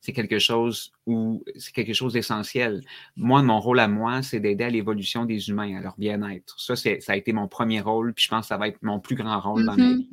c'est 0.00 0.12
quelque 0.12 0.38
chose 0.38 0.92
où 1.06 1.42
c'est 1.56 1.72
quelque 1.72 1.94
chose 1.94 2.12
d'essentiel. 2.12 2.82
Moi, 3.16 3.42
mon 3.42 3.58
rôle 3.58 3.80
à 3.80 3.88
moi, 3.88 4.22
c'est 4.22 4.38
d'aider 4.38 4.64
à 4.64 4.70
l'évolution 4.70 5.24
des 5.24 5.48
humains, 5.48 5.76
à 5.76 5.80
leur 5.80 5.96
bien-être. 5.98 6.54
Ça, 6.60 6.76
ça 6.76 6.90
a 7.08 7.16
été 7.16 7.32
mon 7.32 7.48
premier 7.48 7.80
rôle, 7.80 8.14
puis 8.14 8.24
je 8.24 8.28
pense 8.28 8.42
que 8.42 8.48
ça 8.48 8.56
va 8.56 8.68
être 8.68 8.80
mon 8.82 9.00
plus 9.00 9.16
grand 9.16 9.40
rôle 9.40 9.64
dans 9.64 9.76
ma 9.76 9.82
mm-hmm. 9.82 9.96
vie. 9.96 10.08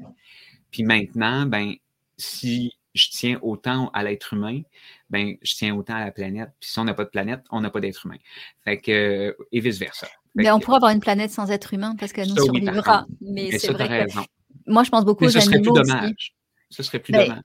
Puis 0.71 0.83
maintenant, 0.83 1.45
ben, 1.45 1.73
si 2.17 2.73
je 2.93 3.09
tiens 3.09 3.39
autant 3.41 3.89
à 3.93 4.03
l'être 4.03 4.33
humain, 4.33 4.61
ben, 5.09 5.35
je 5.41 5.55
tiens 5.55 5.75
autant 5.75 5.95
à 5.95 6.05
la 6.05 6.11
planète. 6.11 6.49
Puis 6.59 6.69
si 6.71 6.79
on 6.79 6.83
n'a 6.83 6.93
pas 6.93 7.05
de 7.05 7.09
planète, 7.09 7.41
on 7.51 7.61
n'a 7.61 7.69
pas 7.69 7.79
d'être 7.79 8.05
humain. 8.05 8.17
Fait 8.63 8.77
que, 8.77 9.35
et 9.51 9.59
vice-versa. 9.59 10.07
Mais 10.35 10.51
on 10.51 10.59
pourra 10.59 10.77
avoir 10.77 10.91
une 10.91 10.99
planète 10.99 11.31
sans 11.31 11.49
être 11.51 11.73
humain 11.73 11.95
parce 11.99 12.13
qu'elle 12.13 12.29
nous 12.29 12.35
survivra. 12.35 13.05
mais, 13.21 13.57
c'est 13.57 13.71
vrai 13.71 14.05
que 14.07 14.19
moi, 14.67 14.83
je 14.83 14.89
pense 14.89 15.05
beaucoup 15.05 15.25
aux 15.25 15.37
animaux. 15.37 15.41
Ce 15.41 15.49
serait 15.49 15.61
plus 15.61 15.71
dommage. 15.71 16.35
Ce 16.69 16.83
serait 16.83 16.99
plus 16.99 17.11
dommage. 17.11 17.41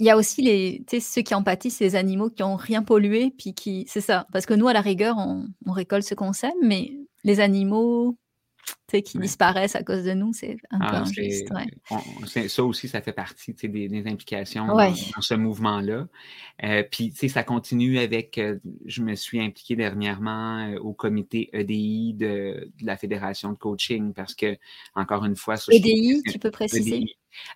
Il 0.00 0.06
y 0.06 0.10
a 0.10 0.16
aussi 0.16 0.42
les, 0.42 1.00
ceux 1.00 1.22
qui 1.22 1.34
empathissent, 1.34 1.80
les 1.80 1.96
animaux 1.96 2.30
qui 2.30 2.42
n'ont 2.42 2.54
rien 2.54 2.84
pollué, 2.84 3.34
puis 3.36 3.52
qui, 3.52 3.84
c'est 3.88 4.00
ça. 4.00 4.28
Parce 4.32 4.46
que 4.46 4.54
nous, 4.54 4.68
à 4.68 4.72
la 4.72 4.80
rigueur, 4.80 5.16
on, 5.18 5.48
on 5.66 5.72
récolte 5.72 6.04
ce 6.04 6.14
qu'on 6.14 6.32
sème, 6.32 6.52
mais 6.62 6.92
les 7.24 7.40
animaux, 7.40 8.16
qui 9.04 9.18
disparaissent 9.18 9.76
à 9.76 9.82
cause 9.82 10.04
de 10.04 10.14
nous, 10.14 10.32
c'est 10.32 10.56
un 10.70 10.78
peu 10.78 10.86
ah, 10.88 11.02
injuste. 11.02 11.48
ça 12.48 12.64
aussi, 12.64 12.88
ça 12.88 13.02
fait 13.02 13.12
partie 13.12 13.52
des, 13.52 14.06
implications 14.06 14.66
dans, 14.66 14.94
ce 15.20 15.34
mouvement-là. 15.34 16.06
Euh, 16.64 16.82
puis, 16.90 17.12
ça 17.12 17.42
continue 17.42 17.98
avec, 17.98 18.38
euh, 18.38 18.58
je 18.86 19.02
me 19.02 19.14
suis 19.14 19.40
impliqué 19.40 19.76
dernièrement 19.76 20.58
euh, 20.58 20.78
au 20.78 20.92
comité 20.92 21.50
EDI 21.52 22.14
de, 22.14 22.70
la 22.80 22.96
Fédération 22.96 23.52
de 23.52 23.58
coaching 23.58 24.14
parce 24.14 24.34
que, 24.34 24.56
encore 24.94 25.24
une 25.24 25.36
fois, 25.36 25.56
EDI, 25.70 26.22
tu 26.26 26.38
peux 26.38 26.50
préciser? 26.50 27.04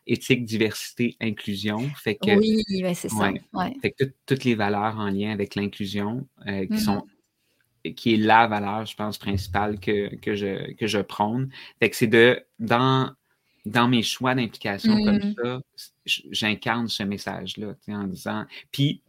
éthique, 0.07 0.45
diversité, 0.45 1.17
inclusion. 1.21 1.81
Fait 1.97 2.15
que, 2.15 2.37
oui, 2.37 2.63
c'est 2.95 3.09
ça. 3.09 3.33
Fait 3.81 3.91
que 3.91 4.05
toutes 4.27 4.45
les 4.45 4.55
valeurs 4.55 4.99
en 4.99 5.09
lien 5.09 5.33
avec 5.33 5.57
l'inclusion 5.57 6.29
qui 6.45 6.51
mm-hmm. 6.51 6.79
sont 6.79 7.05
qui 7.97 8.15
est 8.15 8.17
la 8.17 8.47
valeur, 8.47 8.87
je 8.87 8.95
pense, 8.95 9.19
principale 9.19 9.81
que, 9.81 10.15
que, 10.17 10.35
je, 10.35 10.73
que 10.75 10.87
je 10.87 10.99
prône. 10.99 11.51
Fait 11.81 11.91
que 11.91 11.97
c'est 11.97 12.07
de, 12.07 12.43
dans, 12.59 13.13
dans 13.67 13.89
mes 13.89 14.03
choix 14.03 14.35
d'implication 14.35 15.03
comme 15.05 15.17
mm. 15.17 15.35
ça, 15.43 15.61
j'incarne 16.07 16.89
ce 16.89 17.03
message-là, 17.03 17.75
en 17.89 18.05
disant. 18.05 18.45
Puis, 18.71 19.03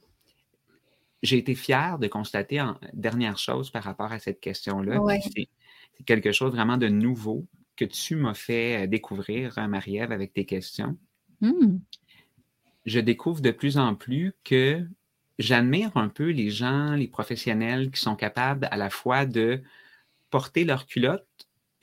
j'ai 1.22 1.38
été 1.38 1.56
fier 1.56 2.00
de 2.00 2.08
constater, 2.08 2.60
en 2.62 2.78
dernière 2.94 3.38
chose 3.38 3.72
par 3.72 3.84
rapport 3.84 4.12
à 4.12 4.20
cette 4.20 4.42
question-là, 4.42 5.00
c'est 5.34 5.48
quelque 6.06 6.32
chose 6.32 6.52
vraiment 6.52 6.78
de 6.78 6.90
nouveau 6.90 7.46
que 7.76 7.86
tu 7.86 8.16
m'as 8.16 8.34
fait 8.34 8.88
découvrir, 8.88 9.58
hein, 9.58 9.68
Marie-Ève, 9.68 10.12
avec 10.12 10.34
tes 10.34 10.46
questions. 10.46 10.98
Mm. 11.42 11.78
Je 12.86 13.00
découvre 13.00 13.42
de 13.42 13.52
plus 13.52 13.78
en 13.78 13.96
plus 13.96 14.34
que 14.44 14.86
j'admire 15.40 15.96
un 15.96 16.10
peu 16.10 16.30
les 16.30 16.50
gens, 16.50 16.94
les 16.94 17.08
professionnels 17.08 17.92
qui 17.92 18.00
sont 18.00 18.16
capables 18.16 18.68
à 18.72 18.78
la 18.78 18.90
fois 18.90 19.26
de 19.26 19.62
porter 20.30 20.64
leur 20.64 20.86
culotte 20.86 21.28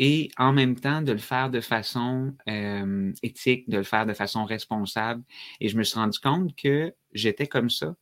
et 0.02 0.30
en 0.38 0.54
même 0.54 0.76
temps 0.76 1.02
de 1.02 1.12
le 1.12 1.18
faire 1.18 1.50
de 1.50 1.60
façon 1.60 2.34
euh, 2.48 3.12
éthique, 3.22 3.68
de 3.68 3.76
le 3.76 3.82
faire 3.82 4.06
de 4.06 4.14
façon 4.14 4.46
responsable. 4.46 5.22
Et 5.60 5.68
je 5.68 5.76
me 5.76 5.82
suis 5.82 5.98
rendu 5.98 6.18
compte 6.18 6.56
que 6.56 6.94
j'étais 7.12 7.46
comme 7.46 7.68
ça. 7.68 7.94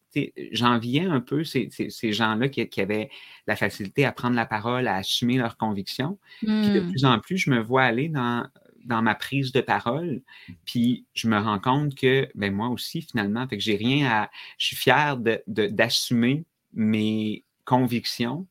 J'enviais 0.53 1.05
un 1.05 1.21
peu 1.21 1.43
ces, 1.43 1.69
ces, 1.71 2.13
gens-là 2.13 2.49
qui, 2.49 2.67
qui, 2.69 2.81
avaient 2.81 3.11
la 3.49 3.57
facilité 3.57 4.05
à 4.05 4.13
prendre 4.13 4.37
la 4.37 4.47
parole, 4.47 4.87
à 4.87 4.95
assumer 4.95 5.39
leurs 5.39 5.57
convictions. 5.57 6.21
Puis 6.39 6.49
de 6.49 6.81
hmm. 6.81 6.91
plus 6.91 7.05
en 7.05 7.19
plus, 7.19 7.37
je 7.37 7.51
me 7.51 7.61
vois 7.61 7.83
aller 7.83 8.09
dans 8.09 8.47
dans 8.88 9.03
ma 9.03 9.14
prise 9.14 9.53
de 9.53 9.61
parole. 9.61 10.22
Puis 10.64 11.05
je 11.14 11.29
me 11.29 11.38
rends 11.38 11.61
compte 11.61 11.94
que 11.94 12.29
ben 12.35 12.53
moi 12.53 12.68
aussi, 12.68 13.03
finalement, 13.03 13.46
fait 13.46 13.59
que 13.59 13.62
j'ai 13.62 13.77
rien 13.77 14.11
à. 14.11 14.31
Je 14.57 14.66
suis 14.66 14.77
fier 14.77 15.16
d'assumer 15.46 16.37
de, 16.37 16.44
mes 16.72 17.44
convictions 17.64 18.46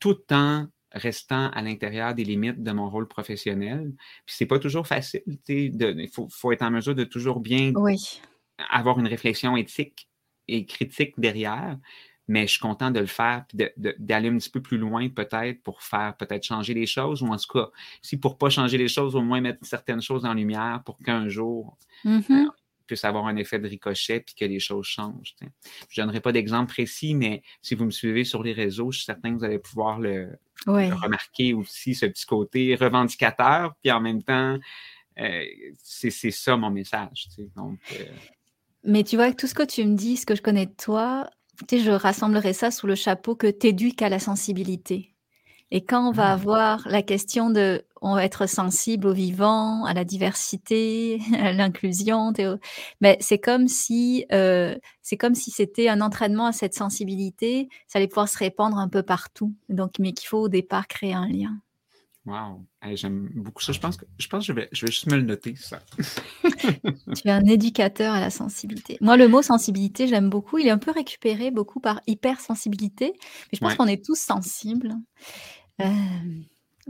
tout 0.00 0.18
en 0.30 0.66
restant 0.92 1.50
à 1.50 1.62
l'intérieur 1.62 2.14
des 2.14 2.24
limites 2.24 2.62
de 2.62 2.72
mon 2.72 2.90
rôle 2.90 3.08
professionnel. 3.08 3.92
Puis 4.26 4.36
c'est 4.36 4.46
pas 4.46 4.58
toujours 4.58 4.86
facile. 4.86 5.22
Il 5.48 6.10
faut, 6.12 6.28
faut, 6.30 6.52
être 6.52 6.62
en 6.62 6.70
mesure 6.70 6.94
de 6.94 7.04
toujours 7.04 7.40
bien 7.40 7.72
avoir 8.70 8.98
une 8.98 9.06
réflexion 9.06 9.56
éthique 9.56 10.08
et 10.48 10.66
critique 10.66 11.14
derrière 11.18 11.78
mais 12.28 12.46
je 12.46 12.52
suis 12.52 12.60
content 12.60 12.90
de 12.90 13.00
le 13.00 13.06
faire, 13.06 13.44
d'aller 13.98 14.28
un 14.28 14.36
petit 14.36 14.50
peu 14.50 14.60
plus 14.60 14.76
loin 14.76 15.08
peut-être 15.08 15.62
pour 15.62 15.82
faire 15.82 16.14
peut-être 16.16 16.44
changer 16.44 16.74
les 16.74 16.86
choses, 16.86 17.22
ou 17.22 17.26
en 17.28 17.36
tout 17.36 17.52
cas, 17.52 17.68
si 18.02 18.18
pour 18.18 18.36
pas 18.36 18.50
changer 18.50 18.76
les 18.76 18.88
choses, 18.88 19.16
au 19.16 19.22
moins 19.22 19.40
mettre 19.40 19.64
certaines 19.64 20.02
choses 20.02 20.26
en 20.26 20.34
lumière 20.34 20.82
pour 20.84 20.98
qu'un 20.98 21.28
jour, 21.28 21.76
euh, 22.06 22.20
puisse 22.86 23.04
avoir 23.04 23.26
un 23.26 23.36
effet 23.36 23.58
de 23.58 23.66
ricochet 23.66 24.20
puis 24.20 24.34
que 24.34 24.44
les 24.44 24.60
choses 24.60 24.86
changent. 24.86 25.34
Je 25.88 26.00
ne 26.00 26.06
donnerai 26.06 26.20
pas 26.20 26.32
d'exemple 26.32 26.70
précis, 26.70 27.14
mais 27.14 27.42
si 27.62 27.74
vous 27.74 27.86
me 27.86 27.90
suivez 27.90 28.24
sur 28.24 28.42
les 28.42 28.52
réseaux, 28.52 28.92
je 28.92 28.98
suis 28.98 29.06
certain 29.06 29.32
que 29.32 29.38
vous 29.38 29.44
allez 29.44 29.58
pouvoir 29.58 29.98
le, 29.98 30.38
remarquer 30.66 31.54
aussi, 31.54 31.94
ce 31.94 32.06
petit 32.06 32.26
côté 32.26 32.74
revendicateur, 32.74 33.74
puis 33.82 33.90
en 33.90 34.00
même 34.00 34.22
temps, 34.22 34.58
euh, 35.18 35.44
c'est 35.82 36.10
ça 36.10 36.56
mon 36.56 36.70
message. 36.70 37.28
Donc, 37.56 37.78
euh, 37.92 38.04
mais 38.84 39.04
tu 39.04 39.16
vois, 39.16 39.32
tout 39.32 39.46
ce 39.46 39.54
que 39.54 39.64
tu 39.64 39.84
me 39.84 39.96
dis, 39.96 40.16
ce 40.16 40.26
que 40.26 40.34
je 40.34 40.42
connais 40.42 40.66
de 40.66 40.72
toi, 40.72 41.28
je 41.70 41.90
rassemblerai 41.90 42.52
ça 42.52 42.70
sous 42.70 42.86
le 42.86 42.94
chapeau 42.94 43.34
que 43.34 43.46
t'éduques 43.46 44.02
à 44.02 44.08
la 44.08 44.18
sensibilité. 44.18 45.14
Et 45.70 45.84
quand 45.84 46.08
on 46.08 46.12
va 46.12 46.30
mmh. 46.30 46.40
avoir 46.40 46.88
la 46.88 47.02
question 47.02 47.50
de 47.50 47.84
on 48.00 48.14
va 48.14 48.24
être 48.24 48.48
sensible 48.48 49.08
au 49.08 49.12
vivant, 49.12 49.84
à 49.84 49.92
la 49.92 50.04
diversité, 50.04 51.20
à 51.38 51.52
l'inclusion. 51.52 52.32
Mais 53.00 53.16
c'est 53.20 53.38
comme 53.38 53.68
si 53.68 54.24
euh, 54.32 54.76
c'est 55.02 55.16
comme 55.16 55.34
si 55.34 55.50
c'était 55.50 55.88
un 55.88 56.00
entraînement 56.00 56.46
à 56.46 56.52
cette 56.52 56.74
sensibilité. 56.74 57.68
Ça 57.86 57.98
allait 57.98 58.08
pouvoir 58.08 58.28
se 58.28 58.38
répandre 58.38 58.78
un 58.78 58.88
peu 58.88 59.02
partout. 59.02 59.54
Donc, 59.68 59.92
mais 59.98 60.12
qu'il 60.12 60.28
faut 60.28 60.38
au 60.38 60.48
départ 60.48 60.86
créer 60.86 61.14
un 61.14 61.28
lien. 61.28 61.58
Wow, 62.28 62.66
j'aime 62.94 63.30
beaucoup 63.34 63.62
ça. 63.62 63.72
Je 63.72 63.80
pense 63.80 63.96
que 63.96 64.04
je 64.18 64.28
pense 64.28 64.44
je 64.44 64.52
vais, 64.52 64.68
je 64.70 64.84
vais 64.84 64.92
juste 64.92 65.06
me 65.06 65.16
le 65.16 65.22
noter, 65.22 65.54
ça. 65.56 65.80
tu 65.98 67.26
es 67.26 67.30
un 67.30 67.46
éducateur 67.46 68.12
à 68.12 68.20
la 68.20 68.28
sensibilité. 68.28 68.98
Moi, 69.00 69.16
le 69.16 69.28
mot 69.28 69.40
sensibilité, 69.40 70.06
j'aime 70.06 70.28
beaucoup. 70.28 70.58
Il 70.58 70.66
est 70.66 70.70
un 70.70 70.78
peu 70.78 70.90
récupéré 70.90 71.50
beaucoup 71.50 71.80
par 71.80 72.02
hypersensibilité, 72.06 73.14
mais 73.16 73.54
je 73.54 73.60
pense 73.60 73.76
qu'on 73.76 73.86
est 73.86 74.04
tous 74.04 74.18
sensibles. 74.18 74.94
Euh, 75.80 75.86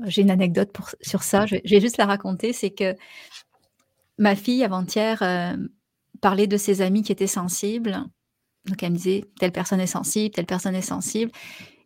j'ai 0.07 0.23
une 0.23 0.33
anecdote 0.33 0.73
pour, 0.73 0.91
sur 1.03 1.23
ça. 1.23 1.47
Je, 1.47 1.57
vais 1.65 1.81
juste 1.81 1.99
la 1.99 2.07
raconter. 2.07 2.53
C'est 2.53 2.71
que 2.71 2.97
ma 4.19 4.35
fille 4.35 4.65
avant-hier 4.65 5.23
euh, 5.23 5.57
parlait 6.21 6.49
de 6.49 6.57
ses 6.57 6.83
amis 6.83 7.03
qui 7.03 7.13
étaient 7.13 7.29
sensibles. 7.29 8.05
Donc 8.67 8.83
elle 8.83 8.91
me 8.91 8.97
disait 8.97 9.25
telle 9.39 9.53
personne 9.53 9.79
est 9.79 9.87
sensible, 9.87 10.35
telle 10.35 10.47
personne 10.47 10.75
est 10.75 10.83
sensible. 10.83 11.31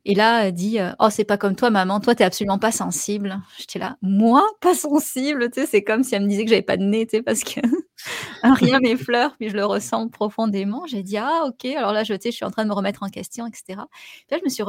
Et 0.04 0.14
là, 0.14 0.46
elle 0.46 0.52
dit 0.54 0.80
euh, 0.80 0.90
Oh, 0.98 1.08
c'est 1.10 1.24
pas 1.24 1.36
comme 1.38 1.54
toi, 1.54 1.70
maman, 1.70 2.00
toi, 2.00 2.14
t'es 2.14 2.24
absolument 2.24 2.58
pas 2.58 2.72
sensible. 2.72 3.40
J'étais 3.58 3.78
là, 3.78 3.96
moi, 4.02 4.44
pas 4.60 4.74
sensible, 4.74 5.50
tu 5.50 5.60
sais, 5.60 5.66
c'est 5.66 5.84
comme 5.84 6.02
si 6.02 6.14
elle 6.14 6.24
me 6.24 6.28
disait 6.28 6.44
que 6.44 6.50
j'avais 6.50 6.62
pas 6.62 6.76
de 6.76 6.82
nez, 6.82 7.06
tu 7.06 7.18
sais, 7.18 7.22
parce 7.22 7.44
que 7.44 7.60
rien 8.42 8.80
m'effleure, 8.80 9.36
puis 9.38 9.48
je 9.48 9.56
le 9.56 9.64
ressens 9.64 10.08
profondément. 10.08 10.86
J'ai 10.86 11.02
dit 11.02 11.18
Ah, 11.18 11.44
ok, 11.46 11.64
alors 11.66 11.92
là, 11.92 12.02
je, 12.04 12.14
je 12.14 12.30
suis 12.30 12.44
en 12.44 12.50
train 12.50 12.64
de 12.64 12.68
me 12.68 12.74
remettre 12.74 13.02
en 13.02 13.08
question, 13.08 13.46
etc. 13.46 13.80
Puis 14.28 14.38
je 14.38 14.44
me 14.44 14.48
suis 14.50 14.64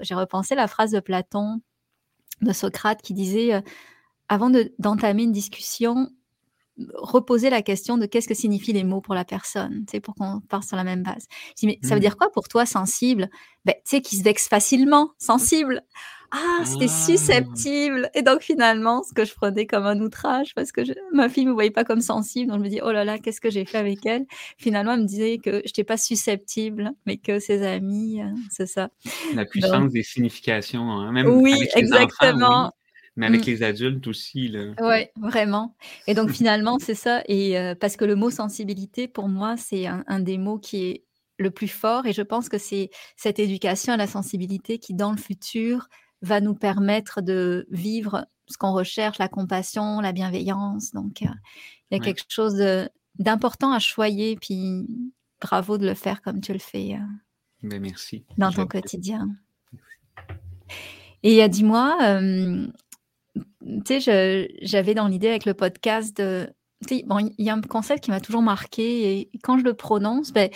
j'ai 0.00 0.14
repensé 0.14 0.54
la 0.54 0.68
phrase 0.68 0.90
de 0.92 1.00
Platon, 1.00 1.60
de 2.42 2.52
Socrate, 2.52 3.02
qui 3.02 3.14
disait 3.14 3.54
euh, 3.54 3.60
Avant 4.28 4.50
d'entamer 4.78 5.24
une 5.24 5.32
discussion, 5.32 6.08
reposer 6.94 7.50
la 7.50 7.62
question 7.62 7.98
de 7.98 8.06
qu'est-ce 8.06 8.28
que 8.28 8.34
signifient 8.34 8.72
les 8.72 8.84
mots 8.84 9.00
pour 9.00 9.14
la 9.14 9.24
personne, 9.24 9.84
tu 9.86 9.92
sais, 9.92 10.00
pour 10.00 10.14
qu'on 10.14 10.40
parte 10.40 10.64
sur 10.64 10.76
la 10.76 10.84
même 10.84 11.02
base. 11.02 11.26
Je 11.50 11.60
dis, 11.60 11.66
mais 11.66 11.78
ça 11.82 11.90
veut 11.90 11.96
mmh. 11.96 12.00
dire 12.00 12.16
quoi 12.16 12.30
pour 12.32 12.48
toi, 12.48 12.66
sensible? 12.66 13.28
Ben, 13.64 13.74
Tu 13.84 13.96
sais, 13.96 14.00
qui 14.00 14.16
se 14.16 14.24
vexe 14.24 14.48
facilement, 14.48 15.10
sensible. 15.18 15.82
Ah, 16.32 16.64
c'était 16.64 16.86
ah. 16.88 17.06
susceptible. 17.06 18.10
Et 18.14 18.22
donc, 18.22 18.42
finalement, 18.42 19.04
ce 19.04 19.14
que 19.14 19.24
je 19.24 19.32
prenais 19.34 19.66
comme 19.66 19.86
un 19.86 20.00
outrage, 20.00 20.52
parce 20.54 20.72
que 20.72 20.80
ma 21.12 21.28
fille 21.28 21.44
ne 21.44 21.50
me 21.50 21.54
voyait 21.54 21.70
pas 21.70 21.84
comme 21.84 22.00
sensible, 22.00 22.50
donc 22.50 22.58
je 22.58 22.64
me 22.64 22.68
dis, 22.68 22.80
oh 22.82 22.90
là 22.90 23.04
là, 23.04 23.18
qu'est-ce 23.18 23.40
que 23.40 23.50
j'ai 23.50 23.64
fait 23.64 23.78
avec 23.78 24.04
elle? 24.04 24.26
Finalement, 24.58 24.94
elle 24.94 25.02
me 25.02 25.06
disait 25.06 25.38
que 25.38 25.52
je 25.52 25.56
n'étais 25.68 25.84
pas 25.84 25.96
susceptible, 25.96 26.90
mais 27.06 27.18
que 27.18 27.38
ses 27.38 27.64
amis, 27.64 28.20
euh, 28.20 28.26
c'est 28.50 28.66
ça. 28.66 28.90
La 29.34 29.44
puissance 29.44 29.92
des 29.92 30.02
significations, 30.02 30.90
hein, 30.90 31.12
même 31.12 31.28
Oui, 31.28 31.54
exactement 31.76 32.72
mais 33.16 33.26
avec 33.26 33.42
mmh. 33.42 33.50
les 33.50 33.62
adultes 33.62 34.06
aussi. 34.06 34.52
Oui, 34.80 35.06
vraiment. 35.16 35.76
Et 36.06 36.14
donc 36.14 36.30
finalement, 36.30 36.78
c'est 36.80 36.94
ça. 36.94 37.22
Et 37.28 37.58
euh, 37.58 37.74
parce 37.74 37.96
que 37.96 38.04
le 38.04 38.16
mot 38.16 38.30
sensibilité, 38.30 39.06
pour 39.06 39.28
moi, 39.28 39.56
c'est 39.56 39.86
un, 39.86 40.20
des 40.20 40.38
mots 40.38 40.58
qui 40.58 40.84
est 40.84 41.04
le 41.38 41.50
plus 41.50 41.68
fort. 41.68 42.06
Et 42.06 42.12
je 42.12 42.22
pense 42.22 42.48
que 42.48 42.58
c'est 42.58 42.90
cette 43.16 43.38
éducation 43.38 43.92
à 43.92 43.96
la 43.96 44.06
sensibilité 44.06 44.78
qui, 44.78 44.94
dans 44.94 45.12
le 45.12 45.16
futur, 45.16 45.88
va 46.22 46.40
nous 46.40 46.54
permettre 46.54 47.20
de 47.20 47.66
vivre 47.70 48.26
ce 48.48 48.58
qu'on 48.58 48.72
recherche, 48.72 49.18
la 49.18 49.28
compassion, 49.28 50.00
la 50.00 50.12
bienveillance. 50.12 50.92
Donc, 50.92 51.22
euh, 51.22 51.28
il 51.90 51.98
y 51.98 52.00
a 52.00 52.02
quelque 52.02 52.24
chose 52.28 52.60
d'important 53.18 53.72
à 53.72 53.78
choyer. 53.78 54.36
Puis 54.40 54.86
bravo 55.40 55.78
de 55.78 55.86
le 55.86 55.94
faire 55.94 56.20
comme 56.20 56.40
tu 56.40 56.52
le 56.52 56.58
fais. 56.58 56.94
Euh, 56.94 57.68
ben, 57.68 57.80
merci. 57.80 58.24
Dans 58.38 58.50
ton 58.50 58.66
quotidien. 58.66 59.28
Et 61.22 61.48
dis-moi, 61.48 61.96
tu 63.84 64.00
sais, 64.00 64.48
j'avais 64.62 64.94
dans 64.94 65.08
l'idée 65.08 65.28
avec 65.28 65.44
le 65.44 65.54
podcast 65.54 66.16
de. 66.16 66.48
Bon, 67.06 67.18
il 67.18 67.44
y 67.44 67.48
a 67.48 67.54
un 67.54 67.60
concept 67.62 68.04
qui 68.04 68.10
m'a 68.10 68.20
toujours 68.20 68.42
marqué 68.42 69.18
et 69.18 69.30
quand 69.42 69.58
je 69.58 69.64
le 69.64 69.72
prononce, 69.72 70.32
ben, 70.32 70.50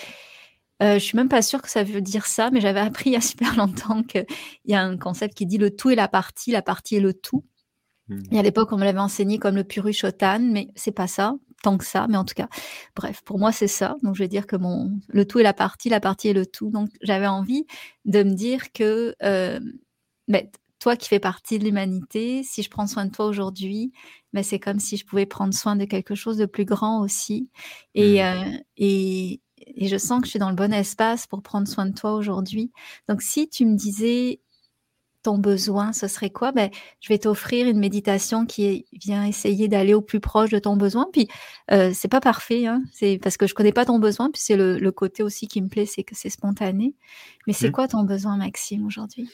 euh, 0.83 0.95
je 0.95 0.99
suis 0.99 1.17
même 1.17 1.29
pas 1.29 1.43
sûre 1.43 1.63
que 1.63 1.71
ça 1.71 1.83
veut 1.83 2.03
dire 2.03 2.27
ça, 2.27 2.51
mais 2.51 2.61
j'avais 2.61 2.81
appris 2.81 3.11
il 3.11 3.13
y 3.15 3.17
a 3.17 3.21
super 3.23 3.57
longtemps 3.57 4.03
qu'il 4.03 4.27
y 4.67 4.75
a 4.75 4.83
un 4.83 4.97
concept 4.97 5.35
qui 5.35 5.47
dit 5.47 5.59
le 5.59 5.75
tout 5.75 5.91
est 5.91 5.95
la 5.95 6.09
partie, 6.09 6.51
la 6.51 6.63
partie 6.63 6.97
est 6.97 7.01
le 7.01 7.15
tout. 7.15 7.45
Mmh. 8.09 8.23
Et 8.33 8.39
à 8.39 8.43
l'époque, 8.43 8.73
on 8.73 8.77
me 8.77 8.85
l'avait 8.85 8.99
enseigné 8.99 9.39
comme 9.39 9.57
le 9.57 9.65
Purushotan, 9.65 10.41
mais 10.41 10.69
c'est 10.77 10.93
pas 10.93 11.07
ça, 11.07 11.35
tant 11.63 11.77
que 11.77 11.85
ça, 11.85 12.07
mais 12.09 12.17
en 12.17 12.25
tout 12.25 12.35
cas, 12.35 12.49
bref, 12.95 13.23
pour 13.25 13.39
moi, 13.39 13.53
c'est 13.53 13.69
ça. 13.69 13.97
Donc, 14.03 14.15
je 14.15 14.23
vais 14.23 14.29
dire 14.29 14.47
que 14.47 14.57
mon, 14.57 14.99
le 15.09 15.27
tout 15.27 15.41
est 15.41 15.43
la 15.43 15.53
partie, 15.53 15.89
la 15.89 16.01
partie 16.01 16.29
est 16.29 16.33
le 16.33 16.47
tout. 16.47 16.71
Donc, 16.71 16.89
j'avais 17.03 17.27
envie 17.27 17.67
de 18.05 18.23
me 18.23 18.35
dire 18.35 18.73
que 18.73 19.15
euh, 19.23 19.61
ben, 20.29 20.47
toi 20.79 20.97
qui 20.97 21.09
fais 21.09 21.19
partie 21.19 21.59
de 21.59 21.65
l'humanité, 21.65 22.43
si 22.43 22.63
je 22.63 22.71
prends 22.71 22.87
soin 22.87 23.07
de 23.07 23.11
toi 23.11 23.27
aujourd'hui, 23.27 23.93
ben, 24.33 24.43
c'est 24.43 24.59
comme 24.59 24.79
si 24.79 24.97
je 24.97 25.05
pouvais 25.05 25.27
prendre 25.27 25.55
soin 25.55 25.77
de 25.77 25.85
quelque 25.85 26.15
chose 26.15 26.37
de 26.37 26.47
plus 26.47 26.65
grand 26.65 27.01
aussi. 27.01 27.51
Et, 27.95 28.23
mmh. 28.23 28.27
euh, 28.27 28.59
et, 28.77 29.41
et, 29.59 29.89
je 29.89 29.97
sens 29.97 30.21
que 30.21 30.27
je 30.27 30.31
suis 30.31 30.39
dans 30.39 30.51
le 30.51 30.57
bon 30.57 30.73
espace 30.73 31.27
pour 31.27 31.43
prendre 31.43 31.67
soin 31.67 31.87
de 31.87 31.95
toi 31.95 32.15
aujourd'hui. 32.15 32.71
Donc, 33.09 33.23
si 33.23 33.49
tu 33.49 33.65
me 33.65 33.77
disais 33.77 34.41
ton 35.25 35.39
besoin, 35.39 35.93
ce 35.93 36.07
serait 36.07 36.31
quoi? 36.31 36.53
Ben, 36.53 36.71
Je 37.01 37.09
vais 37.09 37.19
t'offrir 37.19 37.67
une 37.67 37.79
méditation 37.79 38.47
qui 38.47 38.87
vient 38.93 39.25
essayer 39.25 39.67
d'aller 39.67 39.95
au 39.95 40.01
plus 40.01 40.21
proche 40.21 40.51
de 40.51 40.59
ton 40.59 40.77
besoin. 40.77 41.09
Puis, 41.13 41.29
euh, 41.73 41.91
c'est 41.93 42.09
pas 42.09 42.21
parfait, 42.21 42.67
hein, 42.67 42.83
c'est 42.93 43.19
parce 43.21 43.37
que 43.37 43.47
je 43.47 43.55
connais 43.55 43.73
pas 43.73 43.85
ton 43.85 43.99
besoin. 43.99 44.31
Puis, 44.31 44.43
c'est 44.45 44.57
le, 44.57 44.79
le, 44.79 44.93
côté 44.93 45.23
aussi 45.23 45.49
qui 45.49 45.61
me 45.61 45.69
plaît, 45.69 45.87
c'est 45.87 46.05
que 46.05 46.15
c'est 46.15 46.31
spontané. 46.31 46.95
Mais 47.47 47.53
c'est 47.53 47.69
mmh. 47.69 47.73
quoi 47.73 47.89
ton 47.89 48.05
besoin, 48.05 48.37
Maxime, 48.37 48.87
aujourd'hui? 48.87 49.29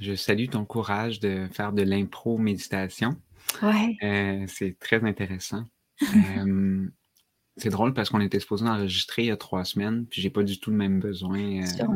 Je 0.00 0.14
salue 0.14 0.48
ton 0.48 0.64
courage 0.64 1.20
de 1.20 1.48
faire 1.52 1.72
de 1.72 1.82
l'impro 1.82 2.38
méditation. 2.38 3.16
Ouais. 3.62 3.96
Euh, 4.02 4.44
c'est 4.48 4.78
très 4.78 5.04
intéressant. 5.04 5.64
Euh, 6.38 6.86
c'est 7.56 7.70
drôle 7.70 7.94
parce 7.94 8.10
qu'on 8.10 8.20
était 8.20 8.38
supposé 8.38 8.66
enregistrer 8.66 9.22
il 9.22 9.28
y 9.28 9.30
a 9.30 9.36
trois 9.38 9.64
semaines, 9.64 10.04
puis 10.04 10.20
j'ai 10.20 10.28
pas 10.28 10.42
du 10.42 10.60
tout 10.60 10.70
le 10.70 10.76
même 10.76 11.00
besoin 11.00 11.62
euh, 11.62 11.86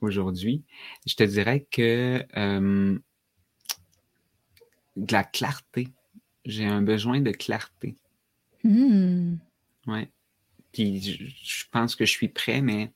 aujourd'hui. 0.00 0.64
Je 1.06 1.14
te 1.14 1.24
dirais 1.24 1.66
que 1.70 2.24
de 4.96 5.12
la 5.12 5.24
clarté. 5.24 5.88
J'ai 6.46 6.64
un 6.64 6.80
besoin 6.80 7.20
de 7.20 7.32
clarté. 7.32 7.96
Mmh. 8.64 9.34
Ouais. 9.88 10.10
Puis 10.72 11.02
je 11.42 11.64
pense 11.70 11.94
que 11.94 12.06
je 12.06 12.10
suis 12.10 12.28
prêt, 12.28 12.62
mais 12.62 12.90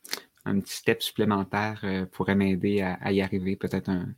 un 0.46 0.60
petit 0.60 0.76
step 0.76 1.02
supplémentaire 1.02 1.84
pourrait 2.12 2.36
m'aider 2.36 2.80
à, 2.80 3.12
y 3.12 3.20
arriver, 3.20 3.54
peut-être 3.54 3.90
un, 3.90 4.14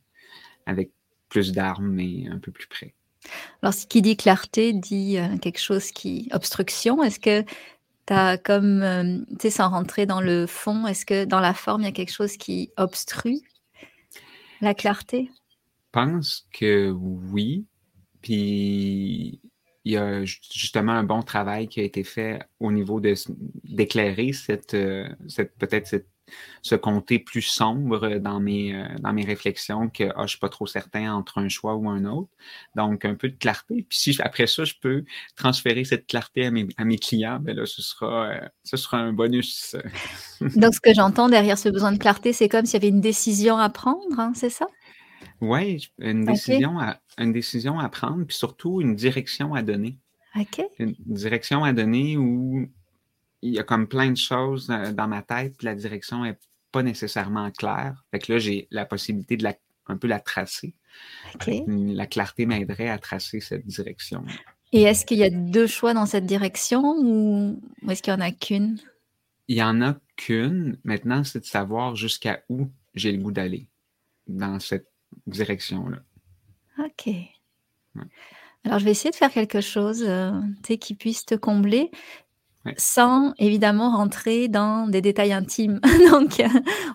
avec 0.65 0.91
plus 1.29 1.51
d'armes, 1.51 1.87
mais 1.87 2.27
un 2.29 2.39
peu 2.39 2.51
plus 2.51 2.67
près. 2.67 2.93
Alors, 3.61 3.73
ce 3.73 3.87
qui 3.87 4.01
dit 4.01 4.17
clarté 4.17 4.73
dit 4.73 5.17
euh, 5.17 5.37
quelque 5.37 5.59
chose 5.59 5.91
qui. 5.91 6.29
obstruction. 6.31 7.03
Est-ce 7.03 7.19
que 7.19 7.41
tu 7.41 8.13
as 8.13 8.37
comme. 8.37 8.83
Euh, 8.83 9.19
tu 9.31 9.35
sais, 9.41 9.49
sans 9.49 9.69
rentrer 9.69 10.05
dans 10.05 10.21
le 10.21 10.45
fond, 10.45 10.85
est-ce 10.87 11.05
que 11.05 11.25
dans 11.25 11.39
la 11.39 11.53
forme, 11.53 11.81
il 11.81 11.85
y 11.85 11.89
a 11.89 11.91
quelque 11.91 12.13
chose 12.13 12.37
qui 12.37 12.71
obstrue 12.77 13.39
la 14.61 14.73
clarté? 14.73 15.29
Je 15.31 16.01
pense 16.01 16.47
que 16.53 16.91
oui. 16.91 17.65
Puis 18.21 19.39
il 19.85 19.91
y 19.91 19.97
a 19.97 20.25
justement 20.25 20.93
un 20.93 21.03
bon 21.03 21.21
travail 21.21 21.67
qui 21.67 21.79
a 21.79 21.83
été 21.83 22.03
fait 22.03 22.41
au 22.59 22.71
niveau 22.71 22.99
d'éclairer 22.99 24.33
cette, 24.33 24.73
euh, 24.73 25.07
cette 25.27 25.55
peut-être 25.57 25.85
cette 25.85 26.07
ce 26.61 26.75
côté 26.75 27.19
plus 27.19 27.41
sombre 27.41 28.17
dans 28.17 28.39
mes, 28.39 28.75
euh, 28.75 28.87
dans 28.99 29.13
mes 29.13 29.23
réflexions 29.23 29.89
que 29.89 30.03
ah, 30.03 30.13
je 30.17 30.21
ne 30.23 30.27
suis 30.27 30.39
pas 30.39 30.49
trop 30.49 30.65
certain 30.65 31.13
entre 31.13 31.37
un 31.37 31.49
choix 31.49 31.75
ou 31.75 31.89
un 31.89 32.05
autre. 32.05 32.29
Donc, 32.75 33.05
un 33.05 33.15
peu 33.15 33.29
de 33.29 33.35
clarté. 33.35 33.85
Puis 33.87 33.97
si 33.97 34.21
après 34.21 34.47
ça, 34.47 34.63
je 34.63 34.73
peux 34.81 35.03
transférer 35.35 35.83
cette 35.83 36.07
clarté 36.07 36.45
à 36.45 36.51
mes, 36.51 36.67
à 36.77 36.85
mes 36.85 36.97
clients, 36.97 37.39
ben 37.39 37.55
là, 37.55 37.65
ce 37.65 37.81
sera, 37.81 38.29
euh, 38.29 38.39
ce 38.63 38.77
sera 38.77 38.97
un 38.97 39.13
bonus. 39.13 39.75
Donc, 40.55 40.73
ce 40.73 40.79
que 40.79 40.93
j'entends 40.93 41.29
derrière 41.29 41.57
ce 41.57 41.69
besoin 41.69 41.91
de 41.91 41.99
clarté, 41.99 42.33
c'est 42.33 42.49
comme 42.49 42.65
s'il 42.65 42.75
y 42.75 42.77
avait 42.77 42.89
une 42.89 43.01
décision 43.01 43.57
à 43.57 43.69
prendre, 43.69 44.19
hein, 44.19 44.31
c'est 44.35 44.49
ça? 44.49 44.67
Oui, 45.41 45.89
une, 45.99 46.25
décision 46.25 46.79
à, 46.79 46.99
une 47.17 47.33
décision 47.33 47.79
à 47.79 47.89
prendre, 47.89 48.25
puis 48.25 48.35
surtout 48.35 48.81
une 48.81 48.95
direction 48.95 49.53
à 49.53 49.61
donner. 49.61 49.99
OK. 50.35 50.61
Une 50.79 50.95
direction 51.05 51.63
à 51.63 51.73
donner 51.73 52.17
où 52.17 52.67
il 53.45 53.53
y 53.53 53.59
a 53.59 53.63
comme 53.63 53.87
plein 53.87 54.11
de 54.11 54.17
choses 54.17 54.69
euh, 54.69 54.91
dans 54.91 55.07
ma 55.07 55.21
tête, 55.21 55.55
puis 55.57 55.65
la 55.65 55.75
direction 55.75 56.23
n'est 56.23 56.37
pas 56.71 56.83
nécessairement 56.83 57.51
claire. 57.51 58.03
Fait 58.11 58.19
que 58.19 58.33
là, 58.33 58.39
j'ai 58.39 58.67
la 58.71 58.85
possibilité 58.85 59.37
de 59.37 59.43
la, 59.43 59.53
un 59.87 59.97
peu 59.97 60.07
la 60.07 60.19
tracer. 60.19 60.73
La 61.67 62.07
clarté 62.07 62.45
m'aiderait 62.45 62.89
à 62.89 62.97
tracer 62.97 63.39
cette 63.39 63.65
direction. 63.65 64.25
Et 64.71 64.83
est-ce 64.83 65.05
qu'il 65.05 65.17
y 65.19 65.23
a 65.23 65.29
deux 65.29 65.67
choix 65.67 65.93
dans 65.93 66.05
cette 66.05 66.25
direction 66.25 66.95
ou 66.97 67.61
est-ce 67.89 68.01
qu'il 68.01 68.13
n'y 68.13 68.21
en 68.21 68.25
a 68.25 68.31
qu'une? 68.31 68.79
Il 69.47 69.55
n'y 69.55 69.63
en 69.63 69.81
a 69.81 69.95
qu'une. 70.15 70.79
Maintenant, 70.83 71.23
c'est 71.23 71.41
de 71.41 71.45
savoir 71.45 71.95
jusqu'à 71.95 72.41
où 72.49 72.69
j'ai 72.93 73.11
le 73.11 73.19
goût 73.19 73.31
d'aller 73.31 73.69
dans 74.27 74.59
cette 74.59 74.89
direction-là. 75.27 75.99
OK. 76.79 77.13
Alors, 78.63 78.79
je 78.79 78.85
vais 78.85 78.91
essayer 78.91 79.11
de 79.11 79.15
faire 79.15 79.31
quelque 79.31 79.61
chose 79.61 80.03
euh, 80.05 80.31
qui 80.79 80.95
puisse 80.95 81.25
te 81.25 81.35
combler 81.35 81.91
sans 82.77 83.33
évidemment 83.37 83.95
rentrer 83.95 84.47
dans 84.47 84.87
des 84.87 85.01
détails 85.01 85.33
intimes. 85.33 85.79
Donc, 86.11 86.39
euh, 86.39 86.47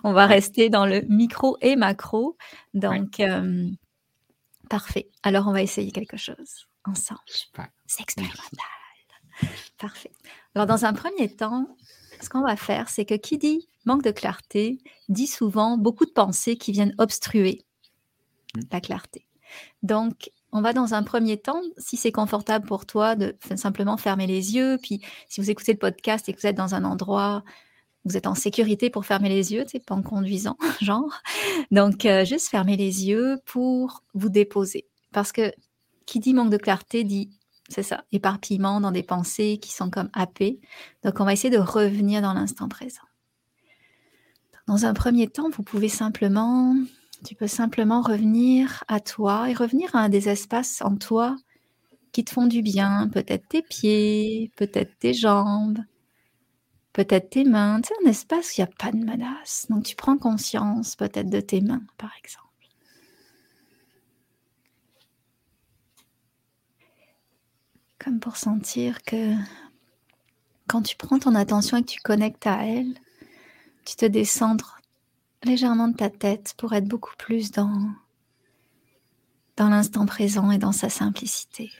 on 0.03 0.13
va 0.13 0.25
rester 0.25 0.69
dans 0.69 0.85
le 0.85 1.01
micro 1.07 1.57
et 1.61 1.75
macro. 1.75 2.37
Donc, 2.73 3.19
euh, 3.19 3.69
Parfait. 4.71 5.09
Alors, 5.21 5.49
on 5.49 5.51
va 5.51 5.61
essayer 5.61 5.91
quelque 5.91 6.15
chose 6.15 6.69
ensemble. 6.85 7.19
C'est 7.87 8.01
expérimental. 8.01 8.39
Parfait. 9.77 10.13
Alors, 10.55 10.65
dans 10.65 10.85
un 10.85 10.93
premier 10.93 11.27
temps, 11.35 11.75
ce 12.21 12.29
qu'on 12.29 12.41
va 12.41 12.55
faire, 12.55 12.87
c'est 12.87 13.03
que 13.03 13.15
qui 13.15 13.37
dit 13.37 13.67
manque 13.83 14.01
de 14.01 14.11
clarté 14.11 14.77
dit 15.09 15.27
souvent 15.27 15.77
beaucoup 15.77 16.05
de 16.05 16.11
pensées 16.11 16.55
qui 16.55 16.71
viennent 16.71 16.95
obstruer 16.99 17.65
hmm. 18.55 18.61
la 18.71 18.79
clarté. 18.79 19.27
Donc, 19.83 20.31
on 20.51 20.61
va 20.61 20.73
dans 20.73 20.93
un 20.93 21.03
premier 21.03 21.37
temps, 21.37 21.61
si 21.77 21.97
c'est 21.97 22.11
confortable 22.11 22.65
pour 22.65 22.85
toi, 22.85 23.15
de 23.15 23.35
simplement 23.55 23.97
fermer 23.97 24.27
les 24.27 24.55
yeux. 24.55 24.77
Puis, 24.81 25.01
si 25.29 25.41
vous 25.41 25.49
écoutez 25.49 25.73
le 25.73 25.79
podcast 25.79 26.27
et 26.27 26.33
que 26.33 26.41
vous 26.41 26.47
êtes 26.47 26.57
dans 26.57 26.75
un 26.75 26.83
endroit, 26.83 27.43
vous 28.03 28.17
êtes 28.17 28.27
en 28.27 28.35
sécurité 28.35 28.89
pour 28.89 29.05
fermer 29.05 29.29
les 29.29 29.53
yeux, 29.53 29.63
c'est 29.67 29.85
pas 29.85 29.95
en 29.95 30.01
conduisant, 30.01 30.57
genre. 30.81 31.21
Donc, 31.71 32.05
euh, 32.05 32.25
juste 32.25 32.49
fermer 32.49 32.75
les 32.75 33.07
yeux 33.07 33.37
pour 33.45 34.03
vous 34.13 34.29
déposer. 34.29 34.87
Parce 35.13 35.31
que 35.31 35.51
qui 36.05 36.19
dit 36.19 36.33
manque 36.33 36.49
de 36.49 36.57
clarté 36.57 37.03
dit 37.03 37.29
c'est 37.69 37.83
ça, 37.83 38.03
éparpillement 38.11 38.81
dans 38.81 38.91
des 38.91 39.03
pensées 39.03 39.57
qui 39.61 39.71
sont 39.71 39.89
comme 39.89 40.09
happées. 40.13 40.59
Donc, 41.03 41.19
on 41.19 41.25
va 41.25 41.33
essayer 41.33 41.49
de 41.49 41.61
revenir 41.61 42.21
dans 42.21 42.33
l'instant 42.33 42.67
présent. 42.67 43.03
Dans 44.67 44.85
un 44.85 44.93
premier 44.93 45.27
temps, 45.27 45.49
vous 45.49 45.63
pouvez 45.63 45.87
simplement, 45.87 46.75
tu 47.25 47.35
peux 47.35 47.47
simplement 47.47 48.01
revenir 48.01 48.83
à 48.87 48.99
toi 48.99 49.49
et 49.49 49.53
revenir 49.53 49.95
à 49.95 49.99
un 49.99 50.09
des 50.09 50.29
espaces 50.29 50.81
en 50.81 50.95
toi 50.95 51.35
qui 52.11 52.23
te 52.25 52.31
font 52.31 52.47
du 52.47 52.61
bien, 52.61 53.07
peut-être 53.09 53.47
tes 53.47 53.61
pieds, 53.61 54.51
peut-être 54.55 54.97
tes 54.99 55.13
jambes, 55.13 55.79
peut-être 56.93 57.29
tes 57.29 57.43
mains. 57.43 57.79
C'est 57.85 57.93
un 58.05 58.09
espace 58.09 58.49
où 58.49 58.53
il 58.57 58.61
n'y 58.61 58.69
a 58.69 58.75
pas 58.77 58.91
de 58.91 59.03
menace. 59.03 59.67
Donc, 59.69 59.85
tu 59.85 59.95
prends 59.95 60.17
conscience 60.17 60.95
peut-être 60.95 61.29
de 61.29 61.39
tes 61.39 61.61
mains, 61.61 61.83
par 61.97 62.11
exemple. 62.23 62.47
Comme 67.99 68.19
pour 68.19 68.35
sentir 68.35 69.03
que 69.03 69.35
quand 70.67 70.81
tu 70.81 70.95
prends 70.95 71.19
ton 71.19 71.35
attention 71.35 71.77
et 71.77 71.81
que 71.83 71.91
tu 71.91 72.01
connectes 72.01 72.47
à 72.47 72.65
elle, 72.65 72.95
tu 73.85 73.95
te 73.95 74.05
descendre 74.05 74.80
légèrement 75.43 75.87
de 75.87 75.95
ta 75.95 76.09
tête 76.09 76.53
pour 76.57 76.73
être 76.73 76.87
beaucoup 76.87 77.15
plus 77.17 77.51
dans, 77.51 77.89
dans 79.57 79.69
l'instant 79.69 80.05
présent 80.05 80.51
et 80.51 80.57
dans 80.57 80.71
sa 80.71 80.89
simplicité. 80.89 81.71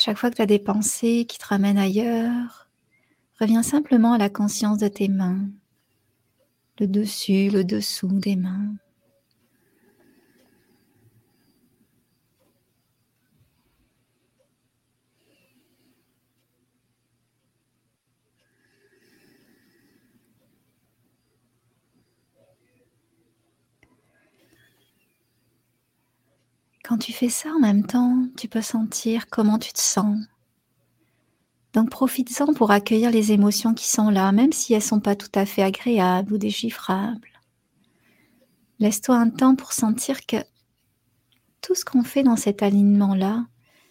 chaque 0.00 0.16
fois 0.16 0.30
que 0.30 0.36
tu 0.36 0.42
as 0.42 0.46
des 0.46 0.58
pensées 0.58 1.26
qui 1.28 1.38
te 1.38 1.46
ramènent 1.46 1.78
ailleurs, 1.78 2.68
reviens 3.38 3.62
simplement 3.62 4.14
à 4.14 4.18
la 4.18 4.30
conscience 4.30 4.78
de 4.78 4.88
tes 4.88 5.08
mains, 5.08 5.50
le 6.78 6.86
dessus, 6.86 7.50
le 7.50 7.64
dessous 7.64 8.08
des 8.08 8.36
mains. 8.36 8.72
Tu 27.00 27.12
fais 27.12 27.28
ça 27.28 27.48
en 27.50 27.58
même 27.58 27.84
temps, 27.84 28.28
tu 28.36 28.46
peux 28.46 28.62
sentir 28.62 29.28
comment 29.28 29.58
tu 29.58 29.72
te 29.72 29.80
sens. 29.80 30.18
Donc 31.72 31.90
profites-en 31.90 32.52
pour 32.54 32.70
accueillir 32.70 33.10
les 33.10 33.32
émotions 33.32 33.74
qui 33.74 33.88
sont 33.88 34.10
là, 34.10 34.32
même 34.32 34.52
si 34.52 34.72
elles 34.72 34.80
ne 34.80 34.84
sont 34.84 35.00
pas 35.00 35.16
tout 35.16 35.30
à 35.34 35.46
fait 35.46 35.62
agréables 35.62 36.32
ou 36.32 36.38
déchiffrables. 36.38 37.28
Laisse-toi 38.78 39.16
un 39.16 39.30
temps 39.30 39.56
pour 39.56 39.72
sentir 39.72 40.26
que 40.26 40.36
tout 41.60 41.74
ce 41.74 41.84
qu'on 41.84 42.02
fait 42.02 42.22
dans 42.22 42.36
cet 42.36 42.62
alignement-là, 42.62 43.46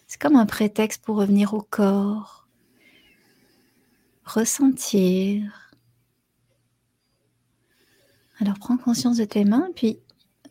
c'est 0.06 0.20
comme 0.20 0.36
un 0.36 0.46
prétexte 0.46 1.02
pour 1.04 1.16
revenir 1.16 1.54
au 1.54 1.62
corps, 1.62 2.48
ressentir. 4.24 5.70
Alors 8.40 8.58
prends 8.58 8.76
conscience 8.76 9.18
de 9.18 9.24
tes 9.24 9.44
mains, 9.44 9.68
puis 9.74 10.00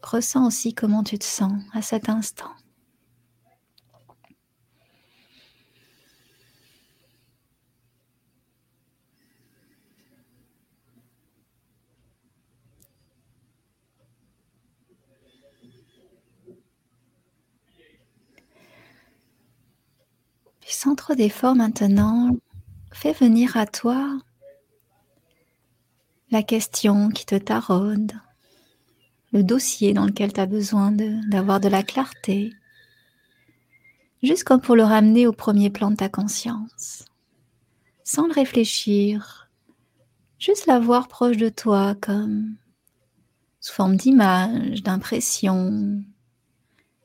Ressens 0.01 0.47
aussi 0.47 0.73
comment 0.73 1.03
tu 1.03 1.19
te 1.19 1.25
sens 1.25 1.61
à 1.73 1.81
cet 1.81 2.09
instant. 2.09 2.51
Sans 20.81 20.95
trop 20.95 21.13
d'effort 21.13 21.55
maintenant, 21.55 22.37
fais 22.93 23.11
venir 23.11 23.57
à 23.57 23.65
toi 23.65 24.17
la 26.31 26.41
question 26.41 27.09
qui 27.09 27.25
te 27.25 27.35
taraude 27.35 28.13
le 29.31 29.43
dossier 29.43 29.93
dans 29.93 30.05
lequel 30.05 30.33
tu 30.33 30.39
as 30.39 30.45
besoin 30.45 30.91
d'avoir 30.91 31.59
de, 31.59 31.69
la 31.69 31.83
clarté, 31.83 32.53
juste 34.23 34.43
comme 34.43 34.61
pour 34.61 34.75
le 34.75 34.83
ramener 34.83 35.27
au 35.27 35.33
premier 35.33 35.69
plan 35.69 35.91
de 35.91 35.95
ta 35.95 36.09
conscience, 36.09 37.05
sans 38.03 38.27
le 38.27 38.33
réfléchir, 38.33 39.49
juste 40.39 40.65
l'avoir 40.65 41.07
proche 41.07 41.37
de 41.37 41.49
toi 41.49 41.95
comme 42.01 42.55
sous 43.59 43.73
forme 43.73 43.97
d'image, 43.97 44.83
d'impression. 44.83 46.01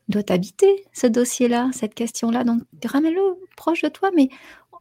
doit 0.09 0.23
t'habiter 0.23 0.87
ce 0.93 1.07
dossier-là, 1.07 1.71
cette 1.73 1.95
question-là. 1.95 2.45
Donc 2.45 2.63
ramène-le 2.85 3.21
proche 3.57 3.83
de 3.83 3.89
toi, 3.89 4.11
mais 4.15 4.29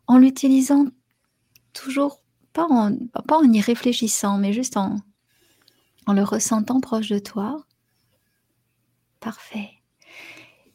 en 0.07 0.17
l'utilisant 0.17 0.85
toujours, 1.73 2.21
pas 2.53 2.67
en, 2.69 2.95
pas 3.27 3.37
en 3.37 3.51
y 3.51 3.59
réfléchissant, 3.59 4.37
mais 4.37 4.53
juste 4.53 4.77
en, 4.77 4.97
en 6.05 6.13
le 6.13 6.23
ressentant 6.23 6.79
proche 6.79 7.09
de 7.09 7.19
toi. 7.19 7.65
Parfait. 9.19 9.71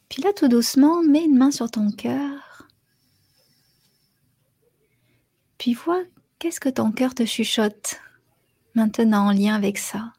Puis 0.09 0.21
là, 0.23 0.33
tout 0.33 0.47
doucement, 0.47 1.03
mets 1.03 1.25
une 1.25 1.37
main 1.37 1.51
sur 1.51 1.69
ton 1.69 1.91
cœur. 1.91 2.67
Puis 5.57 5.73
vois 5.73 6.03
qu'est-ce 6.39 6.59
que 6.59 6.69
ton 6.69 6.91
cœur 6.91 7.13
te 7.13 7.25
chuchote 7.25 7.99
maintenant 8.73 9.27
en 9.27 9.31
lien 9.31 9.55
avec 9.55 9.77
ça? 9.77 10.13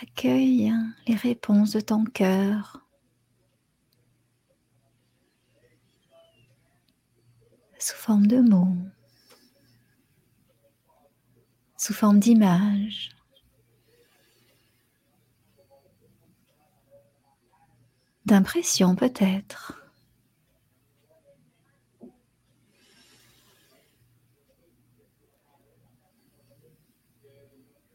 Accueille 0.00 0.72
les 1.08 1.16
réponses 1.16 1.72
de 1.72 1.80
ton 1.80 2.04
cœur. 2.04 2.84
Sous 7.80 7.96
forme 7.96 8.26
de 8.26 8.40
mots 8.40 8.76
sous 11.78 11.94
forme 11.94 12.18
d'image. 12.18 13.10
d'impression 18.28 18.94
peut-être. 18.94 19.82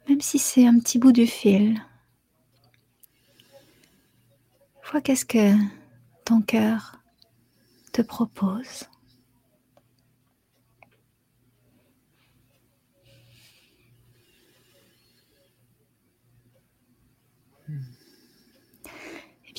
Même 0.09 0.21
si 0.21 0.39
c'est 0.39 0.67
un 0.67 0.79
petit 0.79 0.97
bout 0.97 1.11
du 1.11 1.27
fil. 1.27 1.81
Vois 4.91 5.01
qu'est-ce 5.01 5.25
que 5.25 5.53
ton 6.25 6.41
cœur 6.41 6.99
te 7.93 8.01
propose. 8.01 8.89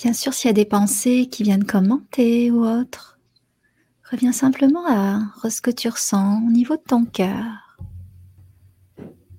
Bien 0.04 0.12
sûr, 0.12 0.34
s'il 0.34 0.48
y 0.48 0.50
a 0.50 0.52
des 0.52 0.66
pensées 0.66 1.30
qui 1.32 1.44
viennent 1.44 1.64
commenter 1.64 2.50
ou 2.50 2.62
autre, 2.62 3.18
reviens 4.10 4.32
simplement 4.32 4.86
à 4.86 5.48
ce 5.48 5.62
que 5.62 5.70
tu 5.70 5.88
ressens 5.88 6.42
au 6.46 6.50
niveau 6.50 6.76
de 6.76 6.82
ton 6.82 7.06
cœur. 7.06 7.78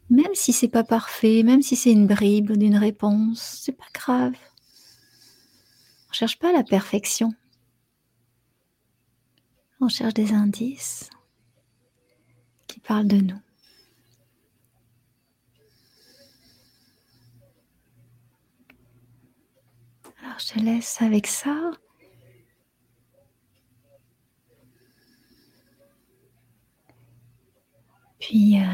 Même 0.10 0.34
si 0.34 0.54
c'est 0.54 0.68
pas 0.68 0.84
parfait, 0.84 1.44
même 1.44 1.62
si 1.62 1.76
c'est 1.76 1.92
une 1.92 2.08
bribe 2.08 2.54
d'une 2.54 2.78
réponse, 2.78 3.60
c'est 3.64 3.74
pas 3.74 3.86
grave. 3.94 4.34
On 6.10 6.14
cherche 6.14 6.40
pas 6.40 6.52
la 6.52 6.64
perfection. 6.64 7.32
On 9.80 9.88
cherche 9.88 10.16
des 10.16 10.34
indices 10.34 11.12
qui 12.66 12.80
parlent 12.80 13.08
de 13.08 13.18
nous. 13.18 13.45
Je 20.38 20.54
te 20.54 20.60
laisse 20.60 21.02
avec 21.02 21.28
ça. 21.28 21.72
Puis, 28.20 28.60
euh, 28.60 28.66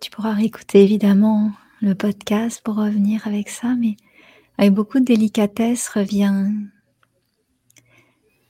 tu 0.00 0.10
pourras 0.10 0.32
réécouter 0.34 0.82
évidemment 0.82 1.52
le 1.80 1.94
podcast 1.94 2.60
pour 2.64 2.76
revenir 2.76 3.26
avec 3.26 3.48
ça, 3.48 3.74
mais 3.76 3.96
avec 4.58 4.72
beaucoup 4.74 5.00
de 5.00 5.04
délicatesse, 5.04 5.88
reviens. 5.88 6.52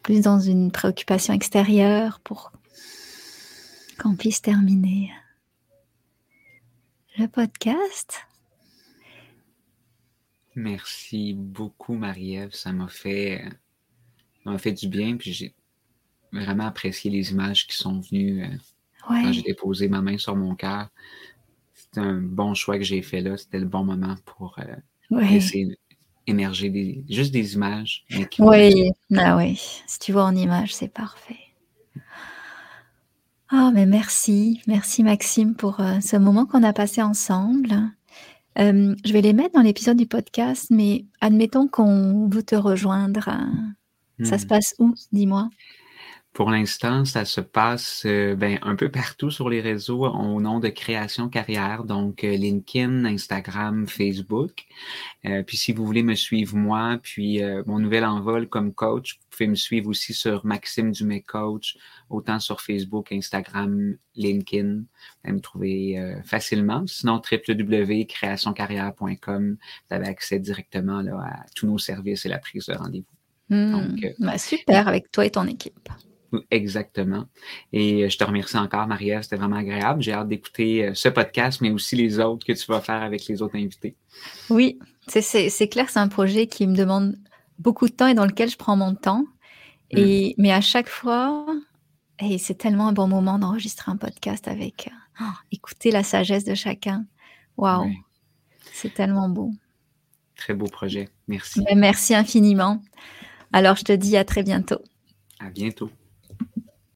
plus 0.02 0.22
dans 0.22 0.40
une 0.40 0.72
préoccupation 0.72 1.34
extérieure 1.34 2.20
pour 2.20 2.52
qu'on 3.98 4.16
puisse 4.16 4.40
terminer 4.40 5.10
le 7.18 7.28
podcast. 7.28 8.29
Merci 10.54 11.34
beaucoup, 11.34 11.94
Marie-Ève. 11.94 12.52
Ça 12.52 12.72
m'a 12.72 12.88
fait, 12.88 13.44
m'a 14.44 14.58
fait 14.58 14.72
du 14.72 14.88
bien. 14.88 15.16
Puis 15.16 15.32
j'ai 15.32 15.54
vraiment 16.32 16.66
apprécié 16.66 17.10
les 17.10 17.30
images 17.30 17.66
qui 17.66 17.76
sont 17.76 18.00
venues 18.00 18.44
euh, 18.44 18.56
quand 19.06 19.32
j'ai 19.32 19.42
déposé 19.42 19.88
ma 19.88 20.02
main 20.02 20.18
sur 20.18 20.36
mon 20.36 20.54
cœur. 20.54 20.88
C'était 21.74 22.00
un 22.00 22.20
bon 22.20 22.54
choix 22.54 22.78
que 22.78 22.84
j'ai 22.84 23.02
fait 23.02 23.20
là. 23.20 23.36
C'était 23.36 23.58
le 23.58 23.66
bon 23.66 23.84
moment 23.84 24.16
pour 24.24 24.56
euh, 24.58 25.20
laisser 25.20 25.78
émerger 26.26 26.70
des, 26.70 27.04
juste 27.08 27.32
des 27.32 27.54
images. 27.54 28.04
oui, 28.38 28.90
ah 29.16 29.36
oui. 29.36 29.60
Si 29.86 29.98
tu 29.98 30.12
vois 30.12 30.24
en 30.24 30.36
image, 30.36 30.74
c'est 30.74 30.92
parfait. 30.92 31.38
Ah, 33.52 33.72
mais 33.74 33.86
merci, 33.86 34.62
merci 34.68 35.02
Maxime 35.02 35.56
pour 35.56 35.80
euh, 35.80 35.98
ce 36.00 36.16
moment 36.16 36.46
qu'on 36.46 36.62
a 36.62 36.72
passé 36.72 37.02
ensemble. 37.02 37.74
Euh, 38.58 38.94
je 39.04 39.12
vais 39.12 39.20
les 39.20 39.32
mettre 39.32 39.54
dans 39.54 39.62
l'épisode 39.62 39.96
du 39.96 40.06
podcast, 40.06 40.66
mais 40.70 41.04
admettons 41.20 41.68
qu'on 41.68 42.28
veut 42.28 42.42
te 42.42 42.56
rejoindre. 42.56 43.30
Ça 44.22 44.38
se 44.38 44.44
hmm. 44.44 44.48
passe 44.48 44.74
où, 44.78 44.94
dis-moi? 45.12 45.48
Pour 46.32 46.50
l'instant, 46.50 47.04
ça 47.04 47.24
se 47.24 47.40
passe 47.40 48.04
euh, 48.06 48.36
ben, 48.36 48.60
un 48.62 48.76
peu 48.76 48.88
partout 48.88 49.32
sur 49.32 49.50
les 49.50 49.60
réseaux 49.60 50.06
au 50.06 50.40
nom 50.40 50.60
de 50.60 50.68
Création 50.68 51.28
Carrière, 51.28 51.82
donc 51.82 52.22
euh, 52.22 52.36
LinkedIn, 52.36 53.04
Instagram, 53.04 53.88
Facebook. 53.88 54.66
Euh, 55.24 55.42
puis 55.42 55.56
si 55.56 55.72
vous 55.72 55.84
voulez 55.84 56.04
me 56.04 56.14
suivre 56.14 56.54
moi, 56.56 57.00
puis 57.02 57.42
mon 57.66 57.80
nouvel 57.80 58.04
envol 58.04 58.48
comme 58.48 58.72
coach, 58.72 59.18
vous 59.18 59.26
pouvez 59.30 59.48
me 59.48 59.56
suivre 59.56 59.88
aussi 59.88 60.14
sur 60.14 60.46
Maxime 60.46 60.92
Dumais 60.92 61.22
Coach, 61.22 61.76
autant 62.08 62.38
sur 62.38 62.60
Facebook, 62.60 63.10
Instagram, 63.10 63.96
LinkedIn. 64.14 64.74
Vous 64.74 64.86
allez 65.24 65.34
me 65.34 65.40
trouver 65.40 66.14
facilement. 66.24 66.86
Sinon, 66.86 67.20
www.créationcarrière.com, 67.20 69.56
vous 69.58 69.94
avez 69.94 70.06
accès 70.06 70.38
directement 70.38 71.02
là, 71.02 71.18
à 71.20 71.44
tous 71.56 71.66
nos 71.66 71.78
services 71.78 72.24
et 72.24 72.28
la 72.28 72.38
prise 72.38 72.66
de 72.66 72.74
rendez-vous. 72.74 73.04
Hmm. 73.48 73.96
Bah, 74.20 74.38
super, 74.38 74.86
avec 74.86 75.10
toi 75.10 75.26
et 75.26 75.30
ton 75.30 75.48
équipe. 75.48 75.88
Exactement. 76.50 77.26
Et 77.72 78.04
euh, 78.04 78.08
je 78.08 78.16
te 78.16 78.24
remercie 78.24 78.56
encore, 78.56 78.86
Marie-Ève. 78.86 79.22
C'était 79.22 79.36
vraiment 79.36 79.56
agréable. 79.56 80.02
J'ai 80.02 80.12
hâte 80.12 80.28
d'écouter 80.28 80.86
euh, 80.86 80.94
ce 80.94 81.08
podcast, 81.08 81.60
mais 81.60 81.70
aussi 81.70 81.96
les 81.96 82.18
autres 82.20 82.46
que 82.46 82.52
tu 82.52 82.66
vas 82.66 82.80
faire 82.80 83.02
avec 83.02 83.26
les 83.26 83.42
autres 83.42 83.56
invités. 83.56 83.96
Oui, 84.48 84.78
c'est 85.08 85.68
clair, 85.68 85.88
c'est 85.90 85.98
un 85.98 86.08
projet 86.08 86.46
qui 86.46 86.66
me 86.66 86.76
demande 86.76 87.16
beaucoup 87.58 87.88
de 87.88 87.92
temps 87.92 88.06
et 88.06 88.14
dans 88.14 88.26
lequel 88.26 88.48
je 88.48 88.56
prends 88.56 88.76
mon 88.76 88.94
temps. 88.94 89.24
Et, 89.90 90.34
mm. 90.36 90.42
Mais 90.42 90.52
à 90.52 90.60
chaque 90.60 90.88
fois, 90.88 91.46
et 92.20 92.38
c'est 92.38 92.54
tellement 92.54 92.88
un 92.88 92.92
bon 92.92 93.08
moment 93.08 93.38
d'enregistrer 93.38 93.90
un 93.90 93.96
podcast 93.96 94.46
avec 94.46 94.88
euh, 94.88 95.24
oh, 95.24 95.36
écouter 95.52 95.90
la 95.90 96.02
sagesse 96.02 96.44
de 96.44 96.54
chacun. 96.54 97.06
Waouh, 97.56 97.90
c'est 98.72 98.94
tellement 98.94 99.28
beau. 99.28 99.52
Très 100.36 100.54
beau 100.54 100.66
projet. 100.66 101.08
Merci. 101.28 101.62
Ben, 101.62 101.78
merci 101.78 102.14
infiniment. 102.14 102.82
Alors, 103.52 103.76
je 103.76 103.84
te 103.84 103.92
dis 103.92 104.16
à 104.16 104.24
très 104.24 104.42
bientôt. 104.42 104.80
À 105.38 105.50
bientôt. 105.50 105.90